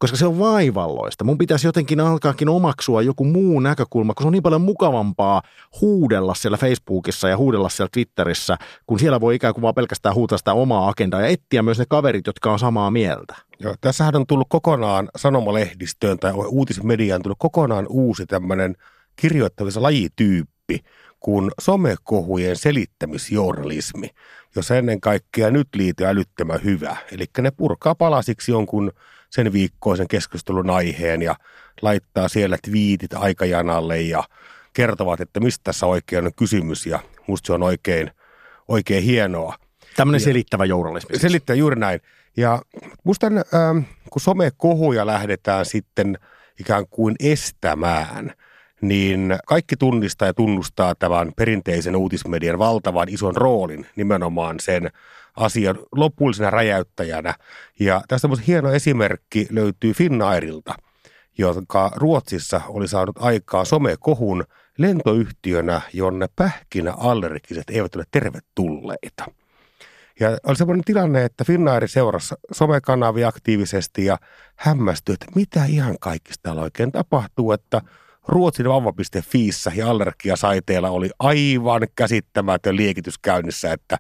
koska 0.03 0.17
se 0.17 0.27
on 0.27 0.39
vaivalloista. 0.39 1.25
Mun 1.25 1.39
pitäisi 1.39 1.67
jotenkin 1.67 2.01
alkaakin 2.01 2.49
omaksua 2.49 3.03
joku 3.03 3.25
muu 3.25 3.61
näkökulma, 3.61 4.15
koska 4.15 4.25
se 4.25 4.27
on 4.27 4.33
niin 4.33 4.43
paljon 4.43 4.61
mukavampaa 4.61 5.43
huudella 5.81 6.35
siellä 6.35 6.57
Facebookissa 6.59 7.29
ja 7.29 7.37
huudella 7.37 7.69
siellä 7.69 7.89
Twitterissä, 7.93 8.59
kun 8.87 8.99
siellä 8.99 9.21
voi 9.21 9.35
ikään 9.35 9.55
kuin 9.55 9.63
vaan 9.63 9.75
pelkästään 9.75 10.15
huutaa 10.15 10.39
sitä 10.39 10.53
omaa 10.53 10.89
agendaa 10.89 11.21
ja 11.21 11.27
etsiä 11.27 11.63
myös 11.63 11.79
ne 11.79 11.85
kaverit, 11.89 12.27
jotka 12.27 12.53
on 12.53 12.59
samaa 12.59 12.91
mieltä. 12.91 13.35
Joo, 13.61 13.75
tässähän 13.81 14.17
on 14.17 14.27
tullut 14.27 14.47
kokonaan 14.51 15.09
sanomalehdistöön 15.17 16.19
tai 16.19 16.33
uutismediaan 16.33 17.23
tullut 17.23 17.39
kokonaan 17.39 17.87
uusi 17.89 18.27
tämmöinen 18.27 18.77
kirjoittamisen 19.17 19.83
lajityyppi 19.83 20.81
kuin 21.21 21.51
somekohujen 21.61 22.57
selittämisjournalismi, 22.57 24.09
jossa 24.57 24.77
ennen 24.77 25.01
kaikkea 25.01 25.51
nyt 25.51 25.69
liittyy 25.75 26.07
älyttömän 26.07 26.65
hyvä. 26.65 26.97
Eli 27.13 27.25
ne 27.41 27.51
purkaa 27.51 27.95
palasiksi 27.95 28.53
jonkun 28.53 28.93
sen 29.33 29.53
viikkoisen 29.53 30.09
keskustelun 30.09 30.71
aiheen 30.71 31.23
ja 31.23 31.35
laittaa 31.83 32.29
siellä 32.29 32.57
twiitit 32.65 33.15
aikajanalle 33.15 34.01
ja 34.01 34.25
kertovat, 34.73 35.21
että 35.21 35.41
mistä 35.41 35.61
tässä 35.65 35.87
oikein 35.87 36.27
on 36.27 36.35
kysymys 36.35 36.87
ja 36.87 36.99
musta 37.27 37.47
se 37.47 37.53
on 37.53 37.63
oikein, 37.63 38.11
oikein 38.69 39.03
hienoa. 39.03 39.57
Tämmöinen 39.97 40.21
selittävä 40.21 40.65
journalismi. 40.65 41.19
Selittää 41.19 41.57
juuri 41.57 41.81
näin. 41.81 42.01
Ja 42.37 42.63
musta 43.05 43.27
ähm, 43.27 43.79
kun 44.11 44.21
somekohuja 44.21 45.07
lähdetään 45.07 45.67
sitten 45.67 46.19
ikään 46.61 46.87
kuin 46.91 47.15
estämään, 47.21 48.35
niin 48.83 49.39
kaikki 49.47 49.77
tunnistaa 49.77 50.29
ja 50.29 50.35
tunnustaa 50.35 50.95
tämän 50.95 51.33
perinteisen 51.37 51.97
uutismedian 51.97 52.59
valtavan 52.59 53.09
ison 53.09 53.37
roolin 53.37 53.87
nimenomaan 53.97 54.61
sen 54.61 54.91
asian 55.37 55.79
lopullisena 55.93 56.51
räjäyttäjänä. 56.51 57.35
Ja 57.81 58.03
tästä 58.09 58.29
hieno 58.47 58.71
esimerkki 58.71 59.47
löytyy 59.51 59.93
Finnairilta, 59.93 60.75
joka 61.39 61.93
Ruotsissa 61.97 62.61
oli 62.69 62.89
saanut 62.89 63.17
aikaa 63.19 63.65
somekohun 63.65 64.45
lentoyhtiönä, 64.79 65.81
jonne 65.93 66.27
pähkinäallergiset 66.37 67.71
eivät 67.71 67.97
ole 67.97 68.05
tervetulleita. 68.11 69.25
Ja 70.21 70.39
oli 70.47 70.57
semmoinen 70.57 70.85
tilanne, 70.85 71.25
että 71.25 71.45
Finnairi 71.45 71.89
seurasi 71.89 72.35
somekanavia 72.53 73.29
aktiivisesti 73.29 74.05
ja 74.05 74.19
hämmästyi, 74.57 75.13
että 75.13 75.27
mitä 75.35 75.65
ihan 75.65 75.97
kaikista 76.01 76.43
täällä 76.43 76.63
oikein 76.63 76.93
tapahtuu, 76.93 77.53
että 77.53 77.81
Ruotsin 78.29 78.69
vauva.fiissä 78.69 79.73
ja 79.75 79.91
allergiasaiteella 79.91 80.91
oli 80.91 81.11
aivan 81.19 81.83
käsittämätön 81.97 82.77
liekitys 82.77 83.19
käynnissä, 83.19 83.73
että 83.73 83.99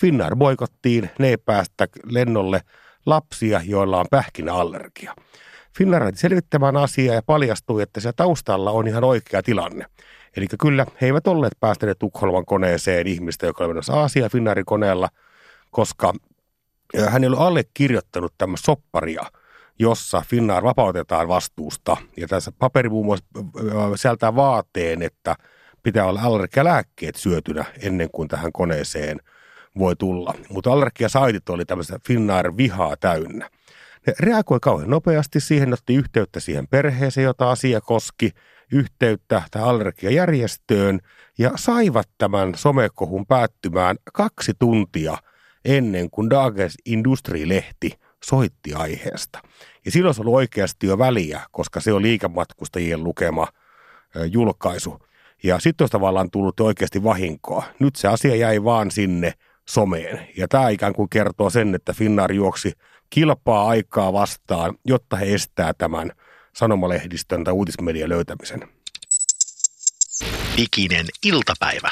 Finnair 0.00 0.36
boikottiin, 0.36 1.10
ne 1.18 1.28
ei 1.28 1.36
päästä 1.36 1.88
lennolle 2.04 2.60
lapsia, 3.06 3.60
joilla 3.64 4.00
on 4.00 4.06
pähkinäallergia. 4.10 5.14
Finnair 5.78 6.12
selvittämään 6.14 6.76
asiaa 6.76 7.14
ja 7.14 7.22
paljastui, 7.22 7.82
että 7.82 8.00
se 8.00 8.12
taustalla 8.12 8.70
on 8.70 8.88
ihan 8.88 9.04
oikea 9.04 9.42
tilanne. 9.42 9.86
Eli 10.36 10.46
kyllä 10.60 10.86
he 11.00 11.06
eivät 11.06 11.26
olleet 11.26 11.52
päästäneet 11.60 11.98
Tukholman 11.98 12.44
koneeseen 12.46 13.06
ihmistä, 13.06 13.46
joka 13.46 13.64
oli 13.64 13.72
menossa 13.72 13.92
Aasia 13.92 14.28
Finnairin 14.28 14.64
koneella, 14.64 15.08
koska 15.70 16.12
hän 17.08 17.24
ei 17.24 17.28
ole 17.28 17.36
allekirjoittanut 17.38 18.34
tämä 18.38 18.56
sopparia, 18.56 19.22
jossa 19.80 20.22
Finnair 20.26 20.62
vapautetaan 20.62 21.28
vastuusta. 21.28 21.96
Ja 22.16 22.28
tässä 22.28 22.52
paperi 22.58 22.88
muun 22.88 23.06
muassa 23.06 23.26
sieltä 23.96 24.36
vaateen, 24.36 25.02
että 25.02 25.36
pitää 25.82 26.06
olla 26.06 26.20
allergialääkkeet 26.22 27.14
syötynä 27.14 27.64
ennen 27.82 28.10
kuin 28.10 28.28
tähän 28.28 28.52
koneeseen 28.52 29.20
voi 29.78 29.96
tulla. 29.96 30.34
Mutta 30.50 30.72
allergiasaitit 30.72 31.48
oli 31.48 31.64
tämmöistä 31.64 32.00
Finnair 32.06 32.56
vihaa 32.56 32.96
täynnä. 32.96 33.50
Ne 34.06 34.14
reagoi 34.20 34.58
kauhean 34.60 34.90
nopeasti 34.90 35.40
siihen, 35.40 35.72
otti 35.72 35.94
yhteyttä 35.94 36.40
siihen 36.40 36.68
perheeseen, 36.68 37.24
jota 37.24 37.50
asia 37.50 37.80
koski, 37.80 38.30
yhteyttä 38.72 39.42
tähän 39.50 39.68
allergiajärjestöön 39.68 41.00
ja 41.38 41.50
saivat 41.56 42.08
tämän 42.18 42.54
somekohun 42.54 43.26
päättymään 43.26 43.96
kaksi 44.12 44.52
tuntia 44.58 45.18
ennen 45.64 46.10
kuin 46.10 46.30
Dagens 46.30 46.74
Industri-lehti 46.84 47.90
soitti 48.24 48.74
aiheesta. 48.74 49.42
Ja 49.84 49.90
silloin 49.90 50.14
se 50.14 50.22
oli 50.22 50.30
oikeasti 50.30 50.86
jo 50.86 50.98
väliä, 50.98 51.40
koska 51.50 51.80
se 51.80 51.92
on 51.92 52.02
liikematkustajien 52.02 53.04
lukema 53.04 53.48
julkaisu. 54.30 54.98
Ja 55.42 55.58
sitten 55.60 55.82
olisi 55.82 55.92
tavallaan 55.92 56.30
tullut 56.30 56.60
oikeasti 56.60 57.04
vahinkoa. 57.04 57.64
Nyt 57.78 57.96
se 57.96 58.08
asia 58.08 58.36
jäi 58.36 58.64
vaan 58.64 58.90
sinne 58.90 59.34
someen. 59.68 60.28
Ja 60.36 60.48
tämä 60.48 60.68
ikään 60.68 60.92
kuin 60.92 61.08
kertoo 61.08 61.50
sen, 61.50 61.74
että 61.74 61.92
Finnair 61.92 62.32
juoksi 62.32 62.72
kilpaa 63.10 63.68
aikaa 63.68 64.12
vastaan, 64.12 64.74
jotta 64.84 65.16
he 65.16 65.34
estää 65.34 65.74
tämän 65.74 66.12
sanomalehdistön 66.56 67.44
tai 67.44 67.54
uutismedian 67.54 68.08
löytämisen. 68.08 68.68
Diginen 70.56 71.06
iltapäivä. 71.26 71.90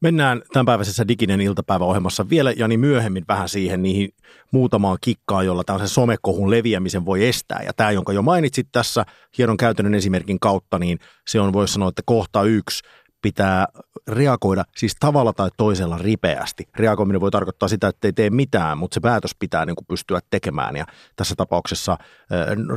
Mennään 0.00 0.42
tämänpäiväisessä 0.52 1.08
Diginen 1.08 1.40
iltapäiväohjelmassa 1.40 2.28
vielä 2.28 2.52
Jani 2.52 2.76
myöhemmin 2.76 3.24
vähän 3.28 3.48
siihen 3.48 3.82
niihin 3.82 4.08
muutamaan 4.50 4.98
kikkaan, 5.00 5.46
jolla 5.46 5.64
tällaisen 5.64 5.94
somekohun 5.94 6.50
leviämisen 6.50 7.04
voi 7.04 7.26
estää. 7.26 7.62
Ja 7.64 7.72
tämä, 7.72 7.90
jonka 7.90 8.12
jo 8.12 8.22
mainitsit 8.22 8.68
tässä 8.72 9.06
hienon 9.38 9.56
käytännön 9.56 9.94
esimerkin 9.94 10.40
kautta, 10.40 10.78
niin 10.78 10.98
se 11.26 11.40
on, 11.40 11.52
voisi 11.52 11.72
sanoa, 11.72 11.88
että 11.88 12.02
kohta 12.06 12.42
yksi 12.42 12.84
pitää 13.26 13.66
reagoida 14.08 14.64
siis 14.76 14.96
tavalla 15.00 15.32
tai 15.32 15.50
toisella 15.56 15.98
ripeästi. 15.98 16.68
Reagoiminen 16.76 17.20
voi 17.20 17.30
tarkoittaa 17.30 17.68
sitä, 17.68 17.88
että 17.88 18.08
ei 18.08 18.12
tee 18.12 18.30
mitään, 18.30 18.78
mutta 18.78 18.94
se 18.94 19.00
päätös 19.00 19.34
pitää 19.38 19.66
niin 19.66 19.76
kuin 19.76 19.86
pystyä 19.86 20.20
tekemään. 20.30 20.76
Ja 20.76 20.86
tässä 21.16 21.34
tapauksessa 21.36 21.96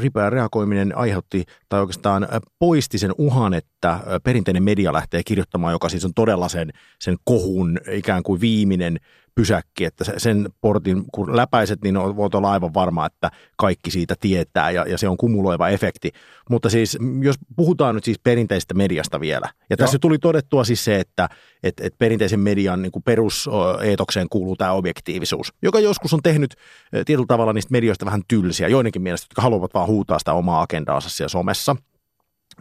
ripeä 0.01 0.29
reagoiminen 0.29 0.97
aiheutti 0.97 1.45
tai 1.69 1.79
oikeastaan 1.79 2.27
poisti 2.59 2.97
sen 2.97 3.11
uhan, 3.17 3.53
että 3.53 3.99
perinteinen 4.23 4.63
media 4.63 4.93
lähtee 4.93 5.23
kirjoittamaan, 5.23 5.73
joka 5.73 5.89
siis 5.89 6.05
on 6.05 6.13
todella 6.13 6.49
sen, 6.49 6.71
sen 6.99 7.17
kohun 7.23 7.77
ikään 7.91 8.23
kuin 8.23 8.41
viimeinen 8.41 8.99
pysäkki, 9.35 9.85
että 9.85 10.03
sen 10.17 10.49
portin 10.61 11.03
kun 11.11 11.35
läpäiset, 11.35 11.81
niin 11.81 11.95
voit 11.95 12.35
olla 12.35 12.51
aivan 12.51 12.73
varma, 12.73 13.05
että 13.05 13.31
kaikki 13.57 13.91
siitä 13.91 14.15
tietää 14.19 14.71
ja, 14.71 14.85
ja 14.87 14.97
se 14.97 15.07
on 15.07 15.17
kumuloiva 15.17 15.69
efekti. 15.69 16.11
Mutta 16.49 16.69
siis 16.69 16.97
jos 17.21 17.35
puhutaan 17.55 17.95
nyt 17.95 18.03
siis 18.03 18.19
perinteisestä 18.19 18.73
mediasta 18.73 19.19
vielä, 19.19 19.49
ja 19.69 19.77
tässä 19.77 19.95
Joo. 19.95 19.99
tuli 19.99 20.19
todettua 20.19 20.63
siis 20.63 20.85
se, 20.85 20.99
että 20.99 21.29
et, 21.63 21.79
et 21.79 21.93
perinteisen 21.97 22.39
median 22.39 22.81
niin 22.81 22.91
peruseetokseen 23.05 24.29
kuuluu 24.29 24.55
tämä 24.55 24.71
objektiivisuus, 24.71 25.53
joka 25.61 25.79
joskus 25.79 26.13
on 26.13 26.23
tehnyt 26.23 26.55
tietyllä 26.91 27.25
tavalla 27.27 27.53
niistä 27.53 27.71
medioista 27.71 28.05
vähän 28.05 28.21
tylsiä, 28.27 28.67
joidenkin 28.67 29.01
mielestä, 29.01 29.25
jotka 29.25 29.41
haluavat 29.41 29.73
vaan 29.73 29.87
huutaa 29.87 30.19
sitä 30.19 30.33
omaa 30.33 30.61
agendaansa 30.61 31.09
siellä 31.09 31.29
somessa. 31.29 31.75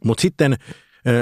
Mutta 0.04 0.22
sitten 0.22 0.56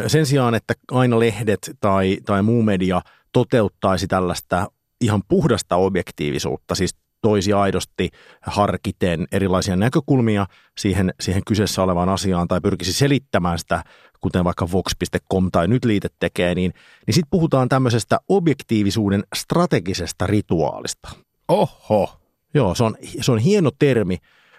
sen 0.07 0.27
sijaan, 0.27 0.55
että 0.55 0.75
aina 0.91 1.19
lehdet 1.19 1.71
tai, 1.81 2.19
tai 2.27 2.43
muu 2.43 2.63
media 2.63 3.01
toteuttaisi 3.33 4.07
tällaista 4.07 4.67
ihan 5.01 5.23
puhdasta 5.29 5.77
objektiivisuutta, 5.77 6.75
siis 6.75 6.95
toisi 7.23 7.53
aidosti 7.53 8.11
harkiten 8.43 9.27
erilaisia 9.33 9.77
näkökulmia 9.77 10.47
siihen, 10.79 11.15
siihen 11.21 11.43
kyseessä 11.47 11.83
olevaan 11.83 12.09
asiaan 12.09 12.49
tai 12.49 12.61
pyrkisi 12.61 12.93
selittämään 12.93 13.59
sitä, 13.59 13.85
kuten 14.21 14.45
vaikka 14.45 14.69
vox.com 14.73 15.49
tai 15.53 15.69
nyt 15.69 15.85
liite 15.85 16.09
tekee, 16.21 16.55
niin, 16.55 16.73
niin 17.07 17.15
sitten 17.15 17.31
puhutaan 17.31 17.69
tämmöisestä 17.69 18.19
objektiivisuuden 18.29 19.25
strategisesta 19.37 20.27
rituaalista. 20.27 21.09
Oho! 21.49 22.21
Joo, 22.55 22.75
se 22.75 22.85
on, 22.85 22.97
se 23.21 23.33
on 23.33 23.39
hieno 23.39 23.71
termi, 23.79 24.17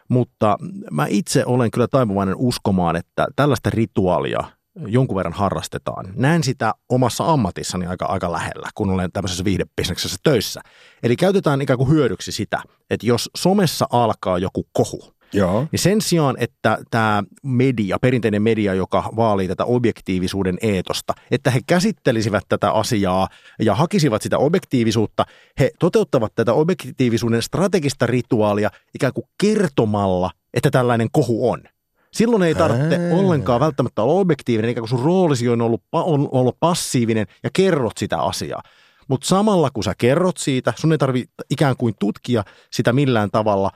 mutta 0.10 0.58
mä 0.92 1.06
itse 1.10 1.46
olen 1.46 1.72
kyllä 1.72 1.88
taipuvainen 1.88 2.36
uskomaan, 2.38 2.96
että 2.96 3.28
tällaista 3.36 3.70
rituaalia 3.70 4.44
jonkun 4.88 5.18
verran 5.18 5.34
harrastetaan. 5.34 6.06
Näen 6.16 6.44
sitä 6.44 6.74
omassa 6.90 7.32
ammatissani 7.32 7.86
aika, 7.86 8.06
aika 8.06 8.32
lähellä, 8.32 8.70
kun 8.76 8.90
olen 8.90 9.12
tämmöisessä 9.12 9.44
viihdebisneksessä 9.44 10.18
töissä. 10.24 10.62
Eli 11.04 11.16
käytetään 11.16 11.62
ikään 11.62 11.78
kuin 11.78 11.90
hyödyksi 11.90 12.32
sitä, 12.32 12.62
että 12.90 13.08
jos 13.08 13.30
somessa 13.36 13.88
alkaa 13.92 14.38
joku 14.38 14.68
kohu, 14.74 15.18
Joo. 15.34 15.68
Niin 15.72 15.80
sen 15.80 16.02
sijaan, 16.02 16.36
että 16.40 16.78
tämä 16.92 17.24
media, 17.44 18.00
perinteinen 18.00 18.42
media, 18.42 18.74
joka 18.74 19.10
vaalii 19.16 19.48
tätä 19.48 19.66
objektiivisuuden 19.66 20.58
eetosta, 20.62 21.14
että 21.32 21.52
he 21.52 21.60
käsittelisivät 21.68 22.44
tätä 22.50 22.72
asiaa 22.72 23.28
ja 23.60 23.76
hakisivat 23.76 24.22
sitä 24.22 24.38
objektiivisuutta, 24.38 25.26
he 25.60 25.72
toteuttavat 25.80 26.36
tätä 26.36 26.54
objektiivisuuden 26.54 27.42
strategista 27.42 28.06
rituaalia 28.06 28.70
ikään 28.96 29.14
kuin 29.14 29.28
kertomalla, 29.42 30.32
että 30.54 30.72
tällainen 30.72 31.08
kohu 31.12 31.50
on– 31.50 31.64
Silloin 32.18 32.44
ei 32.44 32.56
tarvitse 32.56 32.96
Ää. 32.96 33.16
ollenkaan 33.16 33.60
välttämättä 33.60 34.02
olla 34.02 34.20
objektiivinen, 34.20 34.70
eikä 34.70 34.82
kun 34.82 34.88
sun 34.88 35.06
roolisi 35.06 35.50
on 35.50 35.62
ollut, 35.62 35.84
on 35.92 36.30
ollut 36.32 36.58
passiivinen 36.60 37.28
ja 37.44 37.50
kerrot 37.54 37.98
sitä 37.98 38.20
asiaa. 38.22 38.62
Mutta 39.08 39.28
samalla 39.28 39.70
kun 39.70 39.84
sä 39.84 39.94
kerrot 39.98 40.38
siitä, 40.38 40.74
sun 40.76 40.92
ei 40.92 40.98
tarvitse 40.98 41.34
ikään 41.50 41.76
kuin 41.78 41.94
tutkia 42.00 42.44
sitä 42.72 42.94
millään 42.94 43.32
tavalla, 43.32 43.72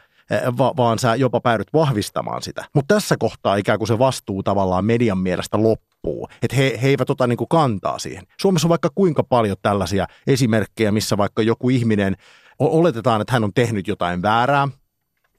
va- 0.57 0.73
vaan 0.77 0.99
sä 0.99 1.15
jopa 1.15 1.41
päädyt 1.41 1.73
vahvistamaan 1.73 2.41
sitä. 2.41 2.65
Mutta 2.73 2.95
tässä 2.95 3.15
kohtaa 3.19 3.55
ikään 3.55 3.77
kuin 3.77 3.87
se 3.87 3.99
vastuu 3.99 4.43
tavallaan 4.43 4.85
median 4.85 5.17
mielestä 5.17 5.63
loppuu. 5.63 6.27
Että 6.41 6.55
he, 6.57 6.79
he 6.81 6.87
eivät 6.87 7.09
ota 7.09 7.27
niinku 7.27 7.47
kantaa 7.47 7.99
siihen. 7.99 8.23
Suomessa 8.41 8.67
on 8.67 8.69
vaikka 8.69 8.89
kuinka 8.95 9.23
paljon 9.23 9.57
tällaisia 9.61 10.07
esimerkkejä, 10.27 10.91
missä 10.91 11.17
vaikka 11.17 11.41
joku 11.41 11.69
ihminen, 11.69 12.15
oletetaan, 12.59 13.21
että 13.21 13.33
hän 13.33 13.43
on 13.43 13.53
tehnyt 13.53 13.87
jotain 13.87 14.21
väärää. 14.21 14.67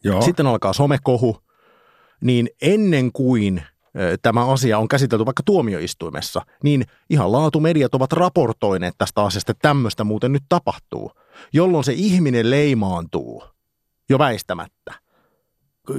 Joo. 0.05 0.23
Sitten 0.23 0.47
alkaa 0.47 0.73
somekohu, 0.73 1.37
niin 2.23 2.49
ennen 2.63 3.13
kuin 3.13 3.63
tämä 4.23 4.47
asia 4.47 4.79
on 4.79 4.89
käsitelty 4.89 5.27
vaikka 5.27 5.43
tuomioistuimessa, 5.43 6.43
niin 6.63 6.85
ihan 7.11 7.33
laatumediat 7.33 7.95
ovat 7.95 8.13
raportoineet 8.13 8.95
tästä 8.99 9.23
asiasta, 9.23 9.53
että 9.53 9.69
tämmöistä 9.69 10.05
muuten 10.05 10.33
nyt 10.33 10.43
tapahtuu, 10.49 11.13
jolloin 11.53 11.85
se 11.85 11.93
ihminen 11.93 12.51
leimaantuu 12.51 13.45
jo 14.09 14.19
väistämättä. 14.19 14.95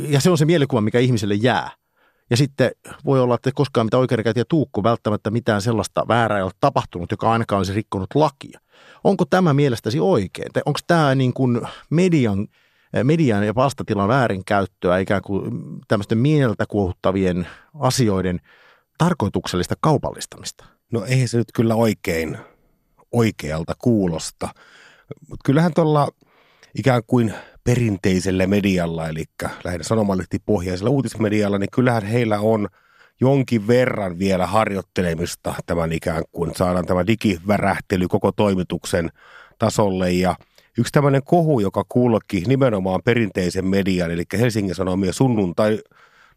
Ja 0.08 0.22
se 0.22 0.30
on 0.30 0.38
se 0.38 0.46
mielikuva, 0.46 0.82
mikä 0.82 1.00
ihmiselle 1.00 1.36
jää. 1.36 1.72
Ja 2.30 2.38
sitten 2.38 2.72
voi 3.06 3.22
olla, 3.22 3.36
että 3.36 3.52
koskaan 3.54 3.88
mitä 3.88 3.98
oikeudenkäyntiä 3.98 4.44
tuukku 4.50 4.84
välttämättä 4.84 5.32
mitään 5.32 5.62
sellaista 5.62 6.08
väärää 6.08 6.38
ei 6.38 6.44
ole 6.44 6.52
tapahtunut, 6.60 7.12
joka 7.12 7.32
ainakaan 7.32 7.58
olisi 7.58 7.74
rikkonut 7.74 8.10
lakia. 8.16 8.60
Onko 9.04 9.26
tämä 9.26 9.54
mielestäsi 9.54 10.00
oikein? 10.00 10.52
Onko 10.66 10.80
tämä 10.88 11.16
niin 11.16 11.34
kuin 11.34 11.62
median 11.90 12.48
median 13.04 13.46
ja 13.46 13.56
vastatilan 13.56 14.08
väärinkäyttöä, 14.08 15.00
ikään 15.00 15.22
kuin 15.22 15.52
tämmöisten 15.88 16.18
mieltä 16.18 16.66
kuohuttavien 16.70 17.48
asioiden 17.80 18.40
tarkoituksellista 18.98 19.76
kaupallistamista? 19.82 20.66
No 20.92 21.06
ei 21.06 21.28
se 21.28 21.38
nyt 21.38 21.52
kyllä 21.54 21.76
oikein 21.76 22.38
oikealta 23.12 23.74
kuulosta. 23.80 24.50
Mutta 25.30 25.44
kyllähän 25.46 25.74
tuolla 25.74 26.08
ikään 26.78 27.02
kuin 27.08 27.34
perinteisellä 27.64 28.48
medialla, 28.48 29.08
eli 29.08 29.24
lähinnä 29.64 29.84
sanomalehtipohjaisella 29.84 30.90
uutismedialla, 30.90 31.60
niin 31.60 31.72
kyllähän 31.74 32.04
heillä 32.06 32.40
on 32.40 32.68
jonkin 33.22 33.68
verran 33.68 34.20
vielä 34.20 34.48
harjoittelemista 34.48 35.56
tämän 35.66 35.92
ikään 35.92 36.24
kuin, 36.32 36.56
saadaan 36.56 36.86
tämä 36.86 37.08
digivärähtely 37.08 38.08
koko 38.08 38.32
toimituksen 38.32 39.10
tasolle 39.60 40.12
ja– 40.12 40.36
Yksi 40.78 40.92
tämmöinen 40.92 41.24
kohu, 41.24 41.60
joka 41.60 41.84
kulki 41.90 42.44
nimenomaan 42.48 43.02
perinteisen 43.06 43.66
median, 43.66 44.12
eli 44.12 44.24
Helsingin 44.34 44.76
Sanomien 44.76 45.14
sunnuntai 45.14 45.80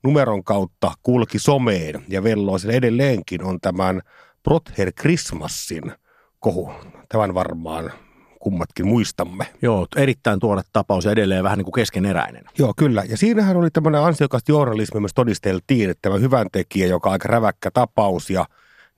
numeron 0.03 0.45
kautta 0.45 0.93
kulki 1.03 1.39
someen 1.39 2.05
ja 2.09 2.23
velloo 2.23 2.59
sen 2.59 2.71
edelleenkin, 2.71 3.45
on 3.45 3.61
tämän 3.61 4.01
Prother 4.43 4.93
Christmasin 4.93 5.93
kohu. 6.41 6.71
Tämän 7.09 7.35
varmaan 7.35 7.93
kummatkin 8.41 8.87
muistamme. 8.87 9.47
Joo, 9.63 9.87
erittäin 9.97 10.41
tuore 10.41 10.63
tapaus 10.73 11.05
ja 11.05 11.11
edelleen 11.11 11.45
vähän 11.45 11.59
niin 11.59 11.65
kuin 11.65 11.75
keskeneräinen. 11.75 12.45
Joo, 12.59 12.75
kyllä. 12.77 13.05
Ja 13.09 13.17
siinähän 13.17 13.57
oli 13.57 13.71
tämmöinen 13.71 14.01
ansiokas 14.01 14.43
journalismi 14.49 15.01
myös 15.01 15.15
todisteltiin, 15.15 15.91
että 15.91 16.03
tämä 16.03 16.19
hyvän 16.19 16.47
tekijä, 16.53 16.87
joka 16.87 17.09
on 17.09 17.13
aika 17.13 17.29
räväkkä 17.29 17.71
tapaus 17.71 18.31
ja 18.31 18.47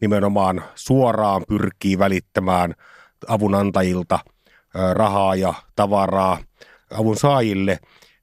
nimenomaan 0.00 0.62
suoraan 0.74 1.42
pyrkii 1.48 1.98
välittämään 1.98 2.74
avunantajilta 3.28 4.18
rahaa 4.92 5.34
ja 5.34 5.54
tavaraa 5.76 6.38
avun 6.90 7.16
saajille, 7.16 7.78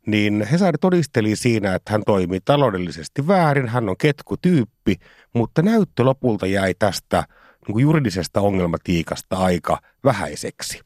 niin 0.05 0.47
Hesari 0.51 0.77
todisteli 0.77 1.35
siinä, 1.35 1.75
että 1.75 1.91
hän 1.91 2.03
toimii 2.05 2.39
taloudellisesti 2.45 3.27
väärin, 3.27 3.67
hän 3.67 3.89
on 3.89 3.97
ketkutyyppi, 3.97 4.95
mutta 5.33 5.61
näyttö 5.61 6.03
lopulta 6.03 6.47
jäi 6.47 6.73
tästä 6.79 7.23
niin 7.67 7.79
juridisesta 7.79 8.41
ongelmatiikasta 8.41 9.37
aika 9.37 9.79
vähäiseksi. 10.03 10.81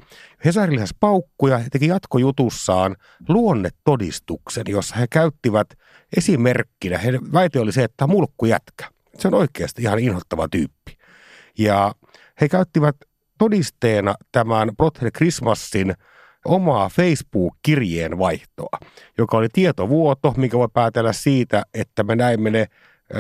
Hesari 0.45 0.73
lisäsi 0.73 0.95
paukkuja 0.99 1.59
ja 1.59 1.65
teki 1.71 1.87
jatkojutussaan 1.87 2.95
luonnetodistuksen, 3.29 4.63
jossa 4.67 4.95
he 4.95 5.07
käyttivät 5.09 5.67
esimerkkinä. 6.17 6.97
Heidän 6.97 7.33
väite 7.33 7.59
oli 7.59 7.71
se, 7.71 7.83
että 7.83 7.97
tämä 7.97 8.13
mulkkujätkä. 8.13 8.89
Se 9.17 9.27
on 9.27 9.33
oikeasti 9.33 9.81
ihan 9.81 9.99
inhottava 9.99 10.47
tyyppi. 10.47 10.97
Ja 11.57 11.95
he 12.41 12.49
käyttivät 12.49 12.95
todisteena 13.39 14.15
tämän 14.31 14.69
Brother 14.77 15.11
Christmasin 15.11 15.93
omaa 16.45 16.89
Facebook-kirjeen 16.89 18.17
vaihtoa, 18.17 18.77
joka 19.17 19.37
oli 19.37 19.47
tietovuoto, 19.53 20.33
mikä 20.37 20.57
voi 20.57 20.67
päätellä 20.73 21.13
siitä, 21.13 21.63
että 21.73 22.03
me 22.03 22.15
näimme 22.15 22.49
ne, 22.49 22.67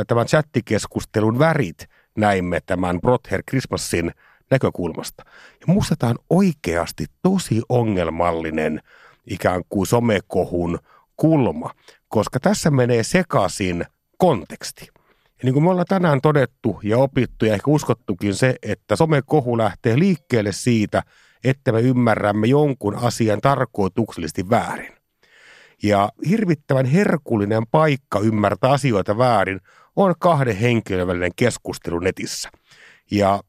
tämän 0.07 0.25
chattikeskustelun 0.25 1.39
värit, 1.39 1.87
näimme 2.17 2.59
tämän 2.65 3.01
Brother 3.01 3.43
Christmasin 3.49 4.11
näkökulmasta. 4.51 5.23
Ja 5.61 5.73
musta 5.73 5.95
tämä 5.95 6.09
on 6.09 6.25
oikeasti 6.29 7.05
tosi 7.21 7.61
ongelmallinen 7.69 8.81
ikään 9.25 9.61
kuin 9.69 9.87
somekohun 9.87 10.79
kulma, 11.17 11.71
koska 12.07 12.39
tässä 12.39 12.71
menee 12.71 13.03
sekaisin 13.03 13.85
konteksti. 14.17 14.87
Ja 15.39 15.45
niin 15.45 15.53
kuin 15.53 15.63
me 15.63 15.69
ollaan 15.69 15.85
tänään 15.89 16.21
todettu 16.21 16.79
ja 16.83 16.97
opittu 16.97 17.45
ja 17.45 17.53
ehkä 17.53 17.71
uskottukin 17.71 18.35
se, 18.35 18.55
että 18.61 18.95
somekohu 18.95 19.57
lähtee 19.57 19.99
liikkeelle 19.99 20.51
siitä, 20.51 21.03
että 21.43 21.71
me 21.71 21.81
ymmärrämme 21.81 22.47
jonkun 22.47 22.95
asian 22.95 23.41
tarkoituksellisesti 23.41 24.49
väärin. 24.49 24.93
Ja 25.83 26.09
hirvittävän 26.29 26.85
herkullinen 26.85 27.63
paikka 27.71 28.19
ymmärtää 28.19 28.71
asioita 28.71 29.17
väärin 29.17 29.61
on 29.95 30.13
kahden 30.19 30.55
henkilön 30.55 31.07
välinen 31.07 31.31
keskustelu 31.35 31.99
netissä. 31.99 32.49
Ja 33.11 33.43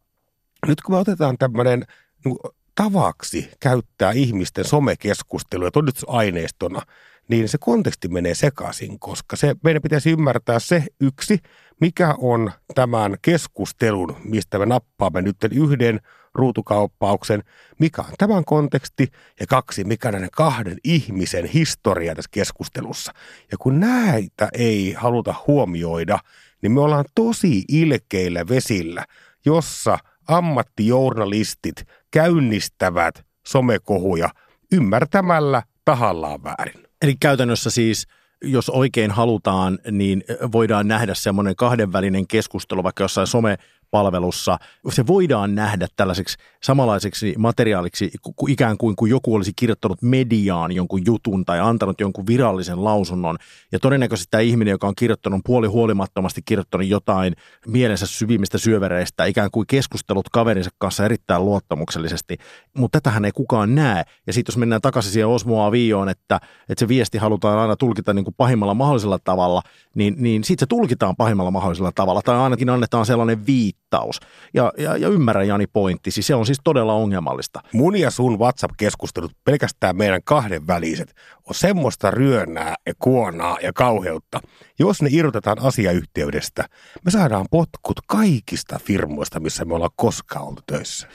nyt 0.66 0.80
kun 0.80 0.94
me 0.94 0.98
otetaan 0.98 1.38
tämmöinen 1.38 1.84
niin 2.24 2.36
tavaksi 2.74 3.50
käyttää 3.60 4.12
ihmisten 4.12 4.64
somekeskustelua 4.64 5.70
todistusaineistona, 5.70 6.82
niin 7.30 7.48
se 7.48 7.58
konteksti 7.58 8.08
menee 8.08 8.34
sekaisin, 8.34 8.98
koska 8.98 9.36
se, 9.36 9.54
meidän 9.64 9.82
pitäisi 9.82 10.10
ymmärtää 10.10 10.58
se 10.58 10.84
yksi, 11.00 11.38
mikä 11.80 12.14
on 12.18 12.52
tämän 12.74 13.16
keskustelun, 13.22 14.16
mistä 14.24 14.58
me 14.58 14.66
nappaamme 14.66 15.22
nyt 15.22 15.36
yhden 15.52 16.00
ruutukauppauksen, 16.34 17.42
mikä 17.78 18.02
on 18.02 18.14
tämän 18.18 18.44
konteksti, 18.44 19.08
ja 19.40 19.46
kaksi, 19.46 19.84
mikä 19.84 20.08
on 20.08 20.12
näiden 20.12 20.30
kahden 20.32 20.78
ihmisen 20.84 21.44
historia 21.44 22.14
tässä 22.14 22.28
keskustelussa. 22.32 23.12
Ja 23.52 23.58
kun 23.58 23.80
näitä 23.80 24.48
ei 24.52 24.92
haluta 24.92 25.34
huomioida, 25.46 26.18
niin 26.62 26.72
me 26.72 26.80
ollaan 26.80 27.04
tosi 27.14 27.64
ilkeillä 27.68 28.48
vesillä, 28.48 29.04
jossa 29.44 29.98
ammattijournalistit 30.28 31.84
käynnistävät 32.10 33.24
somekohuja 33.46 34.28
ymmärtämällä 34.72 35.62
tahallaan 35.84 36.44
väärin. 36.44 36.89
Eli 37.02 37.16
käytännössä 37.20 37.70
siis– 37.70 38.06
jos 38.42 38.70
oikein 38.70 39.10
halutaan, 39.10 39.78
niin 39.90 40.24
voidaan 40.52 40.88
nähdä 40.88 41.14
semmoinen 41.14 41.56
kahdenvälinen 41.56 42.26
keskustelu 42.26 42.82
vaikka 42.82 43.04
jossain 43.04 43.26
some 43.26 43.56
palvelussa, 43.90 44.58
se 44.88 45.06
voidaan 45.06 45.54
nähdä 45.54 45.86
tällaiseksi 45.96 46.36
samanlaiseksi 46.62 47.34
materiaaliksi 47.38 48.10
ikään 48.48 48.78
kuin, 48.78 48.96
kuin 48.96 49.10
joku 49.10 49.34
olisi 49.34 49.52
kirjoittanut 49.56 50.02
mediaan 50.02 50.72
jonkun 50.72 51.06
jutun 51.06 51.44
tai 51.44 51.60
antanut 51.60 52.00
jonkun 52.00 52.26
virallisen 52.26 52.84
lausunnon. 52.84 53.38
Ja 53.72 53.78
todennäköisesti 53.78 54.30
tämä 54.30 54.40
ihminen, 54.40 54.72
joka 54.72 54.88
on 54.88 54.94
kirjoittanut 54.94 55.40
puoli 55.44 55.66
huolimattomasti 55.66 56.42
kirjoittanut 56.44 56.86
jotain 56.86 57.34
mielensä 57.66 58.06
syvimmistä 58.06 58.58
syövereistä, 58.58 59.24
ikään 59.24 59.50
kuin 59.50 59.66
keskustelut 59.66 60.28
kaverinsa 60.28 60.70
kanssa 60.78 61.04
erittäin 61.04 61.44
luottamuksellisesti, 61.44 62.38
mutta 62.76 63.00
tätähän 63.00 63.24
ei 63.24 63.32
kukaan 63.32 63.74
näe. 63.74 64.04
Ja 64.26 64.32
sitten 64.32 64.52
jos 64.52 64.58
mennään 64.58 64.80
takaisin 64.80 65.12
siihen 65.12 65.28
Osmoa 65.28 65.72
Vioon, 65.72 66.08
että, 66.08 66.40
että 66.68 66.80
se 66.80 66.88
viesti 66.88 67.18
halutaan 67.18 67.58
aina 67.58 67.76
tulkita 67.76 68.14
niin 68.14 68.24
kuin 68.24 68.34
pahimmalla 68.36 68.74
mahdollisella 68.74 69.18
tavalla, 69.24 69.62
niin, 69.94 70.14
niin 70.18 70.44
sitten 70.44 70.62
se 70.62 70.66
tulkitaan 70.66 71.16
pahimmalla 71.16 71.50
mahdollisella 71.50 71.92
tavalla, 71.94 72.22
tai 72.22 72.36
ainakin 72.36 72.70
annetaan 72.70 73.06
sellainen 73.06 73.46
viitti, 73.46 73.79
viittaus. 73.90 74.20
Ja, 74.54 74.72
ja, 74.78 74.96
ja 74.96 75.08
ymmärrän 75.08 75.48
Jani 75.48 75.66
pointti, 75.66 76.10
siis 76.10 76.26
se 76.26 76.34
on 76.34 76.46
siis 76.46 76.60
todella 76.64 76.94
ongelmallista. 76.94 77.60
Mun 77.72 77.96
ja 77.96 78.10
sun 78.10 78.38
WhatsApp-keskustelut, 78.38 79.32
pelkästään 79.44 79.96
meidän 79.96 80.20
kahden 80.24 80.66
väliset, 80.66 81.14
on 81.48 81.54
semmoista 81.54 82.10
ryönnää 82.10 82.74
ja 82.86 82.92
kuonaa 82.98 83.58
ja 83.62 83.72
kauheutta. 83.72 84.40
Jos 84.78 85.02
ne 85.02 85.08
irrotetaan 85.12 85.58
asiayhteydestä, 85.60 86.64
me 87.04 87.10
saadaan 87.10 87.46
potkut 87.50 88.00
kaikista 88.06 88.78
firmoista, 88.84 89.40
missä 89.40 89.64
me 89.64 89.74
ollaan 89.74 89.90
koskaan 89.96 90.46
oltu 90.46 90.62
töissä. 90.66 91.08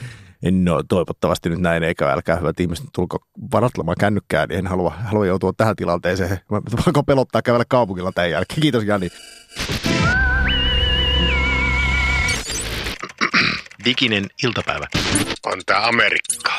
No 0.51 0.84
toivottavasti 0.84 1.49
nyt 1.49 1.59
näin, 1.59 1.84
eikä 1.84 2.11
älkää 2.11 2.36
hyvät 2.36 2.59
ihmiset 2.59 2.86
tulko 2.93 3.17
varattelemaan 3.51 3.95
kännykkää, 3.99 4.47
niin 4.47 4.59
en 4.59 4.67
halua, 4.67 4.89
halua 4.89 5.26
joutua 5.26 5.53
tähän 5.57 5.76
tilanteeseen. 5.76 6.39
Mä 6.51 7.03
pelottaa 7.05 7.41
kävellä 7.41 7.65
kaupungilla 7.69 8.11
tämän 8.11 8.32
jälkeen. 8.32 8.61
Kiitos 8.61 8.84
Jani. 8.84 9.09
Diginen 13.86 14.25
iltapäivä. 14.43 14.88
On 15.45 15.61
tää 15.65 15.88
Amerikka. 15.88 16.51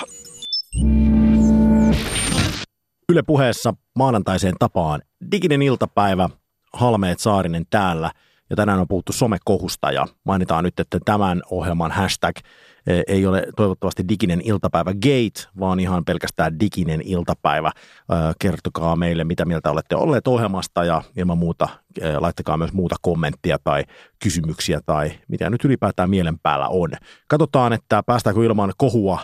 Yle 3.09 3.23
puheessa 3.23 3.75
maanantaiseen 3.95 4.55
tapaan 4.59 5.03
Diginen 5.33 5.63
iltapäivä, 5.63 6.29
Halmeet 6.73 7.19
Saarinen 7.19 7.65
täällä. 7.71 8.11
Ja 8.51 8.57
tänään 8.57 8.81
on 8.81 8.89
puhuttu 8.89 9.13
somekohusta 9.13 9.93
ja 9.93 10.07
mainitaan 10.25 10.65
nyt, 10.65 10.81
että 10.81 10.99
tämän 11.05 11.43
ohjelman 11.51 11.93
hashtag 11.93 12.37
ei 13.09 13.27
ole 13.27 13.47
toivottavasti 13.57 14.05
diginen 14.09 14.41
iltapäivä 14.45 14.95
gate, 14.95 15.49
vaan 15.61 15.81
ihan 15.81 16.05
pelkästään 16.05 16.61
diginen 16.61 17.01
iltapäivä. 17.05 17.73
Kertokaa 18.39 18.97
meille, 18.97 19.25
mitä 19.25 19.45
mieltä 19.45 19.71
olette 19.71 19.97
olleet 19.97 20.29
ohjelmasta 20.29 20.85
ja 20.85 21.03
ilman 21.17 21.39
muuta 21.39 21.69
laittakaa 22.19 22.57
myös 22.57 22.73
muuta 22.73 22.97
kommenttia 23.03 23.59
tai 23.65 23.85
kysymyksiä 24.23 24.81
tai 24.87 25.13
mitä 25.29 25.51
nyt 25.51 25.65
ylipäätään 25.65 26.11
mielen 26.11 26.39
päällä 26.39 26.69
on. 26.69 26.91
Katsotaan, 27.29 27.73
että 27.73 28.03
päästäänkö 28.03 28.45
ilman 28.45 28.73
kohua 28.77 29.19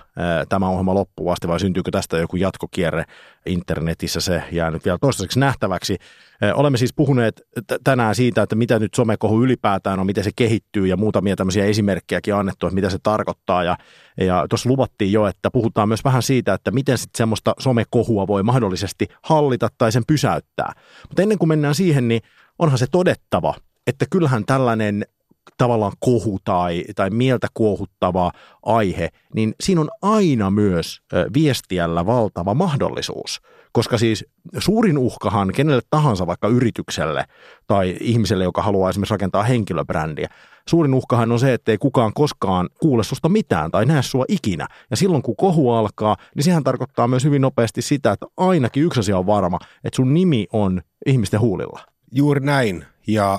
tämä 0.48 0.68
ohjelma 0.68 0.94
loppuun 0.94 1.32
asti 1.32 1.48
vai 1.48 1.60
syntyykö 1.60 1.90
tästä 1.90 2.18
joku 2.18 2.36
jatkokierre 2.36 3.04
internetissä. 3.46 4.20
Se 4.20 4.42
jää 4.52 4.70
nyt 4.70 4.84
vielä 4.84 4.98
toistaiseksi 5.00 5.40
nähtäväksi. 5.40 5.98
Olemme 6.54 6.78
siis 6.78 6.92
puhuneet 6.94 7.42
tänään 7.84 8.14
siitä, 8.14 8.42
että 8.42 8.56
mitä 8.56 8.78
nyt 8.78 8.94
somekohu 8.94 9.42
ylipäätään 9.42 10.00
on, 10.00 10.06
miten 10.06 10.24
se 10.24 10.30
kehittyy 10.36 10.86
ja 10.86 10.96
muutamia 10.96 11.36
tämmöisiä 11.36 11.64
esimerkkejäkin 11.64 12.34
annettu, 12.34 12.66
että 12.66 12.74
mitä 12.74 12.90
se 12.90 12.98
tarkoittaa. 13.02 13.64
Ja, 13.64 13.76
ja 14.20 14.46
tuossa 14.50 14.68
luvattiin 14.68 15.12
jo, 15.12 15.26
että 15.26 15.50
puhutaan 15.50 15.88
myös 15.88 16.04
vähän 16.04 16.22
siitä, 16.22 16.54
että 16.54 16.70
miten 16.70 16.98
sitten 16.98 17.18
semmoista 17.18 17.54
somekohua 17.58 18.26
voi 18.26 18.42
mahdollisesti 18.42 19.06
hallita 19.22 19.68
tai 19.78 19.92
sen 19.92 20.02
pysäyttää. 20.06 20.72
Mutta 21.08 21.22
ennen 21.22 21.38
kuin 21.38 21.48
mennään 21.48 21.74
siihen, 21.74 22.08
niin 22.08 22.22
onhan 22.58 22.78
se 22.78 22.86
todettava, 22.90 23.54
että 23.86 24.06
kyllähän 24.10 24.44
tällainen 24.46 25.04
tavallaan 25.58 25.92
kohu 26.00 26.38
tai, 26.44 26.84
tai 26.96 27.10
mieltä 27.10 27.46
kuohuttava 27.54 28.32
aihe, 28.62 29.08
niin 29.34 29.54
siinä 29.60 29.80
on 29.80 29.90
aina 30.02 30.50
myös 30.50 31.00
viestiällä 31.34 32.06
valtava 32.06 32.54
mahdollisuus. 32.54 33.40
Koska 33.72 33.98
siis 33.98 34.24
suurin 34.58 34.98
uhkahan 34.98 35.52
kenelle 35.52 35.82
tahansa 35.90 36.26
vaikka 36.26 36.48
yritykselle 36.48 37.24
tai 37.66 37.96
ihmiselle, 38.00 38.44
joka 38.44 38.62
haluaa 38.62 38.90
esimerkiksi 38.90 39.14
rakentaa 39.14 39.42
henkilöbrändiä, 39.42 40.28
suurin 40.68 40.94
uhkahan 40.94 41.32
on 41.32 41.38
se, 41.38 41.52
että 41.52 41.72
ei 41.72 41.78
kukaan 41.78 42.12
koskaan 42.14 42.68
kuule 42.80 43.04
susta 43.04 43.28
mitään 43.28 43.70
tai 43.70 43.86
näe 43.86 44.02
sua 44.02 44.24
ikinä. 44.28 44.66
Ja 44.90 44.96
silloin 44.96 45.22
kun 45.22 45.36
kohu 45.36 45.70
alkaa, 45.70 46.16
niin 46.34 46.44
sehän 46.44 46.64
tarkoittaa 46.64 47.08
myös 47.08 47.24
hyvin 47.24 47.42
nopeasti 47.42 47.82
sitä, 47.82 48.12
että 48.12 48.26
ainakin 48.36 48.82
yksi 48.82 49.00
asia 49.00 49.18
on 49.18 49.26
varma, 49.26 49.58
että 49.84 49.96
sun 49.96 50.14
nimi 50.14 50.46
on 50.52 50.82
ihmisten 51.06 51.40
huulilla. 51.40 51.80
Juuri 52.12 52.40
näin. 52.40 52.84
Ja 53.06 53.38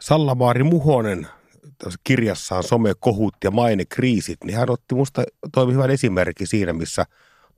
Sallamaari 0.00 0.62
Muhonen 0.64 1.26
kirjassaan 2.04 2.62
somekohut 2.62 3.34
ja 3.44 3.50
mainekriisit, 3.50 4.44
niin 4.44 4.56
hän 4.56 4.70
otti 4.70 4.94
musta 4.94 5.22
toimi 5.52 5.72
hyvän 5.72 5.90
esimerkki 5.90 6.46
siinä, 6.46 6.72
missä 6.72 7.04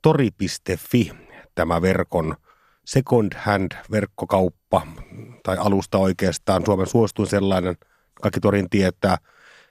tori.fi, 0.03 1.13
tämä 1.55 1.83
verkon 1.83 2.37
second 2.85 3.33
hand 3.37 3.73
verkkokauppa 3.91 4.87
tai 5.43 5.57
alusta 5.59 5.99
oikeastaan 5.99 6.63
Suomen 6.65 6.87
suosituin 6.87 7.29
sellainen, 7.29 7.77
kaikki 8.23 8.41
torin 8.41 8.71
tietää, 8.71 9.17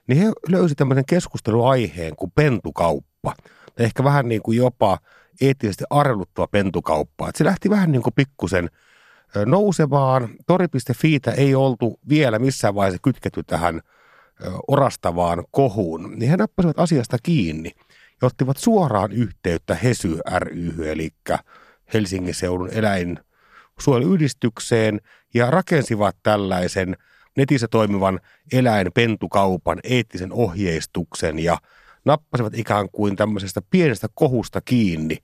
niin 0.06 0.18
he 0.18 0.32
löysivät 0.48 0.76
tämmöisen 0.76 1.04
keskusteluaiheen 1.04 2.16
kuin 2.16 2.32
pentukauppa. 2.34 3.34
Ehkä 3.78 4.04
vähän 4.04 4.28
niin 4.28 4.42
kuin 4.42 4.56
jopa 4.56 4.98
eettisesti 5.40 5.84
arveluttava 5.90 6.46
pentukauppa. 6.46 7.30
Se 7.34 7.44
lähti 7.44 7.70
vähän 7.70 7.92
niin 7.92 8.02
kuin 8.02 8.14
pikkusen 8.14 8.70
nousemaan. 9.46 10.28
Tori.fiitä 10.46 11.30
ei 11.30 11.54
oltu 11.54 12.00
vielä 12.08 12.38
missään 12.38 12.74
vaiheessa 12.74 13.00
kytketty 13.02 13.42
tähän 13.42 13.80
orastavaan 14.68 15.44
kohuun, 15.50 16.14
niin 16.16 16.30
he 16.30 16.36
nappasivat 16.36 16.78
asiasta 16.78 17.16
kiinni 17.22 17.72
ja 18.22 18.26
ottivat 18.26 18.56
suoraan 18.56 19.12
yhteyttä 19.12 19.74
HESY 19.74 20.18
ry, 20.38 20.90
eli 20.90 21.10
Helsingin 21.94 22.34
seudun 22.34 22.70
eläinsuojeluyhdistykseen 22.72 25.00
ja 25.34 25.50
rakensivat 25.50 26.16
tällaisen 26.22 26.96
netissä 27.36 27.68
toimivan 27.68 28.20
eläinpentukaupan 28.52 29.80
eettisen 29.84 30.32
ohjeistuksen 30.32 31.38
ja 31.38 31.58
nappasivat 32.04 32.58
ikään 32.58 32.88
kuin 32.92 33.16
tämmöisestä 33.16 33.60
pienestä 33.70 34.08
kohusta 34.14 34.60
kiinni 34.60 35.16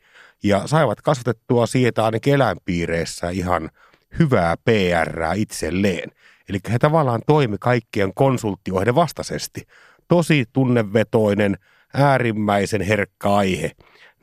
ja 0.43 0.67
saivat 0.67 1.01
kasvatettua 1.01 1.67
siitä 1.67 2.05
ainakin 2.05 2.35
eläinpiireissä 2.35 3.31
ihan 3.31 3.71
hyvää 4.19 4.57
PR 4.65 5.35
itselleen. 5.37 6.11
Eli 6.49 6.59
he 6.73 6.79
tavallaan 6.79 7.23
toimi 7.27 7.57
kaikkien 7.61 8.15
konsulttioiden 8.15 8.95
vastaisesti. 8.95 9.63
Tosi 10.09 10.45
tunnevetoinen, 10.53 11.57
äärimmäisen 11.95 12.83
herkkä 12.83 13.35
aihe. 13.35 13.73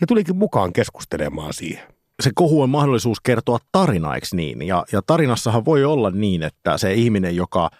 Ne 0.01 0.07
tulikin 0.07 0.37
mukaan 0.37 0.73
keskustelemaan 0.73 1.53
siihen. 1.53 1.83
Se 2.21 2.31
kohu 2.35 2.61
on 2.61 2.69
mahdollisuus 2.69 3.21
kertoa 3.21 3.57
tarina, 3.71 4.15
eikö 4.15 4.27
niin? 4.33 4.61
Ja, 4.61 4.85
ja 4.91 5.01
tarinassahan 5.07 5.65
voi 5.65 5.85
olla 5.85 6.11
niin, 6.11 6.43
että 6.43 6.77
se 6.77 6.93
ihminen, 6.93 7.35
joka– 7.35 7.69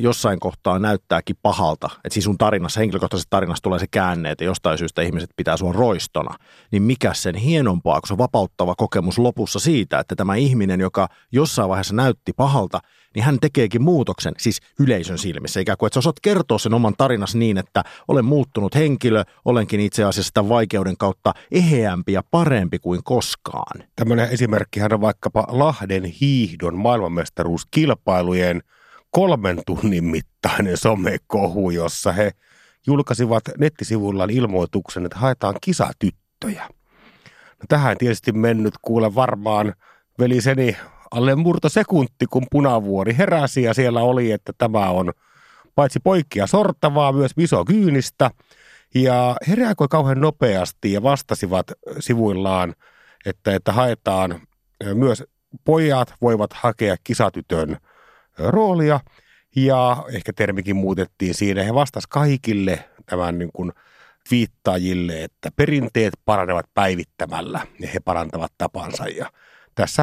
jossain 0.00 0.40
kohtaa 0.40 0.78
näyttääkin 0.78 1.36
pahalta, 1.42 1.90
että 2.04 2.14
siis 2.14 2.24
sun 2.24 2.38
tarinassa, 2.38 2.80
henkilökohtaisessa 2.80 3.30
tarinassa 3.30 3.62
tulee 3.62 3.78
se 3.78 3.86
käänne, 3.90 4.30
että 4.30 4.44
jostain 4.44 4.78
syystä 4.78 5.02
ihmiset 5.02 5.30
pitää 5.36 5.56
sua 5.56 5.72
roistona, 5.72 6.34
niin 6.70 6.82
mikä 6.82 7.14
sen 7.14 7.34
hienompaa, 7.34 8.00
kun 8.00 8.08
se 8.08 8.18
vapauttava 8.18 8.74
kokemus 8.74 9.18
lopussa 9.18 9.58
siitä, 9.58 9.98
että 9.98 10.16
tämä 10.16 10.34
ihminen, 10.34 10.80
joka 10.80 11.08
jossain 11.32 11.68
vaiheessa 11.68 11.94
näytti 11.94 12.32
pahalta, 12.36 12.80
niin 13.14 13.24
hän 13.24 13.38
tekeekin 13.40 13.82
muutoksen, 13.82 14.32
siis 14.38 14.60
yleisön 14.78 15.18
silmissä, 15.18 15.60
ikään 15.60 15.78
kuin, 15.78 15.86
että 15.86 15.94
sä 15.94 15.98
osaat 15.98 16.20
kertoa 16.22 16.58
sen 16.58 16.74
oman 16.74 16.94
tarinas 16.98 17.34
niin, 17.34 17.58
että 17.58 17.84
olen 18.08 18.24
muuttunut 18.24 18.74
henkilö, 18.74 19.24
olenkin 19.44 19.80
itse 19.80 20.04
asiassa 20.04 20.28
sitä 20.28 20.48
vaikeuden 20.48 20.96
kautta 20.96 21.34
eheämpi 21.50 22.12
ja 22.12 22.22
parempi 22.30 22.78
kuin 22.78 23.04
koskaan. 23.04 23.84
Tämmöinen 23.96 24.30
esimerkkihän 24.30 24.92
on 24.92 25.00
vaikkapa 25.00 25.46
Lahden 25.48 26.04
hiihdon 26.04 26.76
maailmanmestaruuskilpailujen– 26.76 28.62
kolmen 29.14 29.62
tunnin 29.66 30.04
mittainen 30.04 30.76
somekohu, 30.76 31.70
jossa 31.70 32.12
he 32.12 32.30
julkaisivat 32.86 33.42
nettisivuillaan 33.58 34.30
ilmoituksen, 34.30 35.04
että 35.06 35.18
haetaan 35.18 35.54
kisatyttöjä. 35.60 36.68
No, 37.58 37.64
tähän 37.68 37.98
tietysti 37.98 38.32
mennyt 38.32 38.74
kuule 38.82 39.14
varmaan 39.14 39.74
veliseni 40.18 40.76
alle 41.10 41.34
murto 41.34 41.68
sekunti, 41.68 42.26
kun 42.30 42.46
punavuori 42.50 43.16
heräsi 43.18 43.62
ja 43.62 43.74
siellä 43.74 44.00
oli, 44.00 44.32
että 44.32 44.52
tämä 44.58 44.90
on 44.90 45.12
paitsi 45.74 46.00
poikkia 46.00 46.46
sortavaa, 46.46 47.12
myös 47.12 47.32
kyynistä. 47.66 48.30
Ja 48.94 49.36
he 49.48 49.54
reagoi 49.54 49.88
kauhean 49.90 50.20
nopeasti 50.20 50.92
ja 50.92 51.02
vastasivat 51.02 51.66
sivuillaan, 51.98 52.74
että, 53.26 53.54
että 53.54 53.72
haetaan 53.72 54.40
myös 54.94 55.24
pojat 55.64 56.14
voivat 56.20 56.52
hakea 56.52 56.96
kisatytön 57.04 57.76
roolia 58.38 59.00
ja 59.56 60.04
ehkä 60.12 60.32
termikin 60.32 60.76
muutettiin 60.76 61.34
siinä. 61.34 61.62
He 61.62 61.74
vastasivat 61.74 62.10
kaikille 62.10 62.88
tämän 63.06 63.38
niin 63.38 63.50
kuin 63.52 63.72
viittaajille, 64.30 65.24
että 65.24 65.50
perinteet 65.56 66.14
paranevat 66.24 66.66
päivittämällä 66.74 67.66
ja 67.80 67.88
he 67.94 68.00
parantavat 68.00 68.52
tapansa 68.58 69.08
ja 69.08 69.28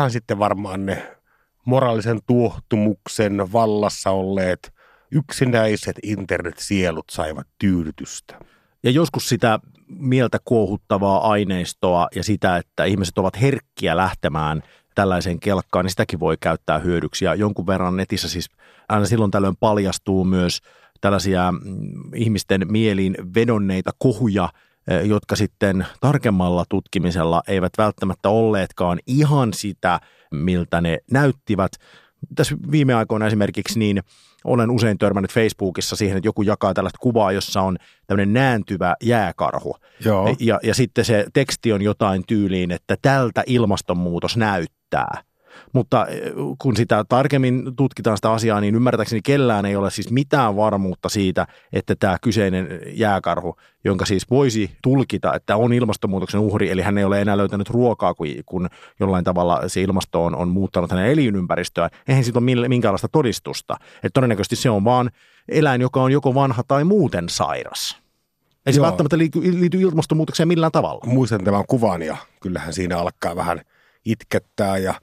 on 0.03 0.11
sitten 0.11 0.39
varmaan 0.39 0.85
ne 0.85 1.17
moraalisen 1.65 2.19
tuohtumuksen 2.27 3.53
vallassa 3.53 4.09
olleet 4.09 4.73
yksinäiset 5.11 5.95
internetsielut 6.03 7.09
saivat 7.09 7.47
tyydytystä. 7.59 8.39
Ja 8.83 8.91
joskus 8.91 9.29
sitä 9.29 9.59
mieltä 9.87 10.37
kuohuttavaa 10.45 11.31
aineistoa 11.31 12.07
ja 12.15 12.23
sitä, 12.23 12.57
että 12.57 12.85
ihmiset 12.85 13.17
ovat 13.17 13.41
herkkiä 13.41 13.97
lähtemään 13.97 14.63
tällaiseen 14.95 15.39
kelkkaan, 15.39 15.85
niin 15.85 15.89
sitäkin 15.89 16.19
voi 16.19 16.37
käyttää 16.39 16.79
hyödyksi. 16.79 17.25
Ja 17.25 17.35
jonkun 17.35 17.67
verran 17.67 17.97
netissä 17.97 18.29
siis 18.29 18.49
aina 18.89 19.05
silloin 19.05 19.31
tällöin 19.31 19.55
paljastuu 19.59 20.25
myös 20.25 20.61
tällaisia 21.01 21.51
mm, 21.51 22.01
ihmisten 22.15 22.65
mieliin 22.69 23.15
vedonneita 23.35 23.91
kohuja, 23.97 24.49
eh, 24.87 25.05
jotka 25.05 25.35
sitten 25.35 25.85
tarkemmalla 25.99 26.65
tutkimisella 26.69 27.41
eivät 27.47 27.73
välttämättä 27.77 28.29
olleetkaan 28.29 28.99
ihan 29.07 29.53
sitä, 29.53 29.99
miltä 30.31 30.81
ne 30.81 30.97
näyttivät. 31.11 31.71
Tässä 32.35 32.55
viime 32.71 32.93
aikoina 32.93 33.27
esimerkiksi 33.27 33.79
niin 33.79 34.01
olen 34.43 34.71
usein 34.71 34.97
törmännyt 34.97 35.31
Facebookissa 35.31 35.95
siihen, 35.95 36.17
että 36.17 36.27
joku 36.27 36.41
jakaa 36.41 36.73
tällaista 36.73 36.99
kuvaa, 37.01 37.31
jossa 37.31 37.61
on 37.61 37.77
tämmöinen 38.07 38.33
nääntyvä 38.33 38.95
jääkarhu. 39.03 39.75
Joo. 40.05 40.35
Ja, 40.39 40.59
ja 40.63 40.75
sitten 40.75 41.05
se 41.05 41.25
teksti 41.33 41.73
on 41.73 41.81
jotain 41.81 42.23
tyyliin, 42.27 42.71
että 42.71 42.97
tältä 43.01 43.43
ilmastonmuutos 43.47 44.37
näyttää 44.37 44.80
riittää. 44.91 45.23
Mutta 45.73 46.07
eh, 46.07 46.21
kun 46.61 46.77
sitä 46.77 47.05
tarkemmin 47.09 47.75
tutkitaan 47.75 48.17
sitä 48.17 48.31
asiaa, 48.31 48.61
niin 48.61 48.75
ymmärtääkseni 48.75 49.21
kellään 49.21 49.65
ei 49.65 49.75
ole 49.75 49.91
siis 49.91 50.11
mitään 50.11 50.55
varmuutta 50.55 51.09
siitä, 51.09 51.47
että 51.73 51.95
tämä 51.95 52.17
kyseinen 52.21 52.67
jääkarhu, 52.93 53.55
jonka 53.83 54.05
siis 54.05 54.29
voisi 54.29 54.71
tulkita, 54.83 55.33
että 55.33 55.55
on 55.55 55.73
ilmastonmuutoksen 55.73 56.39
uhri, 56.39 56.69
eli 56.69 56.81
hän 56.81 56.97
ei 56.97 57.03
ole 57.03 57.21
enää 57.21 57.37
löytänyt 57.37 57.69
ruokaa, 57.69 58.13
kun, 58.13 58.27
kun 58.45 58.69
jollain 58.99 59.23
tavalla 59.23 59.61
se 59.67 59.81
ilmasto 59.81 60.25
on, 60.25 60.35
on 60.35 60.47
muuttanut 60.47 60.91
hänen 60.91 61.11
elinympäristöään, 61.11 61.89
eihän 62.07 62.23
siitä 62.23 62.39
ole 62.39 62.67
minkäänlaista 62.67 63.07
todistusta. 63.11 63.77
Että 63.95 64.09
todennäköisesti 64.13 64.55
se 64.55 64.69
on 64.69 64.83
vaan 64.83 65.09
eläin, 65.49 65.81
joka 65.81 66.01
on 66.01 66.11
joko 66.11 66.35
vanha 66.35 66.63
tai 66.67 66.83
muuten 66.83 67.29
sairas. 67.29 68.01
Ei 68.65 68.73
se 68.73 68.79
Joo. 68.79 68.85
välttämättä 68.85 69.17
liity, 69.17 69.39
liity 69.59 69.81
ilmastonmuutokseen 69.81 70.47
millään 70.47 70.71
tavalla. 70.71 71.05
Muistan 71.05 71.43
tämän 71.43 71.63
kuvan 71.67 72.01
ja 72.01 72.17
kyllähän 72.41 72.73
siinä 72.73 72.97
alkaa 72.97 73.35
vähän– 73.35 73.61
itkettää 74.05 74.77
ja 74.77 74.93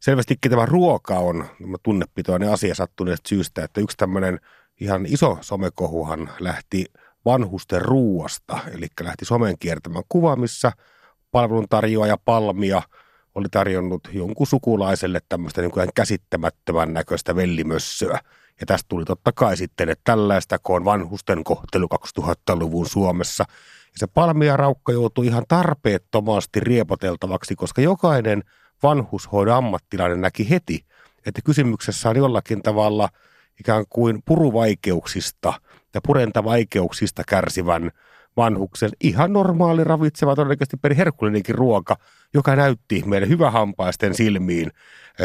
selvästikin 0.00 0.50
tämä 0.50 0.66
ruoka 0.66 1.18
on 1.18 1.44
tunnepitoinen 1.82 2.52
asia 2.52 2.74
sattuneesta 2.74 3.28
syystä, 3.28 3.64
että 3.64 3.80
yksi 3.80 3.96
tämmöinen 3.96 4.40
ihan 4.80 5.06
iso 5.06 5.38
somekohuhan 5.40 6.30
lähti 6.40 6.84
vanhusten 7.24 7.82
ruuasta, 7.82 8.58
eli 8.74 8.86
lähti 9.00 9.24
somen 9.24 9.58
kiertämään 9.58 10.04
kuva, 10.08 10.36
missä 10.36 10.72
palveluntarjoaja 11.30 12.16
Palmia 12.24 12.82
oli 13.34 13.46
tarjonnut 13.50 14.08
jonkun 14.12 14.46
sukulaiselle 14.46 15.20
tämmöistä 15.28 15.60
niin 15.60 15.70
kuin 15.70 15.88
käsittämättömän 15.94 16.94
näköistä 16.94 17.36
vellimössöä. 17.36 18.18
Ja 18.60 18.66
tästä 18.66 18.86
tuli 18.88 19.04
totta 19.04 19.32
kai 19.32 19.56
sitten, 19.56 19.88
että 19.88 20.02
tällaista 20.04 20.58
on 20.68 20.84
vanhusten 20.84 21.44
kohtelu 21.44 21.88
2000-luvun 22.20 22.88
Suomessa– 22.88 23.44
ja 23.92 23.98
se 23.98 24.06
palmiaraukka 24.06 24.92
joutui 24.92 25.26
ihan 25.26 25.44
tarpeettomasti 25.48 26.60
riepoteltavaksi, 26.60 27.56
koska 27.56 27.82
jokainen 27.82 28.42
vanhushoidon 28.82 29.54
ammattilainen 29.54 30.20
näki 30.20 30.50
heti, 30.50 30.84
että 31.26 31.40
kysymyksessä 31.44 32.10
on 32.10 32.16
jollakin 32.16 32.62
tavalla 32.62 33.08
ikään 33.60 33.84
kuin 33.90 34.22
puruvaikeuksista 34.24 35.52
ja 35.94 36.00
purentavaikeuksista 36.06 37.22
kärsivän 37.28 37.90
vanhuksen 38.36 38.90
ihan 39.00 39.32
normaali 39.32 39.84
ravitseva 39.84 40.36
todennäköisesti 40.36 40.76
periherkullinenkin 40.76 41.54
ruoka, 41.54 41.96
joka 42.34 42.56
näytti 42.56 43.02
meidän 43.06 43.28
hyvähampaisten 43.28 44.14
silmiin 44.14 44.70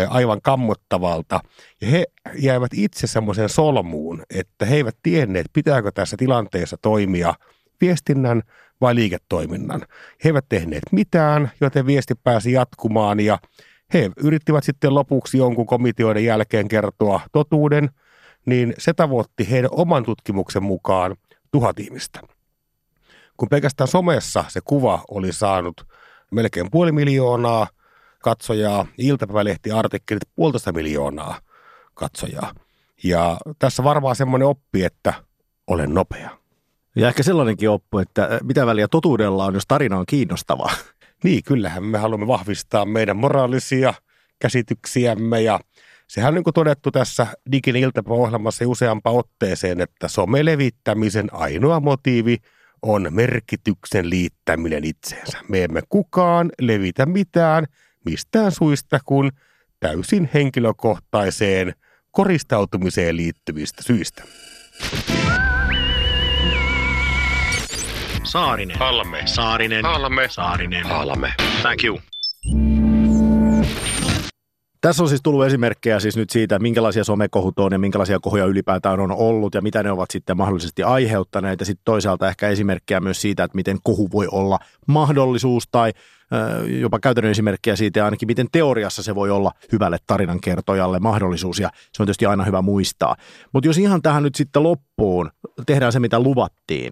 aivan 0.10 0.42
kammottavalta. 0.42 1.40
Ja 1.82 1.88
he 1.88 2.06
jäivät 2.36 2.72
itse 2.74 3.08
semmoiseen 3.08 3.50
solmuun, 3.50 4.24
että 4.30 4.66
he 4.66 4.76
eivät 4.76 4.98
tienneet, 5.04 5.46
pitääkö 5.54 5.92
tässä 5.92 6.18
tilanteessa 6.18 6.78
toimia– 6.82 7.34
viestinnän 7.82 8.44
vai 8.82 8.96
liiketoiminnan. 8.96 9.82
He 10.24 10.30
eivät 10.30 10.46
tehneet 10.50 10.84
mitään, 10.92 11.52
joten 11.62 11.86
viesti 11.86 12.16
pääsi 12.24 12.52
jatkumaan 12.52 13.20
ja 13.20 13.40
he 13.94 14.12
yrittivät 14.18 14.64
sitten 14.64 14.96
lopuksi 14.96 15.38
jonkun 15.38 15.66
komiteoiden 15.66 16.26
jälkeen 16.26 16.68
kertoa 16.68 17.20
totuuden, 17.32 17.90
niin 18.46 18.74
se 18.78 18.94
tavoitti 18.94 19.52
heidän 19.52 19.70
oman 19.74 20.04
tutkimuksen 20.04 20.64
mukaan 20.64 21.16
tuhat 21.52 21.80
ihmistä. 21.80 22.20
Kun 23.38 23.50
pelkästään 23.50 23.88
somessa 23.88 24.46
se 24.48 24.62
kuva 24.66 25.04
oli 25.12 25.34
saanut 25.34 25.88
melkein 26.32 26.72
puoli 26.72 26.92
miljoonaa 26.92 27.68
katsojaa, 28.20 28.86
iltapäivälehtiartikkelit 28.98 30.30
puolitoista 30.36 30.72
miljoonaa 30.72 31.40
katsojaa. 31.94 32.54
Ja 33.04 33.38
tässä 33.60 33.84
varmaan 33.84 34.16
semmoinen 34.16 34.48
oppi, 34.48 34.84
että 34.84 35.14
olen 35.68 35.94
nopea. 35.94 36.38
Ja 36.98 37.08
ehkä 37.08 37.24
sellainenkin 37.24 37.70
oppu, 37.70 38.00
että 38.00 38.40
mitä 38.44 38.66
väliä 38.66 38.88
totuudella 38.88 39.46
on, 39.46 39.54
jos 39.54 39.64
tarina 39.68 39.98
on 39.98 40.06
kiinnostava. 40.06 40.70
Niin, 41.24 41.44
kyllähän 41.44 41.84
me 41.84 41.98
haluamme 41.98 42.28
vahvistaa 42.28 42.86
meidän 42.86 43.18
moraalisia 43.18 43.94
käsityksiämme 44.40 45.42
ja 45.42 45.60
sehän 46.08 46.28
on 46.28 46.34
niin 46.36 46.44
kuin 46.44 46.54
todettu 46.54 46.92
tässä 46.92 47.28
Digin 47.52 47.76
iltapäiväohjelmassa 47.76 48.68
useampaan 48.68 49.16
otteeseen, 49.16 49.82
että 49.82 50.08
somelevittämisen 50.08 51.34
ainoa 51.34 51.80
motiivi 51.80 52.38
on 52.82 53.08
merkityksen 53.10 54.10
liittäminen 54.10 54.84
itseensä. 54.84 55.38
Me 55.50 55.64
emme 55.64 55.82
kukaan 55.90 56.52
levitä 56.62 57.06
mitään 57.06 57.66
mistään 58.06 58.52
suista 58.52 59.00
kuin 59.06 59.32
täysin 59.80 60.30
henkilökohtaiseen 60.34 61.74
koristautumiseen 62.12 63.16
liittyvistä 63.16 63.84
syistä. 63.84 64.24
Saarinen. 68.28 68.80
Halme. 68.80 69.22
Saarinen. 69.26 69.86
Halme. 69.86 70.28
Saarinen. 70.30 70.86
Halme. 70.86 71.34
Thank 71.62 71.84
you. 71.84 72.00
Tässä 74.82 75.04
on 75.04 75.10
siis 75.10 75.22
tullut 75.24 75.46
esimerkkejä 75.46 76.00
siis 76.00 76.18
nyt 76.18 76.30
siitä, 76.30 76.60
minkälaisia 76.60 77.04
somekohut 77.04 77.60
on 77.60 77.72
ja 77.72 77.80
minkälaisia 77.80 78.20
kohuja 78.20 78.46
ylipäätään 78.46 79.00
on 79.00 79.12
ollut 79.12 79.56
ja 79.56 79.62
mitä 79.62 79.84
ne 79.84 79.92
ovat 79.92 80.12
sitten 80.12 80.38
mahdollisesti 80.38 80.84
aiheuttaneet. 80.84 81.60
Ja 81.60 81.66
sitten 81.66 81.86
toisaalta 81.86 82.28
ehkä 82.28 82.50
esimerkkejä 82.50 83.00
myös 83.00 83.22
siitä, 83.22 83.44
että 83.44 83.56
miten 83.56 83.78
kohu 83.84 84.10
voi 84.12 84.28
olla 84.32 84.60
mahdollisuus 84.88 85.64
tai 85.72 85.92
jopa 86.80 87.00
käytännön 87.00 87.32
esimerkkejä 87.32 87.76
siitä 87.76 88.00
ja 88.00 88.06
ainakin 88.06 88.28
miten 88.28 88.48
teoriassa 88.52 89.04
se 89.04 89.16
voi 89.16 89.30
olla 89.30 89.52
hyvälle 89.72 89.98
tarinankertojalle 90.08 91.00
mahdollisuus 91.00 91.60
ja 91.60 91.70
se 91.94 92.04
on 92.04 92.08
tietysti 92.08 92.26
aina 92.26 92.44
hyvä 92.44 92.62
muistaa. 92.62 93.16
Mutta 93.54 93.68
jos 93.68 93.78
ihan 93.78 94.02
tähän 94.02 94.24
nyt 94.24 94.36
sitten 94.36 94.64
loppuun 94.64 95.32
tehdään 95.66 95.92
se, 95.92 96.00
mitä 96.00 96.20
luvattiin, 96.20 96.92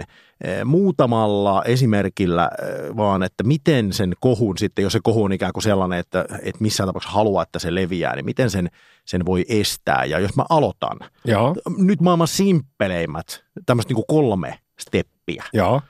muutamalla 0.66 1.64
esimerkillä 1.64 2.50
vaan, 2.98 3.24
että 3.24 3.44
miten 3.44 3.94
sen 3.94 4.14
kohun 4.20 4.58
sitten, 4.58 4.84
jos 4.84 4.94
se 4.94 5.00
kohu 5.04 5.24
on 5.24 5.34
ikään 5.34 5.54
kuin 5.54 5.64
sellainen, 5.64 6.00
että, 6.00 6.26
että 6.42 6.62
missään 6.62 6.88
tapauksessa 6.88 7.16
haluaa, 7.16 7.44
että 7.44 7.60
se 7.60 7.76
leviää, 7.76 8.16
niin 8.16 8.26
miten 8.26 8.50
sen, 8.50 8.70
sen 9.06 9.26
voi 9.26 9.46
estää. 9.50 10.06
Ja 10.06 10.20
jos 10.20 10.36
mä 10.36 10.46
aloitan, 10.50 11.00
Joo. 11.26 11.56
nyt 11.78 12.02
maailman 12.02 12.28
simppeleimmät, 12.28 13.44
tämmöistä 13.66 13.94
niin 13.94 14.06
kolme 14.08 14.60
steppiä. 14.80 15.44
Joo. 15.54 15.82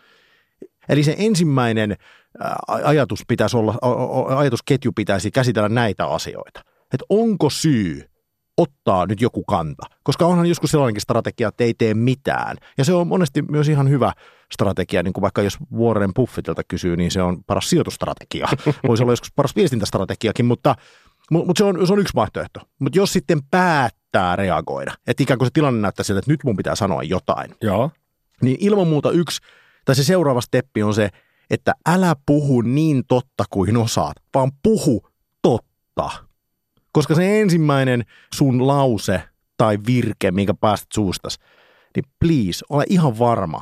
Eli 0.89 1.03
se 1.03 1.15
ensimmäinen 1.17 1.95
ajatus 2.67 3.21
pitäisi 3.27 3.57
olla, 3.57 3.75
ajatusketju 4.37 4.91
pitäisi 4.91 5.31
käsitellä 5.31 5.69
näitä 5.69 6.05
asioita. 6.05 6.61
Että 6.93 7.05
onko 7.09 7.49
syy 7.49 8.09
ottaa 8.57 9.05
nyt 9.05 9.21
joku 9.21 9.43
kanta? 9.43 9.83
Koska 10.03 10.25
onhan 10.25 10.45
joskus 10.45 10.71
sellainenkin 10.71 11.01
strategia, 11.01 11.47
että 11.47 11.63
ei 11.63 11.73
tee 11.73 11.93
mitään. 11.93 12.57
Ja 12.77 12.85
se 12.85 12.93
on 12.93 13.07
monesti 13.07 13.41
myös 13.41 13.69
ihan 13.69 13.89
hyvä 13.89 14.13
strategia, 14.53 15.03
niin 15.03 15.13
kuin 15.13 15.21
vaikka 15.21 15.41
jos 15.41 15.57
Warren 15.77 16.13
Buffettilta 16.13 16.61
kysyy, 16.67 16.97
niin 16.97 17.11
se 17.11 17.21
on 17.21 17.43
paras 17.43 17.69
sijoitustrategia. 17.69 18.47
Voisi 18.87 19.03
olla 19.03 19.11
joskus 19.11 19.31
paras 19.35 19.55
viestintästrategiakin, 19.55 20.45
mutta, 20.45 20.75
mutta 21.31 21.53
se, 21.57 21.63
on, 21.63 21.87
se 21.87 21.93
on 21.93 21.99
yksi 21.99 22.15
vaihtoehto. 22.15 22.59
Mutta 22.79 22.97
jos 22.97 23.13
sitten 23.13 23.43
päättää 23.51 24.35
reagoida, 24.35 24.93
että 25.07 25.23
ikään 25.23 25.37
kuin 25.37 25.47
se 25.47 25.53
tilanne 25.53 25.81
näyttää 25.81 26.03
siltä, 26.03 26.19
että 26.19 26.31
nyt 26.31 26.43
mun 26.43 26.57
pitää 26.57 26.75
sanoa 26.75 27.03
jotain, 27.03 27.55
Joo. 27.61 27.91
niin 28.41 28.57
ilman 28.59 28.87
muuta 28.87 29.11
yksi, 29.11 29.41
tai 29.85 29.95
se 29.95 30.03
seuraava 30.03 30.41
steppi 30.41 30.83
on 30.83 30.93
se, 30.93 31.09
että 31.49 31.73
älä 31.85 32.15
puhu 32.25 32.61
niin 32.61 33.03
totta 33.07 33.43
kuin 33.49 33.77
osaat, 33.77 34.15
vaan 34.33 34.51
puhu 34.63 35.07
totta. 35.41 36.09
Koska 36.91 37.15
se 37.15 37.41
ensimmäinen 37.41 38.05
sun 38.35 38.67
lause 38.67 39.23
tai 39.57 39.77
virke, 39.87 40.31
minkä 40.31 40.53
päästät 40.53 40.91
suustas, 40.93 41.37
niin 41.95 42.05
please, 42.19 42.65
ole 42.69 42.83
ihan 42.89 43.19
varma, 43.19 43.61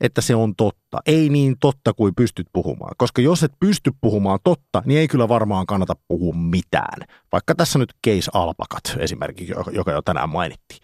että 0.00 0.20
se 0.20 0.34
on 0.34 0.56
totta. 0.56 0.98
Ei 1.06 1.28
niin 1.28 1.56
totta 1.60 1.94
kuin 1.94 2.14
pystyt 2.14 2.46
puhumaan. 2.52 2.94
Koska 2.96 3.22
jos 3.22 3.42
et 3.42 3.52
pysty 3.60 3.90
puhumaan 4.00 4.38
totta, 4.44 4.82
niin 4.86 5.00
ei 5.00 5.08
kyllä 5.08 5.28
varmaan 5.28 5.66
kannata 5.66 5.96
puhua 6.08 6.34
mitään. 6.34 7.08
Vaikka 7.32 7.54
tässä 7.54 7.78
nyt 7.78 7.94
case 8.06 8.30
alpakat 8.34 8.82
esimerkiksi, 8.98 9.54
joka 9.72 9.92
jo 9.92 10.02
tänään 10.02 10.28
mainittiin. 10.28 10.80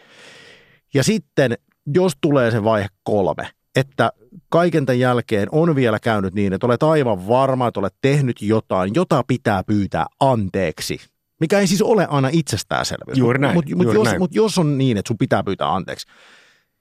Ja 0.95 1.05
sitten, 1.05 1.59
jos 1.95 2.12
tulee 2.20 2.51
se 2.51 2.64
vaihe 2.64 2.86
kolme, 3.03 3.51
että 3.76 4.12
kaiken 4.48 4.86
tämän 4.86 4.98
jälkeen 4.98 5.48
on 5.52 5.74
vielä 5.74 5.98
käynyt 5.98 6.34
niin, 6.34 6.52
että 6.52 6.66
olet 6.66 6.82
aivan 6.82 7.28
varma, 7.28 7.68
että 7.68 7.80
olet 7.80 7.94
tehnyt 8.02 8.42
jotain, 8.42 8.90
jota 8.94 9.24
pitää 9.28 9.64
pyytää 9.64 10.06
anteeksi. 10.20 10.98
Mikä 11.40 11.58
ei 11.58 11.66
siis 11.66 11.82
ole 11.82 12.06
aina 12.10 12.28
itsestäänselvyys. 12.32 13.18
Juuri 13.18 13.38
näin, 13.38 13.54
Mutta 13.54 13.76
mut 13.76 13.94
jos, 13.94 14.04
näin. 14.04 14.18
mut 14.18 14.34
jos 14.34 14.58
on 14.58 14.78
niin, 14.78 14.96
että 14.96 15.08
sun 15.08 15.18
pitää 15.18 15.42
pyytää 15.42 15.74
anteeksi, 15.74 16.06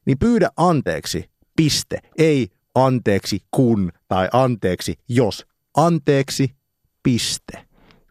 niin 0.06 0.20
pyydä 0.20 0.50
anteeksi, 0.58 1.30
piste. 1.56 2.00
Ei 2.18 2.48
anteeksi 2.76 3.40
kun 3.52 3.92
tai 4.08 4.30
anteeksi 4.34 4.96
jos. 5.10 5.46
Anteeksi, 5.78 6.56
piste. 7.04 7.66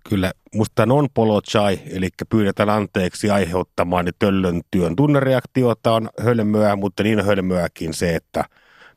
Kyllä, 0.08 0.32
musta 0.54 0.86
non 0.86 1.04
apology, 1.04 1.58
eli 1.90 2.08
pyydetään 2.28 2.70
anteeksi 2.70 3.30
aiheuttamaan 3.30 4.06
töllön 4.18 4.60
työn 4.70 4.96
tunnereaktiota 4.96 5.92
on 5.92 6.08
hölmöä, 6.20 6.76
mutta 6.76 7.02
niin 7.02 7.24
hölmöäkin 7.24 7.94
se, 7.94 8.14
että 8.14 8.44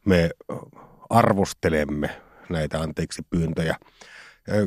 me 0.05 0.29
arvostelemme 1.09 2.09
näitä 2.49 2.81
anteeksi 2.81 3.21
pyyntöjä. 3.29 3.75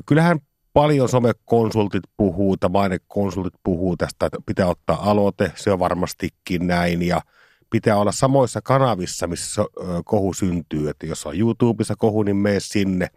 Kyllähän 0.07 0.39
paljon 0.72 1.09
somekonsultit 1.09 2.03
puhuu, 2.16 2.57
tai 2.57 2.70
mainekonsultit 2.70 3.55
puhuu 3.64 3.97
tästä, 3.97 4.26
että 4.26 4.39
pitää 4.47 4.66
ottaa 4.66 5.11
aloite, 5.11 5.53
se 5.55 5.72
on 5.72 5.78
varmastikin 5.78 6.66
näin, 6.66 7.03
ja 7.03 7.20
pitää 7.70 7.97
olla 7.97 8.12
samoissa 8.12 8.61
kanavissa, 8.62 9.26
missä 9.26 9.62
kohu 10.05 10.35
syntyy, 10.35 10.89
että 10.89 11.07
jos 11.07 11.26
on 11.26 11.39
YouTubessa 11.39 11.95
kohu, 11.99 12.22
niin 12.22 12.37
mene 12.37 12.61
sinne. 12.61 13.09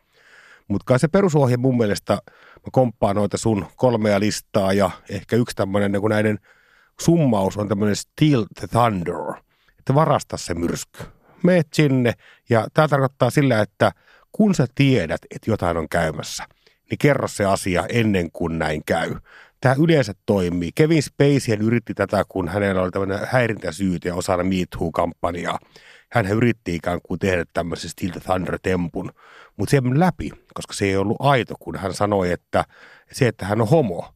Mutta 0.68 0.84
kai 0.86 1.00
se 1.00 1.08
perusohje 1.08 1.58
mun 1.58 1.78
mielestä, 1.78 2.14
mä 2.34 2.70
komppaan 2.72 3.16
noita 3.16 3.38
sun 3.38 3.66
kolmea 3.76 4.20
listaa, 4.20 4.74
ja 4.74 4.90
ehkä 5.10 5.36
yksi 5.36 5.56
tämmöinen 5.56 5.92
niin 5.92 6.10
näiden 6.10 6.40
summaus 7.02 7.58
on 7.58 7.68
tämmöinen 7.68 7.96
steal 7.96 8.46
the 8.60 8.68
thunder, 8.68 9.16
että 9.80 9.96
varasta 9.96 10.38
se 10.38 10.54
myrsky. 10.54 11.04
Meet 11.44 11.68
sinne, 11.74 12.14
ja 12.50 12.68
tämä 12.74 12.88
tarkoittaa 12.88 13.30
sillä, 13.30 13.62
että 13.62 13.92
kun 14.32 14.56
sä 14.56 14.68
tiedät, 14.76 15.22
että 15.36 15.52
jotain 15.52 15.78
on 15.78 15.90
käymässä, 15.90 16.44
niin 16.90 16.98
kerro 16.98 17.28
se 17.28 17.46
asia 17.46 17.86
ennen 17.90 18.32
kuin 18.32 18.60
näin 18.60 18.82
käy. 18.86 19.16
Tämä 19.62 19.76
yleensä 19.84 20.14
toimii. 20.26 20.72
Kevin 20.76 21.04
Spacey 21.04 21.58
yritti 21.62 21.94
tätä, 21.94 22.24
kun 22.30 22.48
hänellä 22.48 22.82
oli 22.82 22.92
tämmöinen 22.92 23.20
häirintäsyyte 23.32 24.14
osana 24.14 24.44
Me 24.44 24.56
Too-kampanjaa. 24.70 25.60
Hän 26.12 26.28
yritti 26.28 26.76
ikään 26.76 27.00
kuin 27.04 27.20
tehdä 27.20 27.46
tämmöisen 27.54 27.90
Steel 27.90 28.12
Thunder-tempun, 28.12 29.12
mutta 29.58 29.72
se 29.72 29.78
ei 29.78 30.00
läpi, 30.00 30.32
koska 30.54 30.74
se 30.74 30.86
ei 30.86 30.98
ollut 30.98 31.18
aito, 31.20 31.56
kun 31.60 31.76
hän 31.76 31.94
sanoi, 31.94 32.32
että 32.32 32.66
se, 33.12 33.28
että 33.28 33.46
hän 33.46 33.62
on 33.62 33.68
homo, 33.68 34.14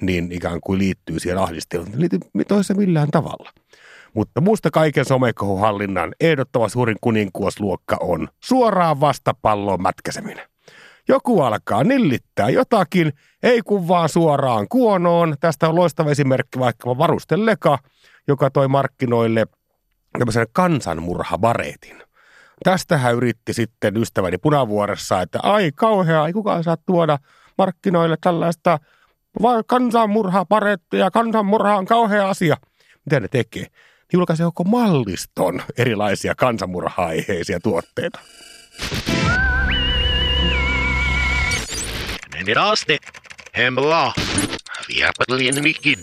niin 0.00 0.32
ikään 0.32 0.60
kuin 0.60 0.78
liittyy 0.78 1.20
siihen 1.20 1.38
ahdisteluun. 1.38 1.88
Liittyy 1.94 2.20
toiseen 2.48 2.78
millään 2.78 3.10
tavalla. 3.10 3.52
Mutta 4.14 4.40
muusta 4.40 4.70
kaiken 4.70 5.04
somekohuhallinnan 5.04 6.14
ehdottava 6.20 6.68
suurin 6.68 6.96
kuninkuosluokka 7.00 7.96
on 8.00 8.28
suoraan 8.44 9.00
vastapalloon 9.00 9.82
mätkäseminen. 9.82 10.50
Joku 11.08 11.40
alkaa 11.40 11.84
nillittää 11.84 12.50
jotakin, 12.50 13.12
ei 13.42 13.62
kun 13.62 13.88
vaan 13.88 14.08
suoraan 14.08 14.66
kuonoon. 14.68 15.34
Tästä 15.40 15.68
on 15.68 15.74
loistava 15.74 16.10
esimerkki 16.10 16.58
vaikka 16.58 16.98
varustelleka, 16.98 17.78
joka 18.28 18.50
toi 18.50 18.68
markkinoille 18.68 19.46
tämmöisen 20.18 20.46
kansanmurhabaretin. 20.52 22.02
Tästä 22.64 22.98
hän 22.98 23.14
yritti 23.14 23.52
sitten 23.52 23.96
ystäväni 23.96 24.38
punavuoressa, 24.38 25.22
että 25.22 25.38
ai 25.42 25.72
kauhea, 25.74 26.26
ei 26.26 26.32
kukaan 26.32 26.64
saa 26.64 26.76
tuoda 26.86 27.18
markkinoille 27.58 28.16
tällaista 28.20 28.78
kansanmurhaparettia, 29.66 31.10
kansanmurha 31.10 31.76
on 31.76 31.86
kauhea 31.86 32.28
asia. 32.28 32.56
Mitä 33.04 33.20
ne 33.20 33.28
tekee? 33.28 33.66
Ne 34.12 34.16
julkaisee 34.16 34.44
joko 34.44 34.64
malliston 34.64 35.62
erilaisia 35.78 36.34
kansanmurha-aiheisia 36.34 37.60
tuotteita. 37.62 38.20
Raaste. 42.54 42.98
Mikin. 45.62 45.98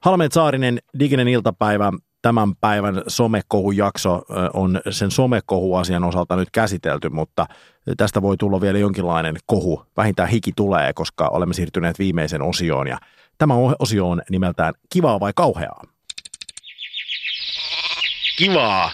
Halmeet 0.00 0.32
Saarinen, 0.32 0.78
diginen 0.98 1.28
iltapäivä, 1.28 1.92
tämän 2.22 2.56
päivän 2.60 3.02
somekohujakso 3.06 4.22
on 4.54 4.80
sen 4.90 5.10
somekohuasian 5.10 6.04
osalta 6.04 6.36
nyt 6.36 6.48
käsitelty, 6.52 7.08
mutta 7.08 7.46
tästä 7.96 8.22
voi 8.22 8.36
tulla 8.36 8.60
vielä 8.60 8.78
jonkinlainen 8.78 9.36
kohu. 9.46 9.82
Vähintään 9.96 10.28
hiki 10.28 10.52
tulee, 10.56 10.92
koska 10.92 11.28
olemme 11.28 11.54
siirtyneet 11.54 11.98
viimeisen 11.98 12.42
osioon 12.42 12.86
ja 12.86 12.98
tämä 13.38 13.54
osio 13.78 14.10
on 14.10 14.22
nimeltään 14.30 14.74
Kivaa 14.92 15.20
vai 15.20 15.32
kauheaa? 15.36 15.82
Kivaa 18.38 18.90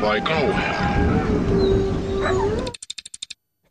vai 0.00 0.20
kauheaa? 0.20 0.90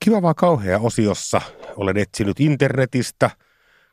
Kiva 0.03 0.21
vaan 0.21 0.35
kauhea 0.35 0.79
osiossa 0.79 1.41
olen 1.75 1.97
etsinyt 1.97 2.39
internetistä 2.39 3.29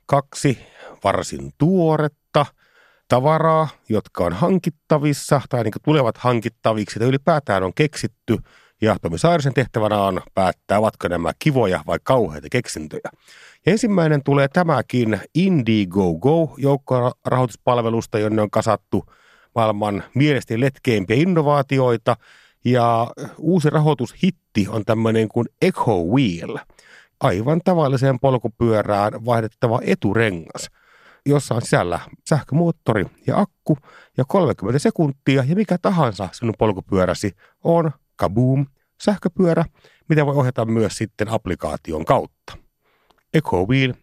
kaksi 0.07 0.59
varsin 1.05 1.53
tuoretta 1.59 2.47
tavaraa, 3.09 3.69
jotka 3.89 4.25
on 4.25 4.33
hankittavissa 4.33 5.41
tai 5.49 5.65
niin 5.65 5.73
tulevat 5.85 6.17
hankittaviksi 6.19 6.99
tai 6.99 7.09
ylipäätään 7.09 7.63
on 7.63 7.75
keksitty 7.75 8.39
Ja 8.81 8.97
Tomi 9.03 9.19
Saarisen 9.19 9.55
tehtävänä 9.55 10.03
on 10.03 10.21
päättää, 10.35 10.79
ovatko 10.79 11.09
nämä 11.09 11.33
kivoja 11.39 11.85
vai 11.87 11.99
kauheita 12.03 12.49
keksintöjä. 12.51 13.11
Ja 13.67 13.73
ensimmäinen 13.73 14.23
tulee 14.23 14.49
tämäkin 14.49 15.21
Indiegogo 15.35 16.55
joukkorahoituspalvelusta, 16.59 18.19
jonne 18.19 18.43
on 18.43 18.51
kasattu 18.51 19.05
maailman 19.55 20.03
mielestäni 20.15 20.61
letkeimpiä 20.61 21.17
innovaatioita. 21.17 22.17
Ja 22.65 23.11
uusi 23.39 23.71
rahoitushitti 23.71 24.67
on 24.69 24.85
tämmöinen 24.85 25.29
kuin 25.29 25.47
Echo 25.63 26.05
Wheel, 26.05 26.59
aivan 27.21 27.61
tavalliseen 27.65 28.21
polkupyörään 28.21 29.25
vaihdettava 29.25 29.81
eturengas, 29.83 30.71
jossa 31.27 31.55
on 31.55 31.63
sisällä 31.63 32.01
sähkömoottori 32.29 33.07
ja 33.27 33.41
akku 33.41 33.79
ja 34.17 34.25
30 34.29 34.79
sekuntia 34.79 35.45
ja 35.49 35.57
mikä 35.57 35.79
tahansa 35.83 36.29
sinun 36.33 36.55
polkupyöräsi 36.59 37.33
on 37.65 37.91
kaboom, 38.17 38.67
sähköpyörä, 39.03 39.65
mitä 40.09 40.27
voi 40.27 40.35
ohjata 40.35 40.65
myös 40.65 40.97
sitten 40.97 41.29
applikaation 41.29 42.05
kautta. 42.05 42.57
Echo 43.35 43.67
Wheel, 43.67 43.95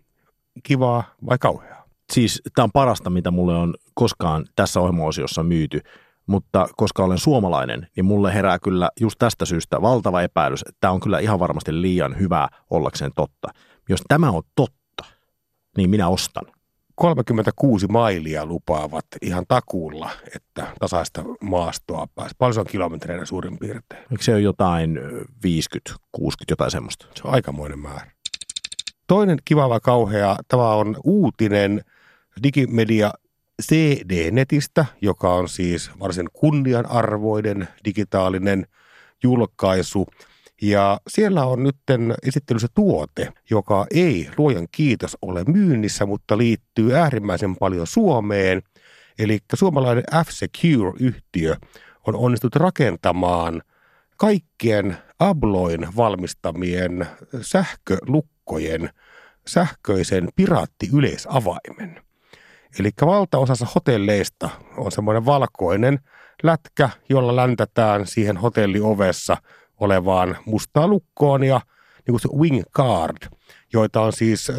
kivaa 0.63 1.03
vai 1.25 1.37
kauheaa? 1.37 1.83
Siis 2.13 2.41
tämä 2.55 2.63
on 2.63 2.71
parasta, 2.71 3.09
mitä 3.09 3.31
mulle 3.31 3.55
on 3.55 3.75
koskaan 3.93 4.45
tässä 4.55 4.79
ohjelmaosiossa 4.79 5.43
myyty, 5.43 5.81
mutta 6.27 6.67
koska 6.77 7.03
olen 7.03 7.17
suomalainen, 7.17 7.87
niin 7.95 8.05
mulle 8.05 8.33
herää 8.33 8.59
kyllä 8.59 8.89
just 8.99 9.15
tästä 9.19 9.45
syystä 9.45 9.81
valtava 9.81 10.21
epäilys, 10.21 10.61
että 10.61 10.77
tämä 10.79 10.91
on 10.91 10.99
kyllä 10.99 11.19
ihan 11.19 11.39
varmasti 11.39 11.81
liian 11.81 12.19
hyvä 12.19 12.47
ollakseen 12.69 13.11
totta. 13.15 13.47
Jos 13.89 14.01
tämä 14.07 14.29
on 14.29 14.43
totta, 14.55 15.03
niin 15.77 15.89
minä 15.89 16.07
ostan. 16.07 16.45
36 16.95 17.87
mailia 17.87 18.45
lupaavat 18.45 19.05
ihan 19.21 19.45
takuulla, 19.47 20.09
että 20.35 20.67
tasaista 20.79 21.23
maastoa 21.41 22.07
pääsi. 22.15 22.35
Paljon 22.37 22.53
se 22.53 22.59
on 22.59 22.65
kilometreinä 22.65 23.25
suurin 23.25 23.57
piirtein? 23.57 24.01
Eikö 24.11 24.23
se 24.23 24.33
ole 24.33 24.41
jotain 24.41 24.99
50, 25.43 25.95
60, 26.11 26.51
jotain 26.51 26.71
semmoista? 26.71 27.05
Se 27.15 27.21
on 27.25 27.33
aikamoinen 27.33 27.79
määrä. 27.79 28.11
Toinen 29.07 29.37
kiva 29.45 29.69
vai 29.69 29.79
kauhea, 29.83 30.35
tämä 30.47 30.69
on 30.69 30.97
uutinen 31.03 31.81
digimedia 32.43 33.13
CD-netistä, 33.61 34.85
joka 35.01 35.33
on 35.33 35.49
siis 35.49 35.91
varsin 35.99 36.29
kunnianarvoinen 36.33 37.67
digitaalinen 37.85 38.67
julkaisu. 39.23 40.07
Ja 40.63 40.99
siellä 41.07 41.45
on 41.45 41.63
nyt 41.63 41.75
esittelyssä 42.27 42.67
tuote, 42.73 43.33
joka 43.49 43.85
ei 43.91 44.29
luojan 44.37 44.67
kiitos 44.71 45.17
ole 45.21 45.43
myynnissä, 45.43 46.05
mutta 46.05 46.37
liittyy 46.37 46.93
äärimmäisen 46.93 47.55
paljon 47.55 47.87
Suomeen. 47.87 48.61
Eli 49.19 49.39
suomalainen 49.53 50.03
F-Secure-yhtiö 50.25 51.55
on 52.07 52.15
onnistunut 52.15 52.55
rakentamaan 52.55 53.61
kaikkien 54.17 54.97
Abloin 55.19 55.87
valmistamien 55.95 57.07
sähkölukkojen 57.41 58.89
sähköisen 59.47 60.29
piraattiyleisavaimen. 60.35 62.01
Eli 62.79 62.89
valtaosassa 63.01 63.67
hotelleista 63.75 64.49
on 64.77 64.91
semmoinen 64.91 65.25
valkoinen 65.25 65.99
lätkä, 66.43 66.89
jolla 67.09 67.35
läntätään 67.35 68.07
siihen 68.07 68.37
hotelliovessa 68.37 69.37
olevaan 69.79 70.37
mustaan 70.45 70.89
lukkoon 70.89 71.43
ja 71.43 71.61
niin 72.07 72.19
kuin 72.21 72.39
wing 72.41 72.61
card, 72.77 73.17
joita 73.73 74.01
on 74.01 74.13
siis 74.13 74.49
ö, 74.49 74.53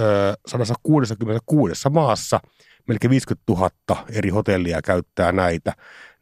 166 0.47 1.89
maassa, 1.91 2.41
melkein 2.89 3.11
50 3.11 3.53
000 3.53 3.71
eri 4.13 4.31
hotellia 4.31 4.83
käyttää 4.83 5.33
näitä, 5.33 5.73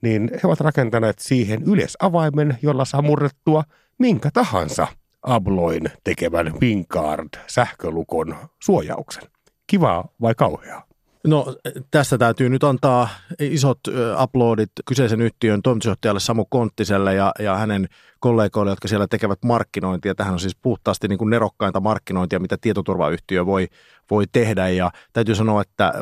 niin 0.03 0.31
he 0.33 0.41
ovat 0.45 0.61
rakentaneet 0.61 1.19
siihen 1.19 1.63
yleisavaimen, 1.63 2.59
jolla 2.63 2.85
saa 2.85 3.03
murrettua 3.03 3.63
minkä 3.99 4.31
tahansa 4.33 4.87
Abloin 5.23 5.91
tekemän 6.05 6.61
Wingard 6.61 7.29
sähkölukon 7.47 8.37
suojauksen. 8.63 9.23
Kivaa 9.67 10.09
vai 10.21 10.35
kauheaa? 10.35 10.92
No 11.27 11.57
tässä 11.91 12.19
täytyy 12.19 12.49
nyt 12.49 12.65
antaa 12.65 13.09
isot 13.39 13.81
uploadit 14.23 14.71
kyseisen 14.85 15.21
yhtiön 15.21 15.63
toimitusjohtajalle 15.63 16.21
Samu 16.21 16.45
Konttiselle 16.45 17.15
ja, 17.15 17.33
ja 17.39 17.57
hänen 17.57 17.89
kollegoille, 18.21 18.73
jotka 18.73 18.89
siellä 18.89 19.07
tekevät 19.07 19.39
markkinointia. 19.45 20.15
Tähän 20.15 20.33
on 20.33 20.41
siis 20.41 20.57
puhtaasti 20.57 21.09
niin 21.09 21.19
kuin 21.19 21.31
nerokkainta 21.31 21.81
markkinointia, 21.81 22.41
mitä 22.41 22.57
tietoturvayhtiö 22.61 23.47
voi, 23.47 23.69
voi 24.11 24.25
tehdä 24.33 24.69
ja 24.69 24.91
täytyy 25.13 25.35
sanoa, 25.35 25.63
että 25.63 25.93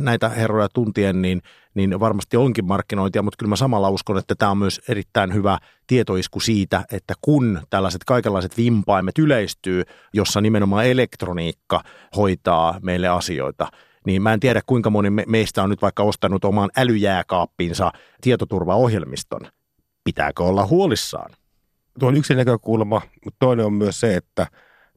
näitä 0.00 0.28
herroja 0.28 0.68
tuntien, 0.68 1.22
niin, 1.22 1.42
niin 1.74 2.00
varmasti 2.00 2.36
onkin 2.36 2.64
markkinointia, 2.64 3.22
mutta 3.22 3.36
kyllä 3.38 3.50
mä 3.50 3.56
samalla 3.56 3.90
uskon, 3.90 4.18
että 4.18 4.34
tämä 4.34 4.50
on 4.50 4.58
myös 4.58 4.80
erittäin 4.88 5.34
hyvä 5.34 5.58
tietoisku 5.86 6.40
siitä, 6.40 6.84
että 6.92 7.14
kun 7.20 7.60
tällaiset 7.70 8.04
kaikenlaiset 8.04 8.56
vimpaimet 8.56 9.18
yleistyy, 9.18 9.82
jossa 10.12 10.40
nimenomaan 10.40 10.86
elektroniikka 10.86 11.82
hoitaa 12.16 12.78
meille 12.82 13.08
asioita, 13.08 13.68
niin 14.06 14.22
mä 14.22 14.32
en 14.32 14.40
tiedä 14.40 14.60
kuinka 14.66 14.90
moni 14.90 15.10
meistä 15.10 15.62
on 15.62 15.70
nyt 15.70 15.82
vaikka 15.82 16.02
ostanut 16.02 16.44
oman 16.44 16.70
älyjääkaappinsa 16.76 17.92
tietoturvaohjelmiston. 18.20 19.40
Pitääkö 20.04 20.42
olla 20.42 20.66
huolissaan? 20.66 21.30
Tuo 21.98 22.08
on 22.08 22.16
yksi 22.16 22.34
näkökulma, 22.34 23.02
mutta 23.24 23.36
toinen 23.38 23.66
on 23.66 23.72
myös 23.72 24.00
se, 24.00 24.16
että 24.16 24.46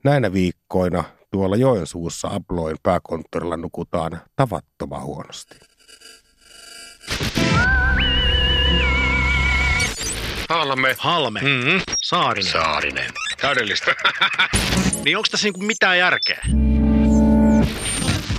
näinä 0.04 0.34
viikkoina 0.34 1.04
tuolla 1.32 1.56
Joensuussa 1.56 2.30
Abloin 2.32 2.78
pääkonttorilla 2.84 3.58
nukutaan 3.58 4.22
tavattoman 4.36 5.02
huonosti. 5.02 5.56
Halme. 10.50 10.96
Halme. 11.00 11.42
Mm-hmm. 11.42 11.82
Saarinen. 12.02 12.52
Saarinen. 12.52 13.12
Täydellistä. 13.42 13.96
Niin 15.06 15.18
onko 15.18 15.28
tässä 15.32 15.46
niinku 15.46 15.62
mitään 15.62 15.98
järkeä? 15.98 16.42